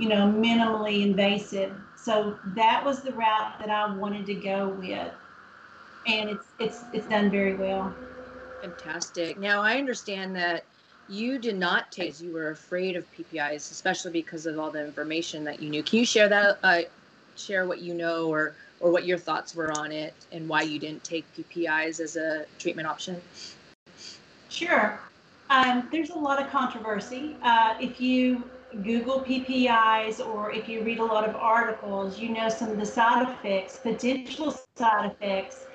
you 0.00 0.08
know, 0.08 0.26
minimally 0.26 1.02
invasive. 1.02 1.72
So 1.94 2.38
that 2.54 2.82
was 2.82 3.02
the 3.02 3.12
route 3.12 3.58
that 3.60 3.68
I 3.68 3.94
wanted 3.94 4.24
to 4.26 4.34
go 4.34 4.68
with, 4.68 5.12
and 6.06 6.30
it's 6.30 6.46
it's 6.58 6.84
it's 6.94 7.06
done 7.06 7.30
very 7.30 7.54
well. 7.54 7.94
Fantastic. 8.62 9.38
Now 9.38 9.60
I 9.60 9.76
understand 9.76 10.34
that 10.36 10.64
you 11.08 11.38
did 11.38 11.58
not 11.58 11.92
take 11.92 12.18
you 12.20 12.32
were 12.32 12.50
afraid 12.50 12.96
of 12.96 13.04
PPIs, 13.12 13.70
especially 13.70 14.12
because 14.12 14.46
of 14.46 14.58
all 14.58 14.70
the 14.70 14.82
information 14.82 15.44
that 15.44 15.60
you 15.60 15.68
knew. 15.68 15.82
Can 15.82 15.98
you 15.98 16.06
share 16.06 16.28
that? 16.30 16.58
Uh, 16.62 16.80
share 17.36 17.66
what 17.66 17.82
you 17.82 17.92
know, 17.92 18.32
or 18.32 18.54
or 18.80 18.90
what 18.90 19.04
your 19.04 19.18
thoughts 19.18 19.54
were 19.54 19.70
on 19.78 19.92
it, 19.92 20.14
and 20.32 20.48
why 20.48 20.62
you 20.62 20.78
didn't 20.78 21.04
take 21.04 21.24
PPIs 21.36 22.00
as 22.00 22.16
a 22.16 22.46
treatment 22.58 22.88
option? 22.88 23.20
Sure. 24.48 24.98
Um, 25.50 25.88
there's 25.92 26.10
a 26.10 26.18
lot 26.18 26.42
of 26.42 26.50
controversy. 26.50 27.36
Uh, 27.42 27.74
if 27.80 28.00
you 28.00 28.44
Google 28.84 29.20
PPIs 29.20 30.24
or 30.24 30.52
if 30.52 30.68
you 30.68 30.82
read 30.82 30.98
a 30.98 31.04
lot 31.04 31.28
of 31.28 31.34
articles, 31.36 32.18
you 32.18 32.28
know 32.28 32.48
some 32.48 32.70
of 32.70 32.78
the 32.78 32.86
side 32.86 33.28
effects, 33.28 33.76
potential 33.76 34.56
side 34.76 35.10
effects 35.10 35.66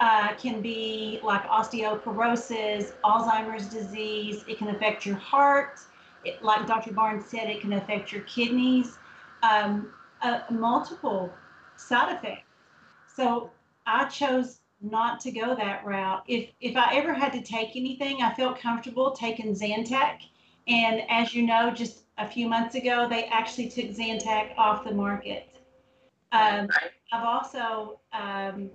uh, 0.00 0.34
can 0.34 0.60
be 0.60 1.18
like 1.22 1.44
osteoporosis, 1.44 2.92
Alzheimer's 3.04 3.68
disease. 3.68 4.44
It 4.48 4.58
can 4.58 4.68
affect 4.68 5.06
your 5.06 5.16
heart. 5.16 5.78
It, 6.24 6.42
like 6.42 6.66
Dr. 6.66 6.92
Barnes 6.92 7.24
said, 7.26 7.48
it 7.48 7.60
can 7.60 7.72
affect 7.72 8.12
your 8.12 8.22
kidneys. 8.22 8.98
Um, 9.42 9.92
uh, 10.20 10.40
multiple 10.50 11.32
side 11.76 12.16
effects. 12.16 12.51
So 13.14 13.50
I 13.86 14.06
chose 14.06 14.60
not 14.80 15.20
to 15.20 15.30
go 15.30 15.54
that 15.54 15.84
route. 15.84 16.22
If 16.26 16.50
if 16.60 16.76
I 16.76 16.94
ever 16.96 17.12
had 17.12 17.32
to 17.32 17.42
take 17.42 17.76
anything, 17.76 18.22
I 18.22 18.34
felt 18.34 18.58
comfortable 18.58 19.12
taking 19.12 19.54
Zantac. 19.54 20.20
And 20.66 21.02
as 21.08 21.34
you 21.34 21.44
know, 21.46 21.70
just 21.70 22.04
a 22.18 22.28
few 22.28 22.48
months 22.48 22.74
ago, 22.74 23.08
they 23.08 23.24
actually 23.24 23.68
took 23.68 23.86
Zantac 23.86 24.56
off 24.56 24.84
the 24.84 24.94
market. 24.94 25.48
Um, 26.32 26.68
I've 27.12 27.24
also 27.24 28.00
um, 28.12 28.70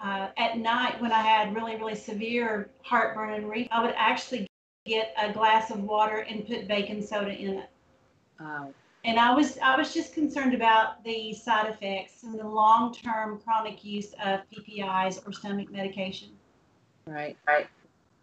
uh, 0.00 0.28
at 0.36 0.58
night 0.58 1.00
when 1.00 1.12
I 1.12 1.22
had 1.22 1.54
really 1.54 1.76
really 1.76 1.94
severe 1.96 2.70
heartburn 2.82 3.34
and 3.34 3.48
reef, 3.48 3.68
I 3.70 3.82
would 3.82 3.94
actually 3.96 4.46
get 4.86 5.14
a 5.20 5.32
glass 5.32 5.70
of 5.70 5.82
water 5.82 6.18
and 6.18 6.46
put 6.46 6.68
baking 6.68 7.02
soda 7.02 7.32
in 7.32 7.58
it. 7.58 7.70
Wow 8.40 8.72
and 9.08 9.18
I 9.18 9.34
was 9.34 9.58
I 9.62 9.74
was 9.74 9.94
just 9.94 10.12
concerned 10.12 10.52
about 10.52 11.02
the 11.02 11.32
side 11.32 11.70
effects 11.70 12.24
and 12.24 12.38
the 12.38 12.46
long-term 12.46 13.40
chronic 13.42 13.82
use 13.82 14.12
of 14.22 14.40
PPIs 14.52 15.26
or 15.26 15.32
stomach 15.32 15.70
medication. 15.70 16.28
Right, 17.06 17.34
right. 17.46 17.66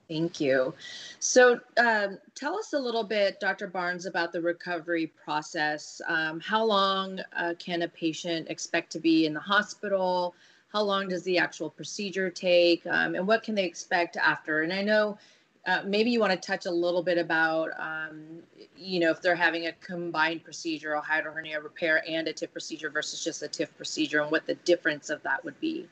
Thank 0.08 0.40
you. 0.40 0.76
So, 1.18 1.60
um, 1.78 2.20
tell 2.36 2.56
us 2.56 2.74
a 2.74 2.80
little 2.80 3.04
bit, 3.04 3.40
Dr. 3.40 3.66
Barnes, 3.66 4.06
about 4.06 4.32
the 4.32 4.40
recovery 4.40 5.08
process. 5.08 6.00
Um, 6.08 6.40
how 6.40 6.64
long 6.64 7.20
uh, 7.36 7.56
can 7.58 7.82
a 7.82 7.88
patient 7.88 8.48
expect 8.52 8.92
to 8.92 9.00
be 9.00 9.26
in 9.26 9.34
the 9.34 9.40
hospital? 9.40 10.36
How 10.72 10.84
long 10.84 11.08
does 11.08 11.24
the 11.24 11.40
actual 11.40 11.72
procedure 11.72 12.30
take? 12.30 12.86
Um, 12.86 13.16
and 13.16 13.26
what 13.28 13.42
can 13.42 13.56
they 13.56 13.66
expect 13.66 14.18
after? 14.18 14.62
And 14.62 14.72
I 14.72 14.84
know 14.84 15.18
uh, 15.66 15.82
maybe 15.86 16.12
you 16.12 16.20
want 16.20 16.32
to 16.32 16.38
touch 16.38 16.66
a 16.66 16.72
little 16.72 17.02
bit 17.02 17.18
about, 17.18 17.72
um, 17.80 18.44
you 18.78 19.00
know, 19.00 19.10
if 19.10 19.22
they're 19.22 19.36
having 19.36 19.68
a 19.68 19.72
combined 19.74 20.44
procedure, 20.44 20.94
a 20.94 21.02
hiatal 21.02 21.34
hernia 21.34 21.60
repair 21.60 22.04
and 22.08 22.28
a 22.28 22.34
TIF 22.34 22.52
procedure 22.52 22.90
versus 22.90 23.24
just 23.24 23.42
a 23.42 23.48
TIF 23.48 23.70
procedure, 23.76 24.22
and 24.22 24.32
what 24.32 24.46
the 24.46 24.56
difference 24.56 25.10
of 25.10 25.24
that 25.24 25.44
would 25.44 25.60
be. 25.60 25.88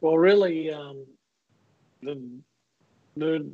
Well, 0.00 0.18
really, 0.18 0.72
um, 0.72 1.06
the 2.02 2.20
the 3.16 3.50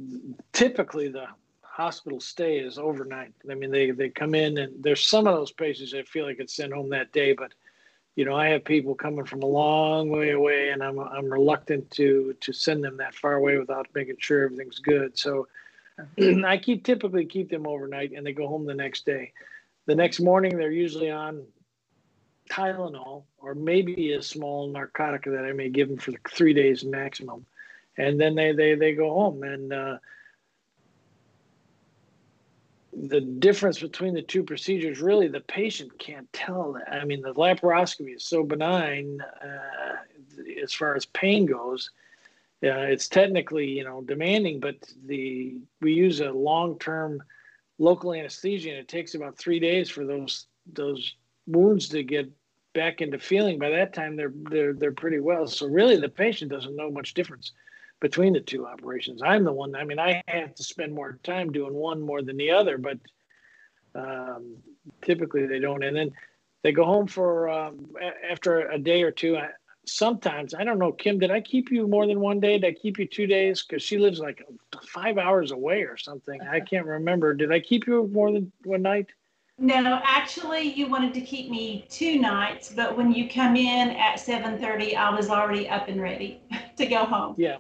typically 0.53 1.09
the 1.09 1.27
hospital 1.63 2.21
stay 2.21 2.59
is 2.59 2.79
overnight. 2.79 3.33
I 3.51 3.55
mean, 3.55 3.71
they 3.71 3.91
they 3.91 4.09
come 4.09 4.35
in 4.35 4.59
and 4.59 4.83
there's 4.83 5.07
some 5.07 5.27
of 5.27 5.35
those 5.35 5.53
patients 5.53 5.93
that 5.93 6.09
feel 6.09 6.25
like 6.25 6.39
it's 6.41 6.57
sent 6.57 6.73
home 6.73 6.89
that 6.91 7.13
day, 7.13 7.33
but 7.33 7.53
you 8.15 8.25
know, 8.25 8.35
I 8.35 8.49
have 8.49 8.65
people 8.65 8.95
coming 8.95 9.25
from 9.25 9.43
a 9.43 9.47
long 9.47 10.11
way 10.11 10.31
away, 10.31 10.71
and 10.71 10.83
I'm 10.83 10.99
I'm 10.99 11.33
reluctant 11.33 11.91
to 11.93 12.35
to 12.41 12.53
send 12.53 12.85
them 12.85 12.99
that 12.99 13.15
far 13.15 13.35
away 13.35 13.59
without 13.59 13.89
making 13.95 14.17
sure 14.19 14.45
everything's 14.45 14.79
good. 14.81 15.19
So 15.19 15.49
I 16.45 16.59
keep 16.59 16.85
typically 16.85 17.25
keep 17.25 17.51
them 17.51 17.67
overnight, 17.67 18.13
and 18.13 18.27
they 18.27 18.33
go 18.33 18.49
home 18.49 18.67
the 18.67 18.75
next 18.75 19.07
day. 19.07 19.33
The 19.87 19.95
next 19.95 20.21
morning, 20.21 20.57
they're 20.57 20.71
usually 20.71 21.11
on 21.11 21.45
Tylenol 22.51 23.25
or 23.39 23.55
maybe 23.55 24.13
a 24.13 24.23
small 24.23 24.69
narcotic 24.69 25.25
that 25.25 25.45
I 25.45 25.53
may 25.53 25.71
give 25.71 25.89
them 25.89 25.99
for 25.99 26.13
three 26.29 26.53
days 26.53 26.85
maximum, 26.85 27.47
and 27.97 28.21
then 28.21 28.35
they 28.35 28.53
they 28.53 28.75
they 28.75 28.95
go 28.95 29.11
home 29.11 29.43
and. 29.43 29.73
Uh, 29.73 29.99
the 32.95 33.21
difference 33.21 33.79
between 33.79 34.15
the 34.15 34.23
two 34.23 34.43
procedures 34.43 35.01
really 35.01 35.29
the 35.29 35.41
patient 35.41 35.97
can't 35.99 36.31
tell 36.33 36.77
i 36.91 37.05
mean 37.05 37.23
the 37.23 37.35
laparoscopy 37.35 38.15
is 38.15 38.25
so 38.25 38.43
benign 38.43 39.19
uh, 39.43 39.97
as 40.63 40.73
far 40.73 40.95
as 40.95 41.07
pain 41.07 41.47
goes 41.47 41.91
uh, 42.65 42.87
it's 42.87 43.09
technically 43.09 43.67
you 43.67 43.85
know 43.85 44.03
demanding 44.03 44.61
but 44.61 44.77
the 45.07 45.57
we 45.81 45.93
use 45.93 46.21
a 46.21 46.31
long-term 46.31 47.23
local 47.79 48.13
anesthesia 48.13 48.71
and 48.71 48.79
it 48.79 48.89
takes 48.89 49.15
about 49.15 49.39
three 49.39 49.59
days 49.59 49.89
for 49.89 50.05
those 50.05 50.47
those 50.73 51.17
wounds 51.47 51.89
to 51.89 52.03
get 52.03 52.31
back 52.75 53.01
into 53.01 53.19
feeling. 53.19 53.59
By 53.59 53.71
that 53.71 53.93
time 53.93 54.17
they're 54.17 54.33
they're 54.51 54.73
they're 54.73 54.93
pretty 54.93 55.21
well. 55.21 55.47
So 55.47 55.67
really 55.67 55.97
the 55.97 56.09
patient 56.09 56.51
doesn't 56.51 56.77
know 56.77 56.91
much 56.91 57.15
difference 57.15 57.53
between 58.03 58.33
the 58.33 58.41
two 58.41 58.67
operations. 58.67 59.23
I'm 59.23 59.45
the 59.45 59.53
one. 59.53 59.77
I 59.77 59.85
mean, 59.85 60.01
I 60.01 60.23
have 60.27 60.57
to 60.57 60.65
spend 60.65 60.93
more 60.93 61.21
time 61.23 61.53
doing 61.53 61.73
one 61.73 62.01
more 62.03 62.21
than 62.21 62.37
the 62.37 62.51
other, 62.51 62.77
but 62.77 62.99
um, 63.95 64.57
typically 65.03 65.47
they 65.47 65.61
don't. 65.61 65.85
And 65.85 65.97
then 65.97 66.11
they 66.65 66.73
go 66.73 66.85
home 66.85 67.07
for 67.07 67.49
um, 67.49 67.87
after 68.29 68.69
a 68.69 68.79
day 68.79 69.05
or 69.05 69.13
two. 69.13 69.37
I, 69.37 69.51
sometimes 69.87 70.53
I 70.53 70.65
don't 70.65 70.81
know, 70.81 70.91
Kim. 70.91 71.21
Did 71.21 71.31
I 71.31 71.41
keep 71.41 71.71
you 71.71 71.87
more 71.87 72.09
than 72.09 72.19
one 72.19 72.41
day? 72.41 72.59
Did 72.59 72.77
I 72.77 72.79
keep 72.79 72.99
you 72.99 73.07
two 73.07 73.29
days? 73.29 73.63
Because 73.63 73.85
she 73.85 73.99
lives 73.99 74.19
like 74.19 74.45
five 74.85 75.17
hours 75.17 75.53
away 75.53 75.83
or 75.83 75.97
something. 75.97 76.41
I 76.43 76.59
can't 76.59 76.87
remember. 76.87 77.35
Did 77.35 77.53
I 77.53 77.61
keep 77.61 77.87
you 77.87 78.11
more 78.13 78.33
than 78.33 78.51
one 78.65 78.83
night? 78.83 79.07
No, 79.59 80.01
actually, 80.03 80.63
you 80.63 80.89
wanted 80.89 81.15
to 81.15 81.21
keep 81.21 81.51
me 81.51 81.87
two 81.89 82.19
nights, 82.19 82.73
but 82.75 82.97
when 82.97 83.13
you 83.13 83.31
come 83.31 83.55
in 83.55 83.91
at 83.91 84.17
7:30, 84.17 84.97
I 84.97 85.15
was 85.15 85.31
already 85.31 85.69
up 85.69 85.87
and 85.87 86.03
ready 86.03 86.41
to 86.77 86.87
go 86.87 87.05
home. 87.05 87.37
Yeah, 87.39 87.59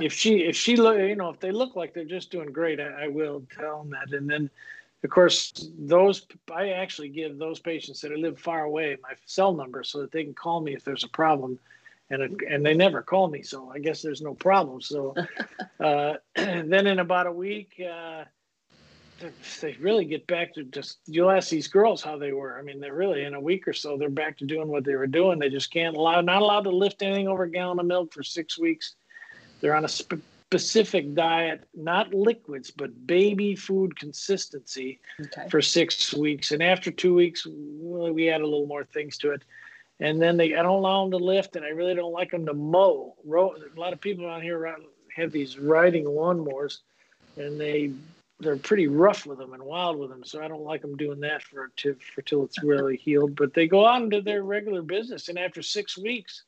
if 0.00 0.12
she 0.12 0.38
if 0.44 0.56
she 0.56 0.76
look 0.76 0.98
you 0.98 1.16
know 1.16 1.30
if 1.30 1.40
they 1.40 1.50
look 1.50 1.76
like 1.76 1.94
they're 1.94 2.04
just 2.04 2.30
doing 2.30 2.50
great 2.50 2.80
I, 2.80 3.04
I, 3.04 3.08
will 3.08 3.44
tell 3.56 3.82
them 3.82 3.90
that. 3.90 4.16
And 4.16 4.28
then 4.28 4.50
of 5.04 5.10
course 5.10 5.52
those 5.78 6.26
i 6.52 6.70
actually 6.70 7.10
give 7.10 7.38
those 7.38 7.60
patients 7.60 8.00
that 8.00 8.12
live 8.12 8.38
far 8.38 8.64
away 8.64 8.96
my 9.02 9.12
cell 9.26 9.52
number 9.54 9.84
so 9.84 10.00
that 10.00 10.10
they 10.10 10.24
can 10.24 10.34
call 10.34 10.60
me 10.60 10.74
if 10.74 10.84
there's 10.84 11.04
a 11.04 11.08
problem. 11.08 11.58
And 12.08 12.40
and 12.42 12.64
they 12.64 12.74
never 12.74 13.02
call 13.02 13.28
me 13.28 13.42
so 13.42 13.70
i 13.74 13.78
guess 13.78 14.02
there's 14.02 14.22
no 14.22 14.34
problem. 14.34 14.80
So 14.80 15.14
uh, 15.80 16.14
then 16.36 16.86
in 16.86 16.98
about 16.98 17.26
a 17.26 17.32
week 17.32 17.80
uh, 17.80 18.24
they 19.60 19.76
really 19.80 20.04
get 20.04 20.26
back 20.26 20.54
to 20.54 20.64
just 20.64 20.98
you'll 21.06 21.30
ask 21.30 21.48
these 21.48 21.68
girls 21.68 22.02
how 22.02 22.16
they 22.18 22.32
were. 22.32 22.58
I 22.58 22.62
mean 22.62 22.80
they're 22.80 22.94
really 22.94 23.24
in 23.24 23.34
a 23.34 23.40
week 23.40 23.66
or 23.66 23.72
so 23.72 23.96
they're 23.96 24.08
back 24.08 24.38
to 24.38 24.46
doing 24.46 24.68
what 24.68 24.84
they 24.84 24.94
were 24.94 25.06
doing. 25.06 25.38
They 25.38 25.50
just 25.50 25.72
can't 25.72 25.96
allow 25.96 26.20
not 26.20 26.42
allowed 26.42 26.64
to 26.64 26.70
lift 26.70 27.02
anything 27.02 27.28
over 27.28 27.44
a 27.44 27.50
gallon 27.50 27.80
of 27.80 27.86
milk 27.86 28.12
for 28.12 28.22
six 28.22 28.58
weeks 28.58 28.94
they're 29.60 29.76
on 29.76 29.84
a 29.84 29.88
sp- 29.88 30.22
specific 30.48 31.14
diet, 31.14 31.64
not 31.74 32.14
liquids, 32.14 32.70
but 32.70 33.06
baby 33.06 33.56
food 33.56 33.98
consistency 33.98 35.00
okay. 35.20 35.48
for 35.48 35.60
six 35.60 36.14
weeks. 36.14 36.52
And 36.52 36.62
after 36.62 36.90
two 36.90 37.14
weeks, 37.14 37.46
we 37.46 38.30
add 38.30 38.40
a 38.40 38.44
little 38.44 38.66
more 38.66 38.84
things 38.84 39.18
to 39.18 39.32
it. 39.32 39.42
And 39.98 40.22
then 40.22 40.36
they, 40.36 40.54
I 40.54 40.62
don't 40.62 40.78
allow 40.78 41.02
them 41.02 41.18
to 41.18 41.24
lift, 41.24 41.56
and 41.56 41.64
I 41.64 41.70
really 41.70 41.94
don't 41.94 42.12
like 42.12 42.30
them 42.30 42.46
to 42.46 42.54
mow. 42.54 43.16
A 43.26 43.80
lot 43.80 43.92
of 43.92 44.00
people 44.00 44.26
around 44.26 44.42
here 44.42 44.76
have 45.16 45.32
these 45.32 45.58
riding 45.58 46.04
lawnmowers, 46.04 46.78
and 47.36 47.60
they 47.60 47.92
they're 48.38 48.58
pretty 48.58 48.86
rough 48.86 49.24
with 49.24 49.38
them 49.38 49.54
and 49.54 49.62
wild 49.62 49.98
with 49.98 50.10
them. 50.10 50.22
So 50.22 50.42
I 50.42 50.48
don't 50.48 50.62
like 50.62 50.82
them 50.82 50.96
doing 50.96 51.20
that 51.20 51.42
for, 51.42 51.70
for 52.14 52.20
till 52.22 52.44
it's 52.44 52.62
really 52.62 52.98
healed. 52.98 53.34
But 53.34 53.54
they 53.54 53.66
go 53.66 53.86
on 53.86 54.10
to 54.10 54.20
their 54.20 54.42
regular 54.42 54.82
business, 54.82 55.28
and 55.28 55.38
after 55.38 55.62
six 55.62 55.96
weeks, 55.96 56.42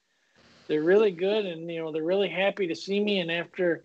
they're 0.68 0.82
really 0.82 1.10
good 1.10 1.46
and 1.46 1.70
you 1.70 1.80
know 1.80 1.90
they're 1.90 2.02
really 2.02 2.28
happy 2.28 2.66
to 2.66 2.74
see 2.74 3.00
me 3.00 3.20
and 3.20 3.30
after 3.30 3.82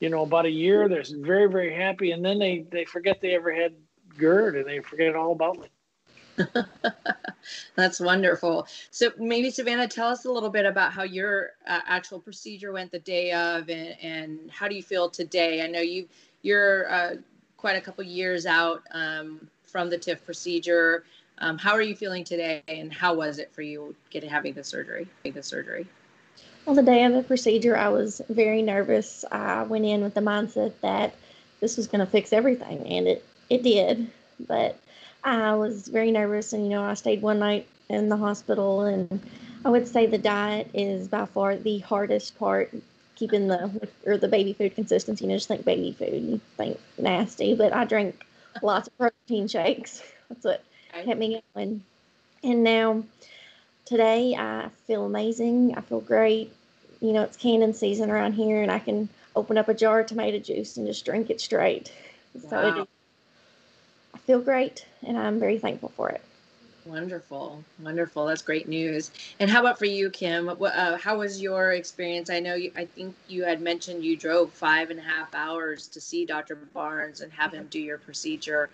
you 0.00 0.08
know 0.08 0.22
about 0.22 0.46
a 0.46 0.50
year 0.50 0.88
they're 0.88 1.04
very 1.20 1.46
very 1.50 1.74
happy 1.74 2.12
and 2.12 2.24
then 2.24 2.38
they 2.38 2.66
they 2.70 2.84
forget 2.84 3.20
they 3.20 3.34
ever 3.34 3.52
had 3.52 3.74
GERD 4.16 4.56
and 4.56 4.66
they 4.66 4.80
forget 4.80 5.16
all 5.16 5.32
about 5.32 5.58
me 5.58 5.68
That's 7.76 8.00
wonderful. 8.00 8.66
So 8.90 9.10
maybe 9.18 9.50
Savannah, 9.50 9.88
tell 9.88 10.08
us 10.08 10.24
a 10.24 10.30
little 10.30 10.50
bit 10.50 10.66
about 10.66 10.92
how 10.92 11.02
your 11.02 11.50
uh, 11.66 11.80
actual 11.86 12.20
procedure 12.20 12.72
went 12.72 12.90
the 12.90 12.98
day 12.98 13.32
of, 13.32 13.68
and, 13.68 13.96
and, 14.02 14.50
how 14.50 14.68
do 14.68 14.74
you 14.74 14.82
feel 14.82 15.08
today? 15.08 15.62
I 15.62 15.66
know 15.66 15.80
you 15.80 16.08
you're 16.42 16.90
uh, 16.90 17.14
quite 17.56 17.76
a 17.76 17.80
couple 17.80 18.04
years 18.04 18.46
out 18.46 18.82
um, 18.92 19.48
from 19.64 19.90
the 19.90 19.98
TIF 19.98 20.24
procedure. 20.24 21.04
Um, 21.38 21.58
how 21.58 21.72
are 21.72 21.82
you 21.82 21.94
feeling 21.94 22.24
today, 22.24 22.62
and 22.68 22.92
how 22.92 23.14
was 23.14 23.38
it 23.38 23.52
for 23.52 23.62
you 23.62 23.94
getting 24.10 24.30
having 24.30 24.54
the 24.54 24.64
surgery? 24.64 25.06
The 25.24 25.42
surgery. 25.42 25.86
On 26.66 26.74
the 26.74 26.82
day 26.82 27.04
of 27.04 27.12
the 27.12 27.22
procedure, 27.22 27.76
I 27.76 27.88
was 27.88 28.20
very 28.28 28.62
nervous. 28.62 29.24
I 29.30 29.62
went 29.64 29.84
in 29.84 30.02
with 30.02 30.14
the 30.14 30.20
mindset 30.20 30.72
that 30.82 31.14
this 31.60 31.76
was 31.76 31.86
going 31.86 32.00
to 32.00 32.10
fix 32.10 32.32
everything, 32.32 32.86
and 32.86 33.06
it, 33.06 33.24
it 33.48 33.62
did. 33.62 34.08
but 34.40 34.78
I 35.24 35.54
was 35.54 35.88
very 35.88 36.10
nervous, 36.10 36.52
and 36.52 36.64
you 36.64 36.70
know, 36.70 36.82
I 36.84 36.94
stayed 36.94 37.22
one 37.22 37.38
night 37.38 37.66
in 37.88 38.08
the 38.08 38.16
hospital, 38.16 38.82
and 38.82 39.20
I 39.64 39.70
would 39.70 39.88
say 39.88 40.06
the 40.06 40.18
diet 40.18 40.68
is 40.74 41.08
by 41.08 41.26
far 41.26 41.56
the 41.56 41.78
hardest 41.78 42.38
part. 42.38 42.72
Keeping 43.16 43.48
the 43.48 43.88
or 44.04 44.18
the 44.18 44.28
baby 44.28 44.52
food 44.52 44.74
consistency, 44.74 45.24
you 45.24 45.30
know, 45.30 45.36
just 45.36 45.48
think 45.48 45.64
baby 45.64 45.92
food, 45.92 46.22
you 46.22 46.40
think 46.58 46.78
nasty, 46.98 47.54
but 47.54 47.72
I 47.72 47.84
drink 47.86 48.26
lots 48.62 48.88
of 48.88 48.98
protein 48.98 49.48
shakes. 49.48 50.02
That's 50.28 50.44
what 50.44 50.62
kept 50.92 51.18
me 51.18 51.40
going. 51.54 51.82
And 52.42 52.62
now, 52.62 53.04
today, 53.86 54.36
I 54.38 54.68
feel 54.86 55.06
amazing. 55.06 55.74
I 55.76 55.80
feel 55.80 56.00
great. 56.00 56.52
You 57.00 57.12
know, 57.12 57.22
it's 57.22 57.36
canning 57.36 57.72
season 57.72 58.10
around 58.10 58.34
here, 58.34 58.62
and 58.62 58.70
I 58.70 58.78
can 58.78 59.08
open 59.34 59.56
up 59.56 59.68
a 59.68 59.74
jar 59.74 60.00
of 60.00 60.06
tomato 60.06 60.38
juice 60.38 60.76
and 60.76 60.86
just 60.86 61.04
drink 61.04 61.30
it 61.30 61.40
straight. 61.40 61.90
Wow. 62.34 62.50
So 62.50 62.80
it 62.82 62.88
I 64.14 64.18
feel 64.18 64.40
great, 64.40 64.84
and 65.06 65.16
I'm 65.16 65.38
very 65.38 65.58
thankful 65.58 65.90
for 65.90 66.10
it. 66.10 66.22
Wonderful, 66.86 67.64
wonderful. 67.80 68.26
That's 68.26 68.42
great 68.42 68.68
news. 68.68 69.10
And 69.40 69.50
how 69.50 69.60
about 69.60 69.78
for 69.78 69.86
you, 69.86 70.08
Kim? 70.08 70.48
Uh, 70.48 70.96
how 70.96 71.18
was 71.18 71.42
your 71.42 71.72
experience? 71.72 72.30
I 72.30 72.38
know 72.40 72.54
you. 72.54 72.70
I 72.76 72.84
think 72.84 73.14
you 73.28 73.44
had 73.44 73.60
mentioned 73.60 74.04
you 74.04 74.16
drove 74.16 74.52
five 74.52 74.90
and 74.90 75.00
a 75.00 75.02
half 75.02 75.34
hours 75.34 75.88
to 75.88 76.00
see 76.00 76.24
Dr. 76.24 76.54
Barnes 76.54 77.20
and 77.20 77.32
have 77.32 77.52
him 77.52 77.66
do 77.70 77.80
your 77.80 77.98
procedure. 77.98 78.70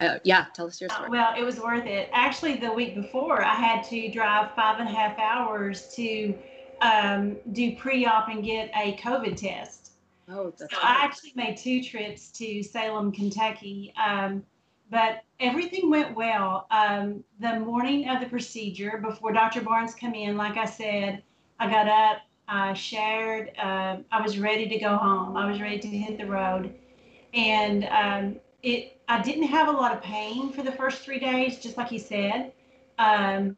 Uh, 0.00 0.18
yeah, 0.22 0.46
tell 0.54 0.66
us 0.66 0.80
your 0.80 0.90
story. 0.90 1.10
Well, 1.10 1.34
it 1.36 1.42
was 1.42 1.58
worth 1.58 1.86
it. 1.86 2.08
Actually, 2.12 2.56
the 2.56 2.72
week 2.72 2.94
before, 2.94 3.44
I 3.44 3.54
had 3.54 3.82
to 3.84 4.08
drive 4.10 4.54
five 4.54 4.78
and 4.78 4.88
a 4.88 4.92
half 4.92 5.18
hours 5.18 5.92
to 5.96 6.34
um, 6.80 7.36
do 7.52 7.74
pre-op 7.76 8.28
and 8.28 8.44
get 8.44 8.70
a 8.76 8.96
COVID 8.96 9.36
test. 9.36 9.92
Oh, 10.30 10.52
that's 10.56 10.72
so 10.72 10.78
I 10.82 11.00
actually 11.02 11.32
made 11.34 11.56
two 11.56 11.82
trips 11.82 12.28
to 12.32 12.62
Salem, 12.62 13.10
Kentucky. 13.10 13.92
Um, 14.00 14.44
but 14.90 15.22
everything 15.40 15.90
went 15.90 16.14
well. 16.14 16.66
Um, 16.70 17.24
the 17.40 17.58
morning 17.58 18.08
of 18.08 18.20
the 18.20 18.26
procedure, 18.26 18.98
before 19.02 19.32
Dr. 19.32 19.62
Barnes 19.62 19.94
come 19.94 20.14
in, 20.14 20.36
like 20.36 20.56
I 20.56 20.64
said, 20.64 21.22
I 21.58 21.68
got 21.68 21.88
up, 21.88 22.18
I 22.46 22.72
showered, 22.74 23.50
uh, 23.58 23.98
I 24.12 24.22
was 24.22 24.38
ready 24.38 24.68
to 24.68 24.78
go 24.78 24.96
home. 24.96 25.36
I 25.36 25.50
was 25.50 25.60
ready 25.60 25.78
to 25.78 25.88
hit 25.88 26.18
the 26.18 26.26
road, 26.26 26.72
and 27.34 27.84
um, 27.84 28.40
it. 28.62 29.00
I 29.08 29.22
didn't 29.22 29.44
have 29.44 29.68
a 29.68 29.72
lot 29.72 29.94
of 29.94 30.02
pain 30.02 30.52
for 30.52 30.62
the 30.62 30.72
first 30.72 31.02
three 31.02 31.18
days, 31.18 31.58
just 31.58 31.76
like 31.76 31.88
he 31.88 31.98
said. 31.98 32.52
Um, 32.98 33.56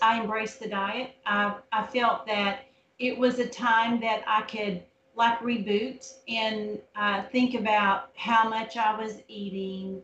I 0.00 0.20
embraced 0.20 0.60
the 0.60 0.68
diet. 0.68 1.16
I, 1.26 1.56
I 1.72 1.86
felt 1.86 2.26
that 2.26 2.66
it 2.98 3.18
was 3.18 3.38
a 3.38 3.46
time 3.46 4.00
that 4.00 4.22
I 4.26 4.42
could 4.42 4.82
like 5.14 5.40
reboot 5.40 6.10
and 6.28 6.78
uh, 6.96 7.24
think 7.32 7.54
about 7.54 8.10
how 8.16 8.48
much 8.48 8.76
I 8.76 8.96
was 8.96 9.22
eating 9.28 10.02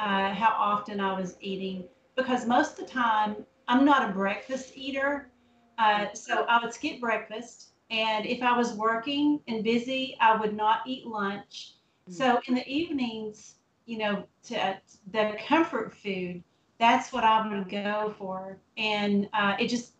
uh, 0.00 0.32
how 0.32 0.54
often 0.56 0.98
I 0.98 1.18
was 1.18 1.36
eating 1.40 1.84
because 2.16 2.46
most 2.46 2.78
of 2.78 2.86
the 2.86 2.92
time 2.92 3.36
I'm 3.68 3.84
not 3.84 4.08
a 4.08 4.12
breakfast 4.12 4.72
eater. 4.74 5.30
Uh, 5.78 6.06
so 6.14 6.44
I 6.48 6.62
would 6.62 6.72
skip 6.74 7.00
breakfast. 7.00 7.72
And 7.90 8.26
if 8.26 8.42
I 8.42 8.56
was 8.56 8.72
working 8.72 9.40
and 9.46 9.62
busy, 9.62 10.16
I 10.20 10.36
would 10.36 10.56
not 10.56 10.80
eat 10.86 11.06
lunch. 11.06 11.74
Mm. 12.08 12.14
So 12.14 12.40
in 12.46 12.54
the 12.54 12.66
evenings, 12.66 13.56
you 13.90 13.98
know, 13.98 14.24
to 14.44 14.56
uh, 14.56 14.76
the 15.10 15.36
comfort 15.48 15.92
food, 15.92 16.44
that's 16.78 17.12
what 17.12 17.24
I 17.24 17.48
would 17.48 17.68
go 17.68 18.14
for. 18.16 18.56
And 18.76 19.28
uh, 19.34 19.56
it 19.58 19.66
just, 19.66 19.94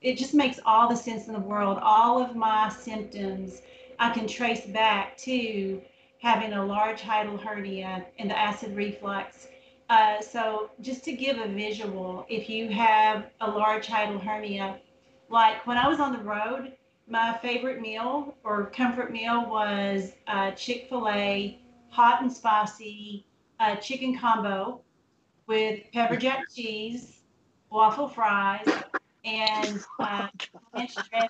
it 0.00 0.16
just 0.16 0.32
makes 0.32 0.58
all 0.64 0.88
the 0.88 0.96
sense 0.96 1.26
in 1.26 1.34
the 1.34 1.38
world. 1.38 1.78
All 1.82 2.22
of 2.22 2.34
my 2.34 2.70
symptoms 2.70 3.60
I 3.98 4.14
can 4.14 4.26
trace 4.26 4.64
back 4.64 5.18
to 5.18 5.82
having 6.22 6.54
a 6.54 6.64
large 6.64 7.02
hiatal 7.02 7.38
hernia 7.38 8.06
and 8.18 8.30
the 8.30 8.38
acid 8.38 8.74
reflux. 8.74 9.48
Uh, 9.90 10.22
so 10.22 10.70
just 10.80 11.04
to 11.04 11.12
give 11.12 11.36
a 11.36 11.48
visual, 11.48 12.24
if 12.30 12.48
you 12.48 12.70
have 12.70 13.26
a 13.42 13.50
large 13.50 13.88
hiatal 13.88 14.22
hernia, 14.22 14.78
like 15.28 15.66
when 15.66 15.76
I 15.76 15.86
was 15.86 16.00
on 16.00 16.14
the 16.14 16.24
road, 16.24 16.72
my 17.06 17.36
favorite 17.42 17.82
meal 17.82 18.34
or 18.42 18.70
comfort 18.70 19.12
meal 19.12 19.50
was 19.50 20.12
uh, 20.26 20.52
Chick-fil-A 20.52 21.58
hot 21.90 22.22
and 22.22 22.32
spicy 22.32 23.24
uh, 23.60 23.76
chicken 23.76 24.16
combo 24.18 24.80
with 25.46 25.80
pepper 25.92 26.16
jack 26.16 26.48
cheese, 26.54 27.20
waffle 27.70 28.08
fries, 28.08 28.66
and 29.24 29.80
uh, 30.00 30.28
dressing 30.74 31.28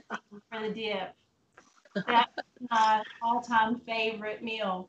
for 0.50 0.60
the 0.60 0.70
dip. 0.70 1.14
That's 2.06 2.30
my 2.70 3.02
all-time 3.22 3.80
favorite 3.86 4.42
meal. 4.42 4.88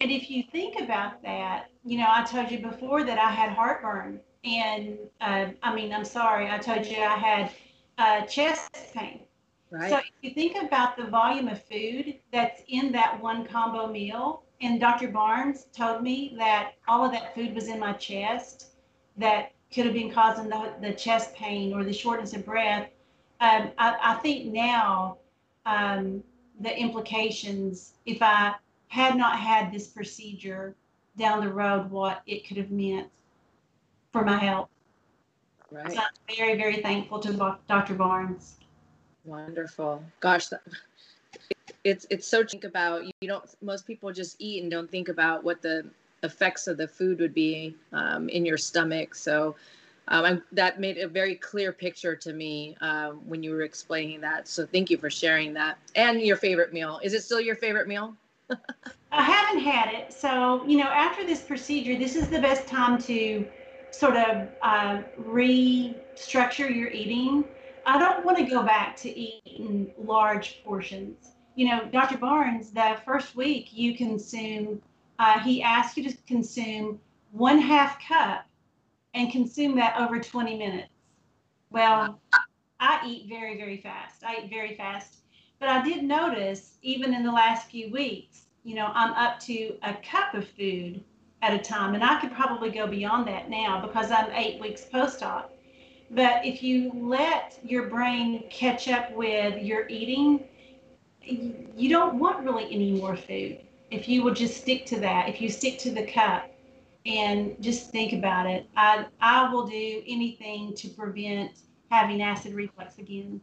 And 0.00 0.10
if 0.10 0.30
you 0.30 0.42
think 0.52 0.80
about 0.80 1.22
that, 1.22 1.70
you 1.84 1.98
know, 1.98 2.06
I 2.08 2.22
told 2.24 2.50
you 2.50 2.58
before 2.58 3.04
that 3.04 3.18
I 3.18 3.30
had 3.30 3.50
heartburn, 3.52 4.20
and 4.44 4.98
uh, 5.20 5.46
I 5.62 5.74
mean, 5.74 5.92
I'm 5.92 6.04
sorry, 6.04 6.50
I 6.50 6.58
told 6.58 6.86
you 6.86 6.98
I 6.98 7.16
had 7.16 7.50
uh, 7.98 8.26
chest 8.26 8.70
pain. 8.94 9.20
Right. 9.70 9.90
So 9.90 9.96
if 9.98 10.04
you 10.20 10.30
think 10.34 10.62
about 10.62 10.96
the 10.96 11.04
volume 11.06 11.48
of 11.48 11.62
food 11.64 12.14
that's 12.32 12.62
in 12.68 12.92
that 12.92 13.20
one 13.20 13.46
combo 13.46 13.86
meal, 13.86 14.44
and 14.60 14.80
Dr. 14.80 15.08
Barnes 15.08 15.66
told 15.72 16.02
me 16.02 16.34
that 16.38 16.72
all 16.88 17.04
of 17.04 17.12
that 17.12 17.34
food 17.34 17.54
was 17.54 17.68
in 17.68 17.78
my 17.78 17.92
chest 17.94 18.68
that 19.16 19.52
could 19.72 19.84
have 19.84 19.94
been 19.94 20.10
causing 20.10 20.48
the, 20.48 20.72
the 20.80 20.92
chest 20.92 21.34
pain 21.34 21.74
or 21.74 21.84
the 21.84 21.92
shortness 21.92 22.32
of 22.32 22.44
breath. 22.44 22.88
Um, 23.40 23.70
I, 23.78 23.96
I, 24.00 24.14
think 24.14 24.52
now 24.52 25.18
um, 25.66 26.22
the 26.60 26.78
implications 26.78 27.94
if 28.06 28.22
I 28.22 28.54
had 28.88 29.16
not 29.16 29.38
had 29.38 29.72
this 29.72 29.88
procedure 29.88 30.74
down 31.18 31.40
the 31.40 31.52
road, 31.52 31.90
what 31.90 32.22
it 32.26 32.46
could 32.46 32.56
have 32.56 32.70
meant 32.70 33.08
for 34.12 34.24
my 34.24 34.38
health. 34.38 34.68
Right. 35.70 35.92
So 35.92 35.98
I'm 35.98 36.36
very, 36.36 36.56
very 36.56 36.76
thankful 36.76 37.18
to 37.20 37.58
Dr. 37.68 37.94
Barnes. 37.94 38.56
Wonderful. 39.24 40.02
Gosh, 40.20 40.46
that, 40.48 40.60
it's 41.86 42.04
it's 42.10 42.26
so 42.26 42.44
think 42.44 42.64
about 42.64 43.04
you 43.04 43.28
don't 43.28 43.44
most 43.62 43.86
people 43.86 44.12
just 44.12 44.36
eat 44.40 44.62
and 44.62 44.70
don't 44.70 44.90
think 44.90 45.08
about 45.08 45.44
what 45.44 45.62
the 45.62 45.84
effects 46.24 46.66
of 46.66 46.76
the 46.76 46.88
food 46.88 47.20
would 47.20 47.32
be 47.32 47.76
um, 47.92 48.28
in 48.28 48.44
your 48.44 48.58
stomach. 48.58 49.14
So 49.14 49.54
um, 50.08 50.42
that 50.52 50.80
made 50.80 50.98
a 50.98 51.06
very 51.06 51.36
clear 51.36 51.72
picture 51.72 52.16
to 52.16 52.32
me 52.32 52.76
uh, 52.80 53.10
when 53.10 53.42
you 53.42 53.52
were 53.52 53.62
explaining 53.62 54.20
that. 54.22 54.48
So 54.48 54.66
thank 54.66 54.90
you 54.90 54.98
for 54.98 55.10
sharing 55.10 55.54
that. 55.54 55.78
And 55.94 56.20
your 56.20 56.36
favorite 56.36 56.72
meal. 56.72 57.00
Is 57.04 57.14
it 57.14 57.22
still 57.22 57.40
your 57.40 57.54
favorite 57.56 57.86
meal? 57.86 58.16
I 59.12 59.22
haven't 59.22 59.62
had 59.62 59.94
it. 59.94 60.12
So, 60.12 60.64
you 60.66 60.78
know, 60.78 60.88
after 60.88 61.24
this 61.24 61.42
procedure, 61.42 61.96
this 61.96 62.16
is 62.16 62.28
the 62.28 62.40
best 62.40 62.66
time 62.66 63.00
to 63.02 63.46
sort 63.90 64.16
of 64.16 64.48
uh, 64.62 65.02
restructure 65.18 66.74
your 66.74 66.88
eating. 66.90 67.44
I 67.84 67.98
don't 67.98 68.24
want 68.24 68.38
to 68.38 68.44
go 68.44 68.62
back 68.64 68.96
to 68.96 69.16
eating 69.16 69.92
large 69.96 70.62
portions. 70.64 71.35
You 71.56 71.68
know, 71.68 71.88
Dr. 71.90 72.18
Barnes, 72.18 72.70
the 72.70 72.98
first 73.04 73.34
week 73.34 73.70
you 73.72 73.96
consume, 73.96 74.80
uh, 75.18 75.40
he 75.40 75.62
asked 75.62 75.96
you 75.96 76.08
to 76.08 76.16
consume 76.26 77.00
one 77.32 77.58
half 77.58 77.98
cup 78.06 78.44
and 79.14 79.32
consume 79.32 79.74
that 79.76 79.98
over 79.98 80.20
20 80.20 80.58
minutes. 80.58 80.90
Well, 81.70 82.20
I 82.78 83.00
eat 83.06 83.26
very, 83.28 83.56
very 83.56 83.78
fast. 83.78 84.22
I 84.22 84.42
eat 84.44 84.50
very 84.50 84.76
fast. 84.76 85.22
But 85.58 85.70
I 85.70 85.82
did 85.82 86.04
notice, 86.04 86.74
even 86.82 87.14
in 87.14 87.24
the 87.24 87.32
last 87.32 87.70
few 87.70 87.90
weeks, 87.90 88.44
you 88.62 88.74
know, 88.74 88.90
I'm 88.94 89.14
up 89.14 89.40
to 89.40 89.76
a 89.82 89.94
cup 89.94 90.34
of 90.34 90.46
food 90.46 91.02
at 91.40 91.54
a 91.54 91.58
time. 91.58 91.94
And 91.94 92.04
I 92.04 92.20
could 92.20 92.32
probably 92.32 92.70
go 92.70 92.86
beyond 92.86 93.26
that 93.28 93.48
now 93.48 93.80
because 93.80 94.10
I'm 94.10 94.30
eight 94.32 94.60
weeks 94.60 94.84
post 94.84 95.22
op. 95.22 95.52
But 96.10 96.44
if 96.44 96.62
you 96.62 96.92
let 96.94 97.58
your 97.64 97.88
brain 97.88 98.44
catch 98.50 98.88
up 98.88 99.10
with 99.12 99.62
your 99.62 99.88
eating, 99.88 100.44
you 101.26 101.88
don't 101.88 102.18
want 102.18 102.44
really 102.44 102.64
any 102.72 102.92
more 102.92 103.16
food. 103.16 103.60
If 103.90 104.08
you 104.08 104.22
will 104.22 104.34
just 104.34 104.60
stick 104.60 104.86
to 104.86 105.00
that, 105.00 105.28
if 105.28 105.40
you 105.40 105.48
stick 105.48 105.78
to 105.80 105.90
the 105.90 106.06
cup, 106.06 106.50
and 107.06 107.56
just 107.60 107.90
think 107.90 108.12
about 108.12 108.46
it. 108.46 108.66
I, 108.76 109.06
I 109.20 109.52
will 109.52 109.66
do 109.66 110.02
anything 110.06 110.74
to 110.74 110.88
prevent 110.88 111.52
having 111.90 112.20
acid 112.20 112.52
reflux 112.54 112.98
again. 112.98 113.40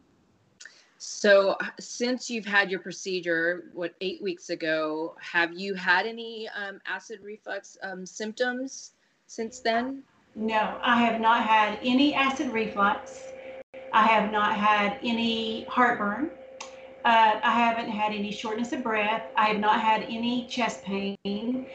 So, 0.97 1.57
since 1.79 2.29
you've 2.29 2.45
had 2.45 2.71
your 2.71 2.79
procedure, 2.79 3.65
what, 3.73 3.93
eight 3.99 4.21
weeks 4.21 4.49
ago, 4.49 5.15
have 5.19 5.53
you 5.53 5.73
had 5.73 6.05
any 6.05 6.47
um, 6.49 6.79
acid 6.85 7.19
reflux 7.21 7.77
um, 7.83 8.05
symptoms 8.05 8.91
since 9.27 9.59
then? 9.59 10.03
No, 10.35 10.79
I 10.81 11.01
have 11.01 11.19
not 11.19 11.43
had 11.43 11.77
any 11.83 12.15
acid 12.15 12.51
reflux. 12.53 13.33
I 13.91 14.07
have 14.07 14.31
not 14.31 14.55
had 14.55 14.97
any 15.03 15.65
heartburn. 15.65 16.31
Uh, 17.05 17.39
I 17.43 17.51
haven't 17.51 17.89
had 17.89 18.13
any 18.13 18.31
shortness 18.31 18.71
of 18.71 18.83
breath. 18.83 19.23
I 19.35 19.47
have 19.47 19.59
not 19.59 19.81
had 19.81 20.03
any 20.03 20.47
chest 20.47 20.83
pain. 20.83 21.65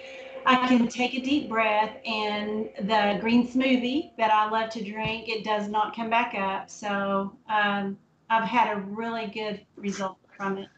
I 0.46 0.66
can 0.66 0.88
take 0.88 1.14
a 1.14 1.20
deep 1.20 1.50
breath, 1.50 1.94
and 2.06 2.70
the 2.80 3.18
green 3.20 3.46
smoothie 3.46 4.16
that 4.16 4.30
I 4.30 4.48
love 4.48 4.70
to 4.70 4.82
drink, 4.82 5.28
it 5.28 5.44
does 5.44 5.68
not 5.68 5.94
come 5.94 6.08
back 6.08 6.34
up. 6.34 6.70
So 6.70 7.36
um, 7.50 7.98
I've 8.30 8.48
had 8.48 8.74
a 8.74 8.80
really 8.80 9.26
good 9.26 9.60
result 9.76 10.16
from 10.34 10.58
it. 10.58 10.68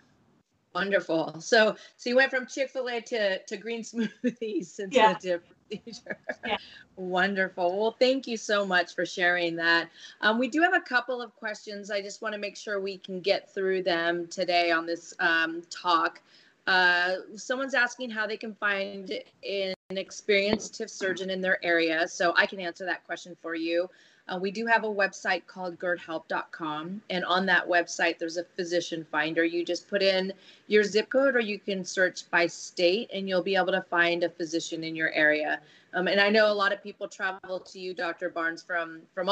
Wonderful. 0.74 1.40
So, 1.40 1.76
so 1.96 2.10
you 2.10 2.16
went 2.16 2.30
from 2.30 2.46
Chick 2.46 2.70
Fil 2.70 2.88
A 2.88 3.00
to 3.00 3.42
to 3.44 3.56
green 3.56 3.82
smoothies 3.84 4.66
since 4.66 4.94
yeah. 4.94 5.14
the 5.14 5.40
procedure. 5.70 6.18
Yeah. 6.46 6.56
Wonderful. 6.96 7.78
Well, 7.78 7.96
thank 7.98 8.26
you 8.26 8.36
so 8.36 8.64
much 8.64 8.94
for 8.94 9.04
sharing 9.04 9.56
that. 9.56 9.90
Um, 10.22 10.38
we 10.38 10.48
do 10.48 10.62
have 10.62 10.74
a 10.74 10.80
couple 10.80 11.20
of 11.20 11.34
questions. 11.36 11.90
I 11.90 12.00
just 12.00 12.22
want 12.22 12.34
to 12.34 12.40
make 12.40 12.56
sure 12.56 12.80
we 12.80 12.98
can 12.98 13.20
get 13.20 13.52
through 13.52 13.82
them 13.82 14.26
today 14.26 14.70
on 14.70 14.86
this 14.86 15.12
um, 15.20 15.62
talk. 15.68 16.22
Uh, 16.66 17.16
someone's 17.36 17.74
asking 17.74 18.10
how 18.10 18.26
they 18.26 18.36
can 18.36 18.54
find 18.54 19.10
an 19.42 19.74
experienced 19.90 20.80
TIF 20.80 20.88
surgeon 20.88 21.30
in 21.30 21.40
their 21.40 21.62
area. 21.64 22.06
So 22.08 22.32
I 22.36 22.46
can 22.46 22.60
answer 22.60 22.84
that 22.86 23.04
question 23.04 23.36
for 23.42 23.54
you. 23.54 23.88
Uh, 24.30 24.38
we 24.38 24.50
do 24.50 24.64
have 24.66 24.84
a 24.84 24.88
website 24.88 25.46
called 25.46 25.78
gerdhelp.com. 25.78 27.02
And 27.10 27.24
on 27.24 27.46
that 27.46 27.66
website, 27.68 28.18
there's 28.18 28.36
a 28.36 28.44
physician 28.44 29.04
finder. 29.10 29.44
You 29.44 29.64
just 29.64 29.88
put 29.88 30.02
in 30.02 30.32
your 30.68 30.84
zip 30.84 31.08
code 31.08 31.34
or 31.34 31.40
you 31.40 31.58
can 31.58 31.84
search 31.84 32.30
by 32.30 32.46
state 32.46 33.10
and 33.12 33.28
you'll 33.28 33.42
be 33.42 33.56
able 33.56 33.72
to 33.72 33.82
find 33.90 34.22
a 34.22 34.30
physician 34.30 34.84
in 34.84 34.94
your 34.94 35.10
area. 35.10 35.60
Um, 35.94 36.06
and 36.06 36.20
I 36.20 36.28
know 36.28 36.50
a 36.50 36.54
lot 36.54 36.72
of 36.72 36.82
people 36.82 37.08
travel 37.08 37.58
to 37.58 37.80
you, 37.80 37.92
Dr. 37.92 38.30
Barnes, 38.30 38.62
from, 38.62 39.00
from 39.14 39.30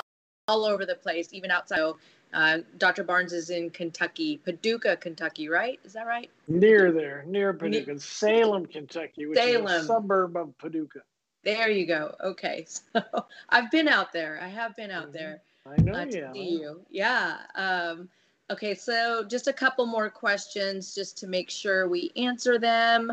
all, 0.49 0.65
over 0.65 0.85
the 0.85 0.97
place, 0.97 1.29
even 1.33 1.51
outside. 1.51 1.93
Uh, 2.33 2.59
Dr. 2.79 3.05
Barnes 3.05 3.33
is 3.33 3.51
in 3.51 3.71
Kentucky, 3.71 4.39
Paducah, 4.39 4.97
Kentucky, 4.97 5.49
right? 5.49 5.79
Is 5.85 5.93
that 5.93 6.07
right? 6.07 6.31
Near 6.49 6.91
there, 6.91 7.25
near 7.27 7.53
Paducah, 7.53 8.01
Salem, 8.01 8.67
Kentucky, 8.67 9.27
which 9.27 9.39
Salem. 9.39 9.67
is 9.67 9.85
a 9.85 9.87
suburb 9.87 10.37
of 10.37 10.57
Paducah. 10.59 11.03
There 11.45 11.71
you 11.71 11.87
go. 11.87 12.15
Okay, 12.23 12.67
so 12.69 13.03
I've 13.49 13.71
been 13.71 13.89
out 13.89 14.13
there. 14.13 14.39
I 14.43 14.49
have 14.49 14.77
been 14.77 14.91
out 14.91 15.05
mm-hmm. 15.05 15.13
there. 15.13 15.43
I 15.67 15.81
know 15.83 15.93
uh, 15.93 16.05
to 16.07 16.31
see 16.33 16.61
you. 16.61 16.81
Yeah. 16.91 17.39
Um, 17.55 18.09
okay, 18.51 18.75
so 18.75 19.25
just 19.25 19.49
a 19.49 19.53
couple 19.53 19.87
more 19.87 20.09
questions, 20.09 20.95
just 20.95 21.19
to 21.19 21.27
make 21.27 21.51
sure 21.51 21.89
we 21.89 22.11
answer 22.17 22.59
them. 22.59 23.13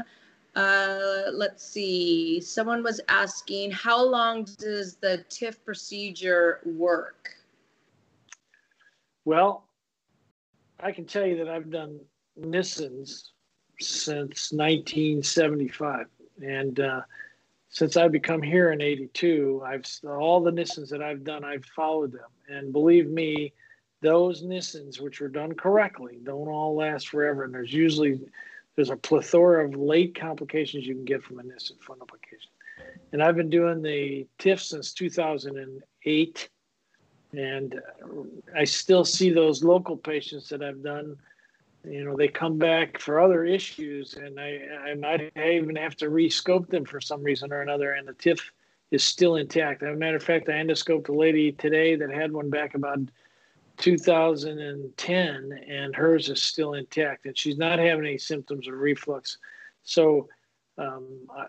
Uh, 0.56 1.24
let's 1.34 1.66
see. 1.66 2.40
Someone 2.40 2.82
was 2.82 3.02
asking, 3.10 3.72
how 3.72 4.02
long 4.02 4.46
does 4.58 4.96
the 4.96 5.26
TIF 5.30 5.58
procedure 5.66 6.62
work? 6.66 7.32
Well, 9.26 9.66
I 10.80 10.92
can 10.92 11.06
tell 11.06 11.26
you 11.26 11.38
that 11.38 11.50
I've 11.50 11.70
done 11.70 12.00
Nissens 12.40 13.32
since 13.80 14.54
1975, 14.54 16.06
and 16.42 16.80
uh, 16.80 17.02
since 17.76 17.98
I've 17.98 18.14
become 18.14 18.42
here 18.42 18.72
in 18.72 18.80
82, 18.80 19.62
I've 19.66 19.86
all 20.06 20.40
the 20.40 20.52
Nissens 20.52 20.90
that 20.92 21.02
I've 21.02 21.26
done, 21.26 21.44
I've 21.44 21.66
followed 21.66 22.14
them. 22.14 22.30
And 22.48 22.72
believe 22.72 23.10
me, 23.10 23.52
those 24.00 24.44
Nissens, 24.44 25.02
which 25.02 25.20
were 25.20 25.28
done 25.28 25.54
correctly, 25.54 26.20
don't 26.24 26.48
all 26.48 26.74
last 26.74 27.10
forever. 27.10 27.44
And 27.44 27.54
there's 27.54 27.74
usually 27.74 28.22
there's 28.78 28.92
a 28.92 28.96
plethora 28.96 29.66
of 29.66 29.76
late 29.76 30.18
complications 30.18 30.86
you 30.86 30.96
can 30.96 31.04
get 31.04 31.22
from 31.22 31.40
a 31.40 31.44
Nissen 31.44 31.76
fundoplication. 31.86 32.48
And 33.12 33.22
I've 33.22 33.36
been 33.36 33.50
doing 33.50 33.82
the 33.82 34.26
TIF 34.40 34.62
since 34.62 34.94
2008. 34.94 36.50
And 37.34 37.82
I 38.56 38.64
still 38.64 39.04
see 39.04 39.32
those 39.32 39.66
local 39.66 39.98
patients 39.98 40.48
that 40.48 40.64
I've 40.64 40.82
done 40.82 41.18
you 41.88 42.04
know 42.04 42.16
they 42.16 42.28
come 42.28 42.58
back 42.58 43.00
for 43.00 43.20
other 43.20 43.46
issues 43.46 44.16
and 44.16 44.40
i 44.40 44.60
i 44.90 44.94
might 44.96 45.32
even 45.38 45.76
have 45.76 45.96
to 45.96 46.08
rescope 46.08 46.68
them 46.68 46.86
for 46.86 47.00
some 47.00 47.24
reason 47.24 47.52
or 47.52 47.62
another 47.62 47.94
and 47.94 48.08
the 48.08 48.14
TIF 48.14 48.40
is 48.92 49.04
still 49.04 49.36
intact. 49.36 49.82
As 49.84 49.94
a 49.94 49.98
matter 49.98 50.18
of 50.18 50.24
fact 50.24 50.50
i 50.50 50.54
endoscoped 50.54 51.10
a 51.10 51.14
lady 51.14 51.52
today 51.52 51.96
that 51.96 52.12
had 52.12 52.32
one 52.32 52.50
back 52.50 52.76
about 52.76 53.00
2010 53.78 55.60
and 55.68 55.96
hers 55.96 56.30
is 56.30 56.42
still 56.42 56.74
intact 56.76 57.26
and 57.26 57.38
she's 57.38 57.58
not 57.58 57.80
having 57.80 58.06
any 58.06 58.18
symptoms 58.18 58.68
of 58.68 58.76
reflux. 58.76 59.38
So 59.84 60.30
um, 60.78 61.08
I, 61.36 61.46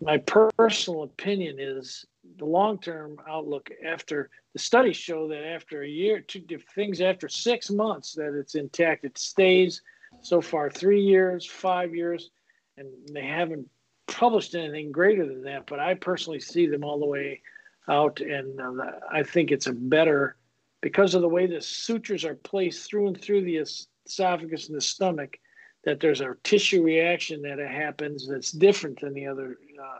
my 0.00 0.18
personal 0.18 1.02
opinion 1.02 1.56
is 1.58 2.06
the 2.36 2.44
long-term 2.44 3.18
outlook 3.28 3.70
after 3.86 4.30
the 4.52 4.58
studies 4.58 4.96
show 4.96 5.28
that 5.28 5.44
after 5.44 5.82
a 5.82 5.88
year, 5.88 6.20
two 6.20 6.42
things 6.74 7.00
after 7.00 7.28
six 7.28 7.70
months 7.70 8.14
that 8.14 8.38
it's 8.38 8.54
intact. 8.54 9.04
It 9.04 9.18
stays 9.18 9.82
so 10.20 10.40
far 10.40 10.70
three 10.70 11.00
years, 11.00 11.46
five 11.46 11.94
years, 11.94 12.30
and 12.76 12.88
they 13.12 13.24
haven't 13.24 13.68
published 14.06 14.54
anything 14.54 14.90
greater 14.92 15.26
than 15.26 15.42
that. 15.42 15.66
But 15.66 15.80
I 15.80 15.94
personally 15.94 16.40
see 16.40 16.66
them 16.66 16.84
all 16.84 16.98
the 16.98 17.06
way 17.06 17.42
out, 17.88 18.20
and 18.20 18.60
uh, 18.60 18.92
I 19.10 19.22
think 19.22 19.50
it's 19.50 19.66
a 19.66 19.72
better 19.72 20.36
because 20.80 21.14
of 21.14 21.22
the 21.22 21.28
way 21.28 21.46
the 21.46 21.60
sutures 21.60 22.24
are 22.24 22.34
placed 22.34 22.88
through 22.88 23.08
and 23.08 23.20
through 23.20 23.42
the 23.42 23.64
esophagus 24.06 24.68
and 24.68 24.76
the 24.76 24.80
stomach. 24.80 25.38
That 25.84 26.00
there's 26.00 26.20
a 26.20 26.36
tissue 26.42 26.82
reaction 26.82 27.40
that 27.42 27.58
happens 27.60 28.28
that's 28.28 28.50
different 28.50 29.00
than 29.00 29.14
the 29.14 29.26
other 29.26 29.56
uh, 29.82 29.98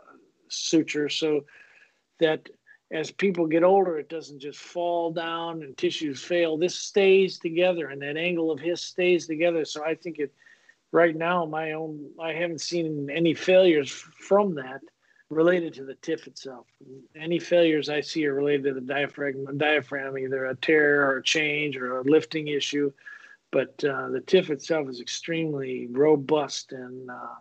sutures. 0.49 1.15
So 1.15 1.45
that 2.19 2.49
as 2.91 3.11
people 3.11 3.45
get 3.45 3.63
older, 3.63 3.97
it 3.99 4.09
doesn't 4.09 4.39
just 4.39 4.59
fall 4.59 5.11
down 5.11 5.61
and 5.61 5.77
tissues 5.77 6.23
fail. 6.23 6.57
This 6.57 6.75
stays 6.75 7.37
together, 7.37 7.87
and 7.87 8.01
that 8.01 8.17
angle 8.17 8.51
of 8.51 8.59
his 8.59 8.81
stays 8.81 9.27
together. 9.27 9.65
So 9.65 9.83
I 9.83 9.95
think 9.95 10.19
it. 10.19 10.33
Right 10.91 11.15
now, 11.15 11.45
my 11.45 11.73
own, 11.73 12.09
I 12.19 12.33
haven't 12.33 12.61
seen 12.61 13.11
any 13.11 13.35
failures 13.35 13.91
from 13.91 14.55
that 14.55 14.81
related 15.29 15.75
to 15.75 15.85
the 15.85 15.93
TIF 15.93 16.25
itself. 16.25 16.65
Any 17.15 17.37
failures 17.37 17.89
I 17.89 18.01
see 18.01 18.25
are 18.25 18.33
related 18.33 18.63
to 18.63 18.73
the 18.73 18.81
diaphragm, 18.81 19.57
diaphragm, 19.57 20.17
either 20.17 20.45
a 20.45 20.55
tear 20.55 21.07
or 21.07 21.17
a 21.17 21.23
change 21.23 21.77
or 21.77 21.99
a 21.99 22.03
lifting 22.03 22.47
issue. 22.47 22.91
But 23.51 23.83
uh, 23.83 24.09
the 24.09 24.21
TIF 24.25 24.49
itself 24.49 24.89
is 24.89 24.99
extremely 24.99 25.87
robust, 25.91 26.71
and 26.71 27.09
uh, 27.09 27.35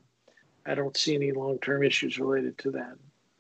I 0.67 0.75
don't 0.75 0.97
see 0.97 1.15
any 1.15 1.33
long-term 1.33 1.83
issues 1.83 2.19
related 2.19 2.59
to 2.59 2.71
that. 2.73 2.97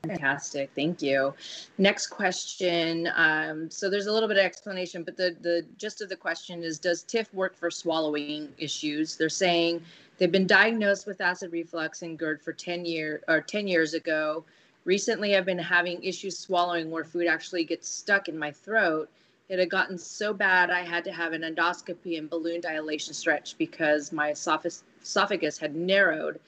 Fantastic, 0.07 0.71
thank 0.77 1.03
you. 1.03 1.35
Next 1.77 2.07
question. 2.07 3.11
Um, 3.17 3.69
so 3.69 3.91
there's 3.91 4.07
a 4.07 4.13
little 4.13 4.29
bit 4.29 4.39
of 4.39 4.45
explanation, 4.45 5.03
but 5.03 5.17
the 5.17 5.37
the 5.41 5.67
gist 5.77 6.01
of 6.01 6.09
the 6.09 6.17
question 6.17 6.63
is: 6.63 6.79
Does 6.79 7.03
TIF 7.03 7.33
work 7.35 7.57
for 7.57 7.69
swallowing 7.69 8.49
issues? 8.59 9.17
They're 9.17 9.29
saying 9.29 9.83
they've 10.17 10.31
been 10.31 10.47
diagnosed 10.47 11.07
with 11.07 11.21
acid 11.21 11.51
reflux 11.51 12.03
and 12.03 12.17
GERD 12.17 12.41
for 12.41 12.53
10 12.53 12.85
year 12.85 13.23
or 13.27 13.41
10 13.41 13.67
years 13.67 13.95
ago. 13.95 14.45
Recently, 14.85 15.37
I've 15.37 15.45
been 15.45 15.59
having 15.59 16.03
issues 16.05 16.39
swallowing 16.39 16.93
where 16.93 17.05
food 17.05 17.27
actually 17.27 17.65
gets 17.65 17.89
stuck 17.89 18.29
in 18.29 18.39
my 18.39 18.53
throat. 18.53 19.11
It 19.49 19.59
had 19.59 19.69
gotten 19.69 19.99
so 19.99 20.33
bad 20.33 20.71
I 20.71 20.83
had 20.83 21.03
to 21.05 21.13
have 21.13 21.33
an 21.33 21.43
endoscopy 21.43 22.19
and 22.19 22.31
balloon 22.31 22.61
dilation 22.61 23.15
stretch 23.15 23.59
because 23.59 24.13
my 24.13 24.31
esophagus 24.31 25.59
had 25.59 25.75
narrowed 25.75 26.39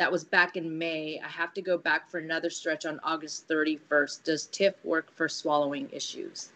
that 0.00 0.10
was 0.10 0.24
back 0.24 0.56
in 0.56 0.78
May. 0.78 1.20
I 1.22 1.28
have 1.28 1.52
to 1.52 1.60
go 1.60 1.76
back 1.76 2.10
for 2.10 2.20
another 2.20 2.48
stretch 2.48 2.86
on 2.86 2.98
August 3.04 3.46
31st. 3.50 4.24
Does 4.24 4.48
TIF 4.50 4.72
work 4.82 5.14
for 5.14 5.28
swallowing 5.28 5.90
issues? 5.92 6.48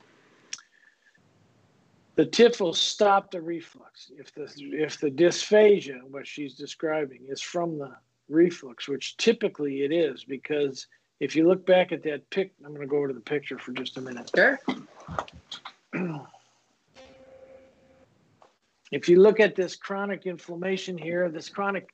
The 2.15 2.25
TIF 2.25 2.59
will 2.59 2.73
stop 2.73 3.31
the 3.31 3.43
reflux. 3.43 4.11
If 4.17 4.33
the 4.33 4.51
if 4.73 4.99
the 4.99 5.11
dysphagia, 5.11 6.03
what 6.05 6.27
she's 6.27 6.55
describing, 6.55 7.21
is 7.29 7.43
from 7.43 7.77
the 7.77 7.95
reflux, 8.31 8.89
which 8.89 9.19
typically 9.19 9.83
it 9.83 9.93
is, 9.93 10.25
because 10.25 10.87
if 11.21 11.37
you 11.37 11.47
look 11.47 11.67
back 11.67 11.93
at 11.93 12.03
that 12.05 12.31
pic, 12.31 12.55
I'm 12.65 12.71
going 12.71 12.81
to 12.81 12.87
go 12.87 12.97
over 12.97 13.09
to 13.09 13.15
the 13.15 13.21
picture 13.21 13.59
for 13.59 13.73
just 13.73 13.99
a 13.99 14.01
minute. 14.01 14.31
Sure. 14.35 14.59
if 18.91 19.07
you 19.07 19.21
look 19.21 19.39
at 19.39 19.55
this 19.55 19.77
chronic 19.77 20.25
inflammation 20.25 20.97
here, 20.97 21.29
this 21.29 21.51
chronic 21.51 21.91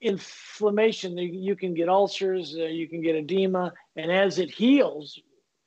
inflammation, 0.00 1.16
you 1.16 1.56
can 1.56 1.74
get 1.74 1.88
ulcers, 1.88 2.54
uh, 2.58 2.64
you 2.64 2.88
can 2.88 3.02
get 3.02 3.16
edema, 3.16 3.72
and 3.96 4.10
as 4.10 4.38
it 4.38 4.50
heals, 4.50 5.18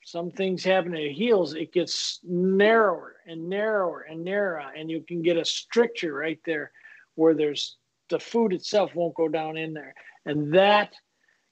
some 0.05 0.31
things 0.31 0.63
happen. 0.63 0.95
It 0.95 1.11
heals, 1.11 1.53
it 1.53 1.73
gets 1.73 2.19
narrower 2.23 3.17
and 3.27 3.49
narrower 3.49 4.01
and 4.01 4.23
narrower, 4.23 4.71
and 4.77 4.89
you 4.89 5.01
can 5.01 5.21
get 5.21 5.37
a 5.37 5.45
stricture 5.45 6.13
right 6.13 6.39
there, 6.45 6.71
where 7.15 7.33
there's 7.33 7.77
the 8.09 8.19
food 8.19 8.53
itself 8.53 8.95
won't 8.95 9.15
go 9.15 9.27
down 9.27 9.57
in 9.57 9.73
there, 9.73 9.93
and 10.25 10.53
that 10.53 10.93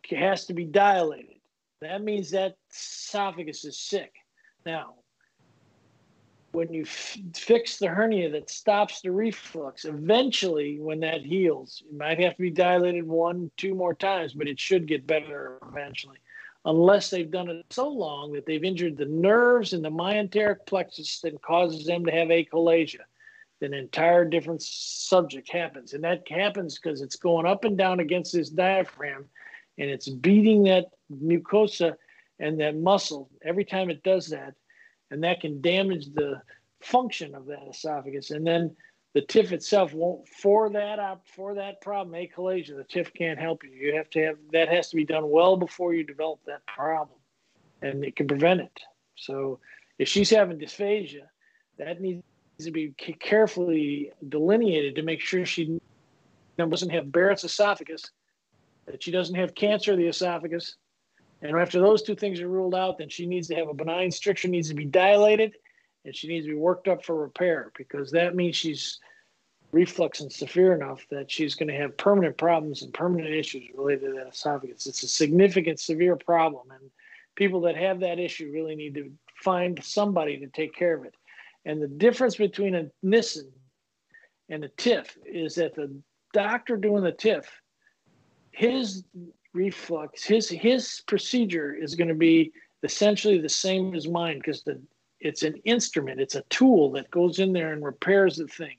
has 0.09 0.45
to 0.45 0.53
be 0.53 0.65
dilated. 0.65 1.37
That 1.81 2.01
means 2.01 2.31
that 2.31 2.55
esophagus 2.71 3.65
is 3.65 3.79
sick. 3.79 4.13
Now, 4.65 4.95
when 6.55 6.71
you 6.71 6.83
f- 6.83 7.17
fix 7.35 7.77
the 7.77 7.87
hernia 7.87 8.29
that 8.29 8.49
stops 8.49 9.01
the 9.01 9.11
reflux, 9.11 9.83
eventually, 9.83 10.79
when 10.79 11.01
that 11.01 11.21
heals, 11.21 11.83
it 11.85 11.95
might 11.95 12.19
have 12.19 12.35
to 12.37 12.41
be 12.41 12.49
dilated 12.49 13.05
one, 13.05 13.51
two 13.57 13.75
more 13.75 13.93
times, 13.93 14.33
but 14.33 14.47
it 14.47 14.59
should 14.59 14.87
get 14.87 15.05
better 15.05 15.59
eventually. 15.69 16.17
Unless 16.63 17.09
they've 17.09 17.29
done 17.29 17.49
it 17.49 17.65
so 17.69 17.89
long 17.89 18.31
that 18.33 18.45
they've 18.45 18.63
injured 18.63 18.97
the 18.97 19.05
nerves 19.05 19.73
in 19.73 19.81
the 19.81 19.91
myenteric 19.91 20.65
plexus 20.65 21.19
that 21.19 21.39
causes 21.41 21.85
them 21.85 22.05
to 22.05 22.11
have 22.11 22.29
achalasia. 22.29 23.01
Then 23.59 23.73
an 23.73 23.79
entire 23.79 24.25
different 24.25 24.61
subject 24.63 25.51
happens. 25.51 25.93
And 25.93 26.03
that 26.05 26.23
happens 26.27 26.79
because 26.79 27.01
it's 27.01 27.17
going 27.17 27.45
up 27.45 27.65
and 27.65 27.77
down 27.77 27.99
against 27.99 28.33
this 28.33 28.49
diaphragm 28.49 29.25
and 29.77 29.89
it's 29.89 30.09
beating 30.09 30.63
that 30.63 30.85
mucosa 31.11 31.95
and 32.39 32.59
that 32.61 32.77
muscle. 32.77 33.29
Every 33.43 33.65
time 33.65 33.89
it 33.89 34.03
does 34.03 34.27
that, 34.29 34.55
and 35.11 35.23
that 35.23 35.41
can 35.41 35.61
damage 35.61 36.13
the 36.13 36.41
function 36.81 37.35
of 37.35 37.45
that 37.47 37.67
esophagus. 37.69 38.31
And 38.31 38.45
then 38.45 38.75
the 39.13 39.21
TIF 39.21 39.51
itself 39.51 39.93
won't 39.93 40.27
for 40.27 40.69
that 40.71 40.99
up 40.99 41.25
for 41.25 41.55
that 41.55 41.81
problem, 41.81 42.15
achalasia. 42.15 42.75
The 42.75 42.83
TIF 42.83 43.13
can't 43.13 43.39
help 43.39 43.63
you. 43.63 43.69
You 43.69 43.95
have 43.95 44.09
to 44.11 44.23
have 44.23 44.37
that 44.51 44.69
has 44.69 44.89
to 44.89 44.95
be 44.95 45.05
done 45.05 45.29
well 45.29 45.57
before 45.57 45.93
you 45.93 46.03
develop 46.03 46.39
that 46.45 46.65
problem. 46.67 47.17
and 47.81 48.03
it 48.03 48.15
can 48.15 48.27
prevent 48.27 48.61
it. 48.61 48.79
So 49.15 49.59
if 49.99 50.07
she's 50.07 50.29
having 50.29 50.59
dysphagia, 50.59 51.23
that 51.77 52.01
needs 52.01 52.23
to 52.59 52.71
be 52.71 52.93
carefully 53.19 54.11
delineated 54.29 54.95
to 54.95 55.01
make 55.01 55.21
sure 55.21 55.45
she 55.45 55.79
doesn't 56.57 56.89
have 56.89 57.11
Barrett's 57.11 57.43
esophagus, 57.43 58.11
that 58.85 59.03
she 59.03 59.11
doesn't 59.11 59.35
have 59.35 59.55
cancer 59.55 59.91
of 59.93 59.97
the 59.97 60.07
esophagus. 60.07 60.75
And 61.41 61.57
after 61.57 61.79
those 61.79 62.01
two 62.01 62.15
things 62.15 62.39
are 62.41 62.47
ruled 62.47 62.75
out, 62.75 62.97
then 62.97 63.09
she 63.09 63.25
needs 63.25 63.47
to 63.49 63.55
have 63.55 63.67
a 63.67 63.73
benign 63.73 64.11
stricture, 64.11 64.47
needs 64.47 64.69
to 64.69 64.75
be 64.75 64.85
dilated, 64.85 65.55
and 66.05 66.15
she 66.15 66.27
needs 66.27 66.45
to 66.45 66.51
be 66.51 66.57
worked 66.57 66.87
up 66.87 67.03
for 67.03 67.15
repair 67.15 67.71
because 67.77 68.11
that 68.11 68.35
means 68.35 68.55
she's 68.55 68.99
reflux 69.71 70.21
and 70.21 70.31
severe 70.31 70.73
enough 70.73 71.05
that 71.11 71.29
she's 71.29 71.55
going 71.55 71.67
to 71.67 71.75
have 71.75 71.97
permanent 71.97 72.37
problems 72.37 72.81
and 72.81 72.93
permanent 72.93 73.33
issues 73.33 73.63
related 73.75 74.05
to 74.05 74.13
that 74.13 74.27
esophagus. 74.27 74.87
It's 74.87 75.03
a 75.03 75.07
significant, 75.07 75.79
severe 75.79 76.15
problem. 76.15 76.71
And 76.71 76.89
people 77.35 77.61
that 77.61 77.75
have 77.75 77.99
that 77.99 78.19
issue 78.19 78.51
really 78.53 78.75
need 78.75 78.93
to 78.95 79.11
find 79.43 79.83
somebody 79.83 80.37
to 80.37 80.47
take 80.47 80.73
care 80.73 80.95
of 80.95 81.03
it. 81.03 81.13
And 81.65 81.81
the 81.81 81.87
difference 81.87 82.37
between 82.37 82.75
a 82.75 82.89
Nissen 83.03 83.51
and 84.49 84.63
a 84.63 84.69
TIF 84.69 85.17
is 85.25 85.55
that 85.55 85.75
the 85.75 85.91
doctor 86.31 86.77
doing 86.77 87.03
the 87.03 87.11
TIF, 87.11 87.45
his 88.51 89.03
reflux, 89.55 90.23
his 90.23 90.49
his 90.49 91.01
procedure 91.07 91.73
is 91.73 91.95
going 91.95 92.09
to 92.09 92.13
be 92.13 92.51
essentially 92.83 93.39
the 93.39 93.49
same 93.49 93.95
as 93.95 94.07
mine 94.07 94.37
because 94.37 94.63
the 94.63 94.79
it's 95.19 95.43
an 95.43 95.55
instrument, 95.65 96.19
it's 96.19 96.35
a 96.35 96.43
tool 96.49 96.91
that 96.91 97.09
goes 97.09 97.39
in 97.39 97.53
there 97.53 97.73
and 97.73 97.83
repairs 97.83 98.35
the 98.35 98.47
thing. 98.47 98.77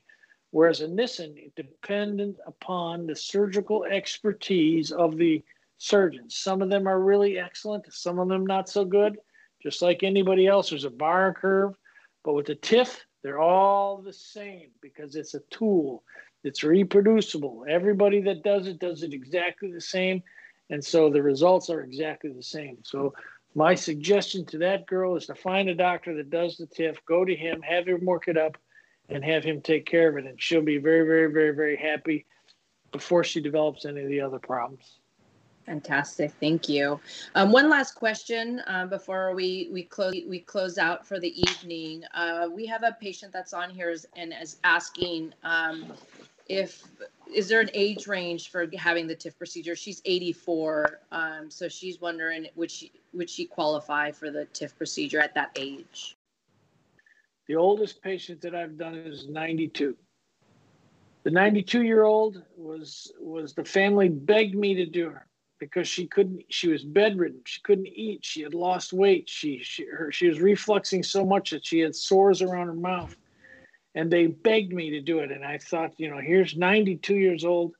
Whereas 0.53 0.81
a 0.81 0.89
Nissen, 0.89 1.35
dependent 1.57 2.37
upon 2.47 3.07
the 3.07 3.17
surgical 3.17 3.85
expertise 3.85 4.93
of 4.93 5.17
the 5.17 5.43
surgeons. 5.79 6.37
Some 6.37 6.63
of 6.63 6.71
them 6.71 6.87
are 6.87 7.01
really 7.01 7.39
excellent, 7.39 7.93
some 7.93 8.19
of 8.19 8.29
them 8.29 8.47
not 8.47 8.69
so 8.69 8.85
good. 8.85 9.19
Just 9.63 9.83
like 9.83 10.03
anybody 10.03 10.47
else, 10.47 10.71
there's 10.71 10.85
a 10.85 10.91
bar 10.91 11.35
curve. 11.35 11.75
But 12.25 12.35
with 12.35 12.47
the 12.47 12.55
TIF, 12.55 13.01
they're 13.23 13.41
all 13.41 13.99
the 13.99 14.13
same 14.13 14.71
because 14.81 15.17
it's 15.17 15.35
a 15.35 15.41
tool. 15.51 16.05
It's 16.45 16.63
reproducible. 16.63 17.65
Everybody 17.69 18.21
that 18.23 18.45
does 18.45 18.69
it 18.69 18.79
does 18.79 19.03
it 19.03 19.13
exactly 19.13 19.73
the 19.73 19.81
same. 19.81 20.23
And 20.71 20.85
so 20.85 21.11
the 21.11 21.23
results 21.23 21.71
are 21.71 21.83
exactly 21.83 22.31
the 22.33 22.43
same. 22.43 22.79
So 22.83 23.15
my 23.55 23.75
suggestion 23.75 24.45
to 24.47 24.59
that 24.59 24.87
girl 24.87 25.17
is 25.17 25.27
to 25.27 25.35
find 25.35 25.69
a 25.69 25.75
doctor 25.75 26.15
that 26.17 26.31
does 26.31 26.57
the 26.57 26.67
TIF, 26.67 26.97
go 27.07 27.25
to 27.25 27.35
him, 27.35 27.63
have 27.63 27.87
him 27.87 28.05
work 28.05 28.29
it 28.29 28.37
up, 28.37 28.57
and 29.09 29.25
have 29.25 29.45
him 29.45 29.61
take 29.61 29.87
care 29.87 30.09
of 30.09 30.17
it. 30.17 30.29
And 30.29 30.41
she'll 30.41 30.63
be 30.63 30.79
very, 30.79 31.07
very, 31.07 31.33
very, 31.33 31.55
very 31.55 31.77
happy 31.77 32.27
before 32.93 33.25
she 33.25 33.41
develops 33.41 33.85
any 33.85 34.03
of 34.03 34.09
the 34.09 34.21
other 34.21 34.39
problems. 34.39 34.99
Fantastic, 35.67 36.33
thank 36.39 36.69
you. 36.69 37.01
Um, 37.35 37.51
one 37.51 37.69
last 37.69 37.97
question 37.97 38.63
uh, 38.69 38.87
before 38.87 39.35
we 39.35 39.69
we 39.73 39.83
close 39.83 40.15
we 40.29 40.39
close 40.39 40.79
out 40.79 41.05
for 41.05 41.19
the 41.19 41.41
evening. 41.41 42.05
Uh, 42.15 42.49
we 42.53 42.67
have 42.67 42.85
a 42.85 42.97
patient 43.01 43.33
that's 43.33 43.53
on 43.53 43.71
here 43.71 43.95
and 44.15 44.33
is 44.41 44.59
asking 44.63 45.35
um, 45.43 45.93
if 46.49 46.85
is 47.33 47.49
there 47.49 47.61
an 47.61 47.71
age 47.75 48.07
range 48.07 48.51
for 48.51 48.67
having 48.77 49.07
the 49.07 49.17
TIF 49.17 49.37
procedure? 49.37 49.77
She's 49.77 50.01
84, 50.05 51.01
um, 51.13 51.51
so 51.51 51.69
she's 51.69 52.01
wondering 52.01 52.47
would 52.55 52.71
she 52.71 52.93
would 53.13 53.29
she 53.29 53.47
qualify 53.47 54.11
for 54.11 54.31
the 54.31 54.47
TIF 54.53 54.77
procedure 54.77 55.21
at 55.21 55.35
that 55.35 55.51
age? 55.57 56.17
The 57.49 57.57
oldest 57.57 58.03
patient 58.03 58.41
that 58.43 58.55
I've 58.55 58.77
done 58.77 58.95
is 58.95 59.29
92. 59.29 59.97
The 61.23 61.31
92 61.31 61.83
year 61.83 62.05
old 62.05 62.43
was 62.57 63.13
was 63.21 63.55
the 63.55 63.65
family 63.65 64.09
begged 64.09 64.55
me 64.55 64.75
to 64.75 64.87
do 64.87 65.11
her 65.11 65.27
because 65.59 65.89
she 65.89 66.07
couldn't 66.07 66.45
she 66.51 66.69
was 66.69 66.85
bedridden 66.85 67.41
she 67.47 67.61
couldn't 67.63 67.89
eat 67.89 68.25
she 68.25 68.43
had 68.43 68.55
lost 68.55 68.93
weight 68.93 69.29
she 69.29 69.59
she 69.63 69.87
her, 69.87 70.13
she 70.13 70.29
was 70.29 70.39
refluxing 70.39 71.05
so 71.05 71.25
much 71.25 71.51
that 71.51 71.65
she 71.65 71.81
had 71.81 71.97
sores 71.97 72.43
around 72.43 72.67
her 72.67 72.75
mouth 72.75 73.17
and 73.97 74.11
they 74.11 74.27
begged 74.27 74.73
me 74.73 74.91
to 74.91 75.01
do 75.01 75.19
it 75.19 75.33
and 75.33 75.45
i 75.45 75.59
thought 75.59 75.93
you 75.99 76.09
know 76.09 76.19
here's 76.19 76.57
92 76.57 77.15
years 77.17 77.45
old 77.45 77.75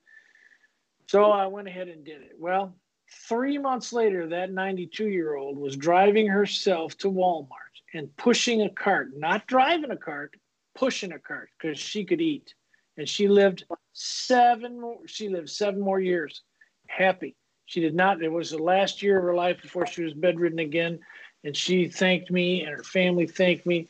so 1.07 1.31
i 1.31 1.47
went 1.47 1.69
ahead 1.69 1.89
and 1.89 2.05
did 2.05 2.23
it 2.23 2.33
well 2.39 2.75
three 3.29 3.59
months 3.59 3.93
later 3.93 4.27
that 4.27 4.51
92 4.51 5.09
year 5.09 5.37
old 5.37 5.57
was 5.57 5.77
driving 5.77 6.27
herself 6.27 6.99
to 6.99 7.09
walmart 7.09 7.49
and 7.95 8.15
pushing 8.17 8.63
a 8.63 8.71
cart 8.71 9.11
not 9.17 9.47
driving 9.47 9.93
a 9.93 9.97
cart 9.97 10.35
pushing 10.75 11.13
a 11.13 11.19
cart 11.19 11.49
because 11.57 11.79
she 11.79 12.05
could 12.05 12.21
eat 12.21 12.55
and 12.97 13.09
she 13.09 13.29
lived 13.29 13.65
seven 13.93 14.81
more 14.81 14.99
she 15.07 15.29
lived 15.29 15.49
seven 15.49 15.81
more 15.81 16.01
years 16.01 16.43
happy 16.89 17.37
she 17.67 17.81
did 17.81 17.95
not. 17.95 18.23
It 18.23 18.31
was 18.31 18.51
the 18.51 18.63
last 18.63 19.03
year 19.03 19.19
of 19.19 19.25
her 19.25 19.35
life 19.35 19.61
before 19.61 19.87
she 19.87 20.05
was 20.05 20.15
bedridden 20.15 20.61
again. 20.61 21.01
And 21.45 21.57
she 21.57 21.89
thanked 21.89 22.31
me 22.31 22.63
and 22.63 22.71
her 22.71 22.83
family 22.83 23.27
thanked 23.27 23.67
me. 23.67 23.89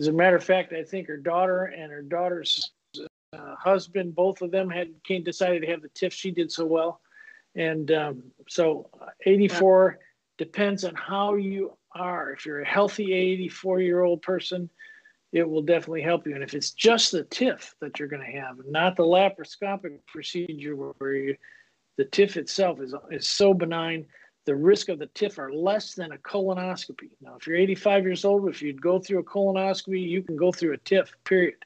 As 0.00 0.06
a 0.06 0.12
matter 0.12 0.36
of 0.36 0.42
fact, 0.42 0.72
I 0.72 0.82
think 0.82 1.08
her 1.08 1.18
daughter 1.18 1.64
and 1.66 1.92
her 1.92 2.00
daughter's 2.00 2.72
uh, 3.34 3.54
husband, 3.54 4.14
both 4.14 4.40
of 4.40 4.50
them 4.50 4.70
had 4.70 4.88
came 5.04 5.22
decided 5.22 5.60
to 5.60 5.66
have 5.68 5.82
the 5.82 5.90
TIF. 5.90 6.10
She 6.10 6.30
did 6.30 6.50
so 6.50 6.64
well. 6.64 7.02
And 7.54 7.90
um, 7.90 8.22
so 8.48 8.88
84 9.26 9.98
depends 10.38 10.84
on 10.84 10.94
how 10.94 11.34
you 11.34 11.76
are. 11.94 12.32
If 12.32 12.46
you're 12.46 12.62
a 12.62 12.66
healthy 12.66 13.12
84 13.12 13.80
year 13.80 14.02
old 14.02 14.22
person, 14.22 14.70
it 15.32 15.46
will 15.46 15.60
definitely 15.60 16.00
help 16.00 16.26
you. 16.26 16.34
And 16.34 16.42
if 16.42 16.54
it's 16.54 16.70
just 16.70 17.12
the 17.12 17.24
TIF 17.24 17.74
that 17.82 17.98
you're 17.98 18.08
going 18.08 18.24
to 18.24 18.40
have, 18.40 18.56
not 18.66 18.96
the 18.96 19.02
laparoscopic 19.02 19.98
procedure 20.06 20.76
where 20.76 21.14
you 21.14 21.36
the 21.98 22.06
TIF 22.06 22.38
itself 22.38 22.80
is, 22.80 22.94
is 23.10 23.28
so 23.28 23.52
benign. 23.52 24.06
The 24.46 24.56
risk 24.56 24.88
of 24.88 24.98
the 24.98 25.06
TIF 25.08 25.38
are 25.38 25.52
less 25.52 25.94
than 25.94 26.12
a 26.12 26.18
colonoscopy. 26.18 27.10
Now, 27.20 27.36
if 27.36 27.46
you're 27.46 27.56
85 27.56 28.04
years 28.04 28.24
old, 28.24 28.48
if 28.48 28.62
you'd 28.62 28.80
go 28.80 28.98
through 28.98 29.20
a 29.20 29.24
colonoscopy, 29.24 30.00
you 30.00 30.22
can 30.22 30.36
go 30.36 30.50
through 30.50 30.74
a 30.74 30.78
TIF, 30.78 31.08
period. 31.24 31.64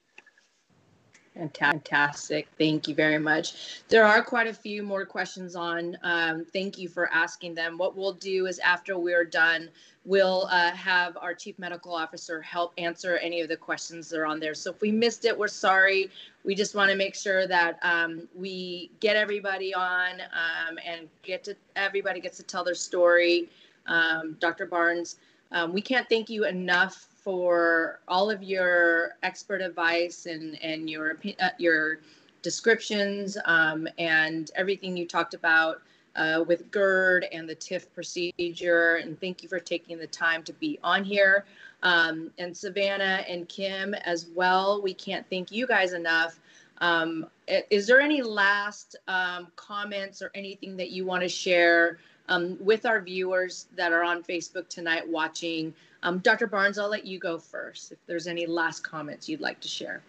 Fantastic. 1.35 2.47
Thank 2.59 2.87
you 2.87 2.95
very 2.95 3.19
much. 3.19 3.83
There 3.89 4.05
are 4.05 4.23
quite 4.23 4.47
a 4.47 4.55
few 4.55 4.85
more 4.85 5.05
questions 5.05 5.57
on. 5.57 5.99
Um, 6.05 6.45
thank 6.45 6.79
you 6.79 6.89
for 6.89 7.13
asking 7.13 7.57
them. 7.57 7.77
What 7.77 7.97
we'll 7.97 8.13
do 8.13 8.47
is 8.47 8.61
after 8.61 8.97
we're 8.97 9.25
done, 9.25 9.69
we'll 10.05 10.47
uh, 10.51 10.71
have 10.71 11.17
our 11.17 11.35
chief 11.35 11.59
medical 11.59 11.93
officer 11.93 12.41
help 12.41 12.73
answer 12.79 13.17
any 13.17 13.41
of 13.41 13.49
the 13.49 13.57
questions 13.57 14.09
that 14.11 14.21
are 14.21 14.27
on 14.27 14.39
there. 14.39 14.55
So 14.55 14.71
if 14.71 14.81
we 14.81 14.93
missed 14.93 15.25
it, 15.25 15.37
we're 15.37 15.49
sorry. 15.49 16.09
We 16.45 16.55
just 16.55 16.77
want 16.77 16.91
to 16.93 16.97
make 16.97 17.17
sure 17.17 17.49
that 17.49 17.81
um, 17.83 18.29
we 18.37 18.93
get 19.01 19.17
everybody 19.17 19.75
on 19.75 20.21
um, 20.21 20.79
and 20.87 21.09
get 21.25 21.43
to 21.45 21.57
everybody 21.75 22.21
gets 22.21 22.37
to 22.37 22.45
tell 22.45 22.63
their 22.63 22.77
story. 22.77 23.49
Um, 23.87 24.37
Dr. 24.39 24.67
Barnes, 24.67 25.17
um, 25.51 25.73
we 25.73 25.81
can't 25.81 26.09
thank 26.09 26.31
you 26.31 26.45
enough 26.45 27.09
for 27.25 28.01
all 28.07 28.31
of 28.31 28.43
your 28.43 29.17
expert 29.23 29.63
advice 29.63 30.27
and 30.27 30.63
and 30.63 30.89
your 30.89 31.19
uh, 31.41 31.49
your 31.59 32.01
descriptions 32.43 33.39
um, 33.47 33.89
and 33.99 34.51
everything 34.55 34.97
you 34.97 35.09
talked 35.09 35.33
about 35.33 35.81
uh, 36.17 36.45
with 36.47 36.71
GERD 36.71 37.27
and 37.33 37.49
the 37.49 37.57
TIF 37.57 37.87
procedure. 37.95 38.97
And 38.97 39.19
thank 39.19 39.43
you 39.43 39.49
for 39.49 39.59
taking 39.59 39.99
the 39.99 40.07
time 40.07 40.43
to 40.45 40.53
be 40.53 40.79
on 40.85 41.03
here. 41.03 41.47
Um, 41.83 42.31
and 42.39 42.57
Savannah 42.57 43.25
and 43.29 43.49
Kim 43.49 43.95
as 43.95 44.27
well. 44.35 44.81
We 44.83 44.95
can't 44.95 45.27
thank 45.29 45.51
you 45.51 45.67
guys 45.67 45.93
enough. 45.93 46.39
Um, 46.79 47.27
is 47.49 47.87
there 47.87 48.01
any 48.01 48.23
last 48.23 48.97
um, 49.09 49.49
comments 49.57 50.23
or 50.23 50.31
anything 50.35 50.77
that 50.77 50.91
you 50.91 51.05
want 51.05 51.23
to 51.23 51.29
share 51.29 51.99
um, 52.29 52.57
with 52.61 52.87
our 52.87 53.01
viewers 53.01 53.67
that 53.77 53.93
are 53.93 54.03
on 54.03 54.23
Facebook 54.23 54.69
tonight 54.69 55.09
watching? 55.09 55.75
Um, 56.05 56.19
Dr. 56.19 56.47
Barnes, 56.47 56.79
I'll 56.79 56.91
let 56.91 57.07
you 57.07 57.19
go 57.19 57.39
first 57.39 57.91
if 57.91 57.99
there's 58.07 58.27
any 58.27 58.45
last 58.45 58.81
comments 58.81 59.27
you'd 59.27 59.41
like 59.41 59.59
to 59.61 59.69
share. 59.69 60.03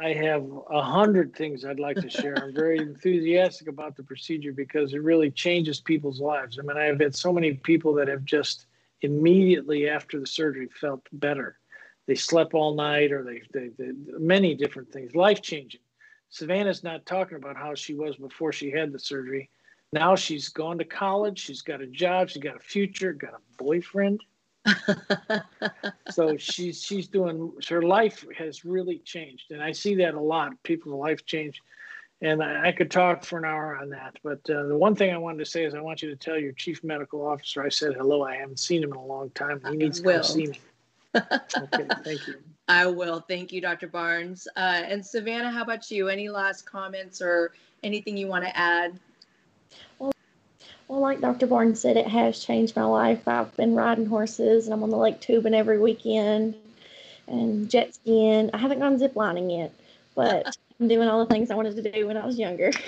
I 0.00 0.14
have 0.14 0.50
a 0.70 0.82
hundred 0.82 1.36
things 1.36 1.64
I'd 1.64 1.78
like 1.78 1.98
to 1.98 2.08
share. 2.08 2.36
I'm 2.42 2.54
very 2.54 2.78
enthusiastic 2.78 3.68
about 3.68 3.96
the 3.96 4.02
procedure 4.02 4.52
because 4.52 4.94
it 4.94 5.02
really 5.02 5.30
changes 5.30 5.78
people's 5.78 6.20
lives. 6.20 6.58
I 6.58 6.62
mean, 6.62 6.78
I've 6.78 6.98
had 6.98 7.14
so 7.14 7.32
many 7.34 7.52
people 7.52 7.92
that 7.94 8.08
have 8.08 8.24
just 8.24 8.66
immediately 9.02 9.90
after 9.90 10.18
the 10.18 10.26
surgery 10.26 10.68
felt 10.80 11.06
better. 11.12 11.58
They 12.06 12.14
slept 12.14 12.54
all 12.54 12.74
night, 12.74 13.12
or 13.12 13.22
they, 13.22 13.42
they, 13.52 13.68
they 13.78 13.92
many 14.18 14.54
different 14.54 14.90
things, 14.90 15.14
life 15.14 15.42
changing. 15.42 15.80
Savannah's 16.30 16.82
not 16.82 17.06
talking 17.06 17.36
about 17.36 17.56
how 17.56 17.74
she 17.74 17.94
was 17.94 18.16
before 18.16 18.52
she 18.52 18.70
had 18.70 18.90
the 18.90 18.98
surgery. 18.98 19.50
Now 19.92 20.16
she's 20.16 20.48
gone 20.48 20.78
to 20.78 20.84
college. 20.84 21.38
She's 21.38 21.62
got 21.62 21.82
a 21.82 21.86
job. 21.86 22.30
She's 22.30 22.42
got 22.42 22.56
a 22.56 22.60
future. 22.60 23.12
Got 23.12 23.34
a 23.34 23.62
boyfriend 23.62 24.22
so 26.10 26.36
she's 26.36 26.82
she's 26.82 27.06
doing 27.08 27.52
her 27.68 27.82
life 27.82 28.24
has 28.36 28.64
really 28.64 28.98
changed, 28.98 29.50
and 29.50 29.62
I 29.62 29.72
see 29.72 29.94
that 29.96 30.14
a 30.14 30.20
lot. 30.20 30.62
People's 30.62 30.98
life 30.98 31.24
change, 31.26 31.62
and 32.22 32.42
I, 32.42 32.68
I 32.68 32.72
could 32.72 32.90
talk 32.90 33.24
for 33.24 33.38
an 33.38 33.44
hour 33.44 33.76
on 33.76 33.90
that. 33.90 34.16
But 34.22 34.48
uh, 34.48 34.64
the 34.64 34.76
one 34.76 34.94
thing 34.94 35.12
I 35.12 35.18
wanted 35.18 35.38
to 35.40 35.44
say 35.44 35.64
is 35.64 35.74
I 35.74 35.80
want 35.80 36.02
you 36.02 36.10
to 36.10 36.16
tell 36.16 36.38
your 36.38 36.52
chief 36.52 36.82
medical 36.82 37.26
officer 37.26 37.62
I 37.62 37.68
said 37.68 37.94
hello. 37.94 38.24
I 38.24 38.36
haven't 38.36 38.60
seen 38.60 38.82
him 38.82 38.90
in 38.90 38.96
a 38.96 39.04
long 39.04 39.30
time. 39.30 39.60
He 39.70 39.76
needs 39.76 40.00
to 40.00 40.12
come 40.12 40.22
see 40.22 40.46
me. 40.46 40.60
okay, 41.14 41.86
thank 42.02 42.26
you. 42.26 42.36
I 42.68 42.86
will. 42.86 43.20
Thank 43.20 43.52
you, 43.52 43.60
Dr. 43.60 43.88
Barnes. 43.88 44.48
Uh, 44.56 44.82
and 44.86 45.04
Savannah, 45.04 45.50
how 45.50 45.62
about 45.62 45.90
you? 45.90 46.08
Any 46.08 46.30
last 46.30 46.64
comments 46.64 47.20
or 47.20 47.52
anything 47.82 48.16
you 48.16 48.26
want 48.26 48.44
to 48.44 48.56
add? 48.56 48.98
Well, 50.88 51.00
Well, 51.00 51.00
like 51.00 51.20
Dr. 51.20 51.46
Barnes 51.46 51.80
said, 51.80 51.96
it 51.96 52.06
has 52.06 52.44
changed 52.44 52.76
my 52.76 52.84
life. 52.84 53.26
I've 53.26 53.56
been 53.56 53.74
riding 53.74 54.06
horses 54.06 54.66
and 54.66 54.74
I'm 54.74 54.82
on 54.82 54.90
the 54.90 54.96
lake 54.96 55.20
tubing 55.20 55.54
every 55.54 55.78
weekend 55.78 56.56
and 57.26 57.70
jet 57.70 57.94
skiing. 57.94 58.50
I 58.52 58.58
haven't 58.58 58.80
gone 58.80 58.98
ziplining 58.98 59.56
yet, 59.56 59.72
but 60.14 60.56
I'm 60.80 60.88
doing 60.88 61.08
all 61.08 61.24
the 61.24 61.32
things 61.32 61.50
I 61.50 61.54
wanted 61.54 61.76
to 61.76 61.90
do 61.90 62.06
when 62.06 62.16
I 62.16 62.26
was 62.26 62.38
younger. 62.38 62.70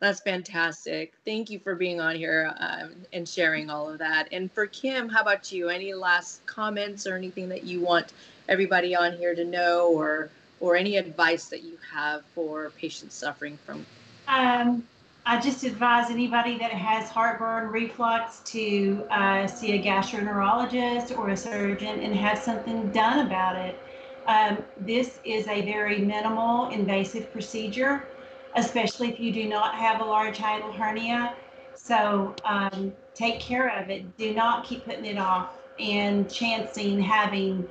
That's 0.00 0.20
fantastic. 0.20 1.14
Thank 1.24 1.48
you 1.48 1.58
for 1.58 1.74
being 1.74 2.00
on 2.00 2.16
here 2.16 2.52
um, 2.58 2.94
and 3.12 3.26
sharing 3.26 3.70
all 3.70 3.88
of 3.88 3.98
that. 4.00 4.28
And 4.32 4.52
for 4.52 4.66
Kim, 4.66 5.08
how 5.08 5.22
about 5.22 5.50
you? 5.50 5.70
Any 5.70 5.94
last 5.94 6.44
comments 6.44 7.06
or 7.06 7.16
anything 7.16 7.48
that 7.48 7.64
you 7.64 7.80
want 7.80 8.12
everybody 8.48 8.94
on 8.94 9.16
here 9.16 9.34
to 9.34 9.44
know, 9.44 9.88
or 9.88 10.30
or 10.60 10.76
any 10.76 10.98
advice 10.98 11.46
that 11.46 11.62
you 11.62 11.78
have 11.90 12.22
for 12.34 12.70
patients 12.70 13.14
suffering 13.14 13.58
from? 13.64 13.86
Um, 14.28 14.86
I 15.26 15.40
just 15.40 15.64
advise 15.64 16.10
anybody 16.10 16.58
that 16.58 16.70
has 16.70 17.08
heartburn 17.08 17.68
reflux 17.68 18.40
to 18.46 19.06
uh, 19.10 19.46
see 19.46 19.72
a 19.72 19.82
gastroenterologist 19.82 21.16
or 21.16 21.30
a 21.30 21.36
surgeon 21.36 22.00
and 22.00 22.14
have 22.14 22.38
something 22.38 22.90
done 22.90 23.26
about 23.26 23.56
it. 23.56 23.78
Um, 24.26 24.58
this 24.80 25.20
is 25.24 25.46
a 25.48 25.62
very 25.62 25.98
minimal 25.98 26.68
invasive 26.70 27.30
procedure 27.32 28.06
especially 28.54 29.10
if 29.10 29.20
you 29.20 29.32
do 29.32 29.48
not 29.48 29.74
have 29.74 30.00
a 30.00 30.04
large 30.04 30.38
hiatal 30.38 30.74
hernia. 30.74 31.34
So 31.74 32.34
um, 32.44 32.92
take 33.14 33.40
care 33.40 33.68
of 33.80 33.90
it. 33.90 34.16
Do 34.16 34.32
not 34.32 34.64
keep 34.64 34.84
putting 34.84 35.04
it 35.04 35.18
off 35.18 35.58
and 35.78 36.30
chancing 36.30 37.00
having 37.00 37.66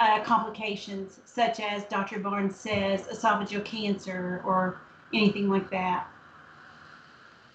uh, 0.00 0.20
complications 0.22 1.20
such 1.24 1.60
as 1.60 1.84
Dr. 1.84 2.18
Barnes 2.18 2.56
says, 2.56 3.02
esophageal 3.02 3.64
cancer 3.64 4.42
or 4.44 4.80
anything 5.12 5.48
like 5.48 5.70
that. 5.70 6.08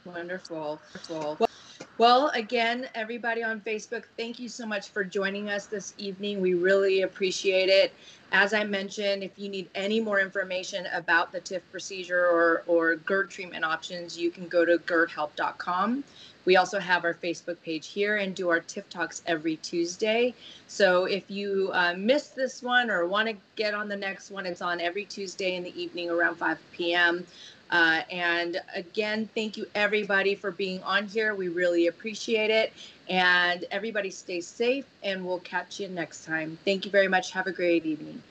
Wonderful. 0.06 0.80
Wonderful. 1.10 1.50
Well, 1.98 2.30
again, 2.30 2.88
everybody 2.96 3.44
on 3.44 3.60
Facebook, 3.60 4.04
thank 4.16 4.40
you 4.40 4.48
so 4.48 4.66
much 4.66 4.88
for 4.90 5.04
joining 5.04 5.50
us 5.50 5.66
this 5.66 5.94
evening. 5.98 6.40
We 6.40 6.54
really 6.54 7.02
appreciate 7.02 7.68
it. 7.68 7.94
As 8.32 8.54
I 8.54 8.64
mentioned, 8.64 9.22
if 9.22 9.32
you 9.38 9.50
need 9.50 9.70
any 9.76 10.00
more 10.00 10.22
information 10.22 10.86
about 10.94 11.34
the 11.34 11.42
TIF 11.42 11.62
procedure 11.72 12.26
or, 12.26 12.64
or 12.68 12.96
GERD 12.96 13.30
treatment 13.30 13.66
options, 13.66 14.18
you 14.18 14.32
can 14.32 14.48
go 14.48 14.64
to 14.64 14.78
gerdhelp.com. 14.78 16.06
We 16.46 16.56
also 16.56 16.80
have 16.80 17.04
our 17.04 17.14
Facebook 17.14 17.58
page 17.64 17.88
here 17.88 18.16
and 18.18 18.34
do 18.34 18.50
our 18.50 18.62
TIF 18.62 18.88
talks 18.90 19.22
every 19.26 19.58
Tuesday. 19.58 20.34
So 20.68 21.04
if 21.06 21.30
you 21.30 21.70
uh, 21.74 21.96
missed 21.98 22.36
this 22.36 22.64
one 22.64 22.90
or 22.90 23.06
want 23.08 23.28
to 23.28 23.36
get 23.56 23.74
on 23.74 23.90
the 23.90 23.98
next 23.98 24.32
one, 24.32 24.46
it's 24.46 24.62
on 24.62 24.80
every 24.80 25.06
Tuesday 25.06 25.56
in 25.56 25.64
the 25.64 25.80
evening 25.80 26.10
around 26.10 26.36
5 26.38 26.58
p.m. 26.72 27.28
Uh, 27.72 28.02
and 28.10 28.62
again, 28.74 29.30
thank 29.36 29.58
you 29.58 29.66
everybody 29.76 30.36
for 30.36 30.52
being 30.52 30.82
on 30.84 31.08
here. 31.08 31.36
We 31.36 31.50
really 31.50 31.88
appreciate 31.88 32.50
it. 32.50 32.74
And 33.10 33.66
everybody 33.72 34.10
stay 34.10 34.42
safe, 34.42 34.86
and 35.04 35.26
we'll 35.26 35.40
catch 35.40 35.80
you 35.80 35.88
next 35.88 36.26
time. 36.26 36.58
Thank 36.66 36.86
you 36.86 36.92
very 36.92 37.08
much. 37.08 37.32
Have 37.32 37.48
a 37.48 37.52
great 37.52 37.86
evening. 37.86 38.22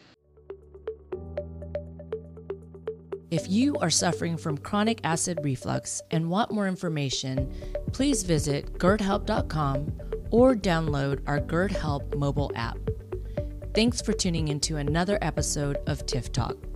If 3.31 3.51
you 3.51 3.77
are 3.77 3.91
suffering 3.91 4.39
from 4.39 4.57
chronic 4.57 5.01
acid 5.05 5.41
reflux 5.43 6.01
and 6.11 6.31
want 6.31 6.51
more 6.51 6.67
information, 6.67 7.53
please 7.93 8.23
visit 8.23 8.73
gerdhelp.com 8.79 9.93
or 10.31 10.55
download 10.55 11.21
our 11.27 11.39
GERD 11.39 11.73
Help 11.73 12.15
mobile 12.17 12.51
app. 12.55 12.79
Thanks 13.75 14.01
for 14.01 14.13
tuning 14.13 14.49
into 14.49 14.77
another 14.77 15.19
episode 15.21 15.77
of 15.87 16.07
TIF 16.07 16.33
Talk. 16.33 16.68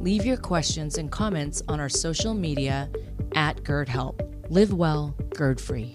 Leave 0.00 0.24
your 0.24 0.38
questions 0.38 0.96
and 0.96 1.10
comments 1.12 1.62
on 1.68 1.78
our 1.78 1.90
social 1.90 2.32
media 2.32 2.88
at 3.34 3.62
GERD 3.62 3.86
Help. 3.86 4.22
Live 4.48 4.72
well, 4.72 5.14
GERD 5.34 5.60
free. 5.60 5.94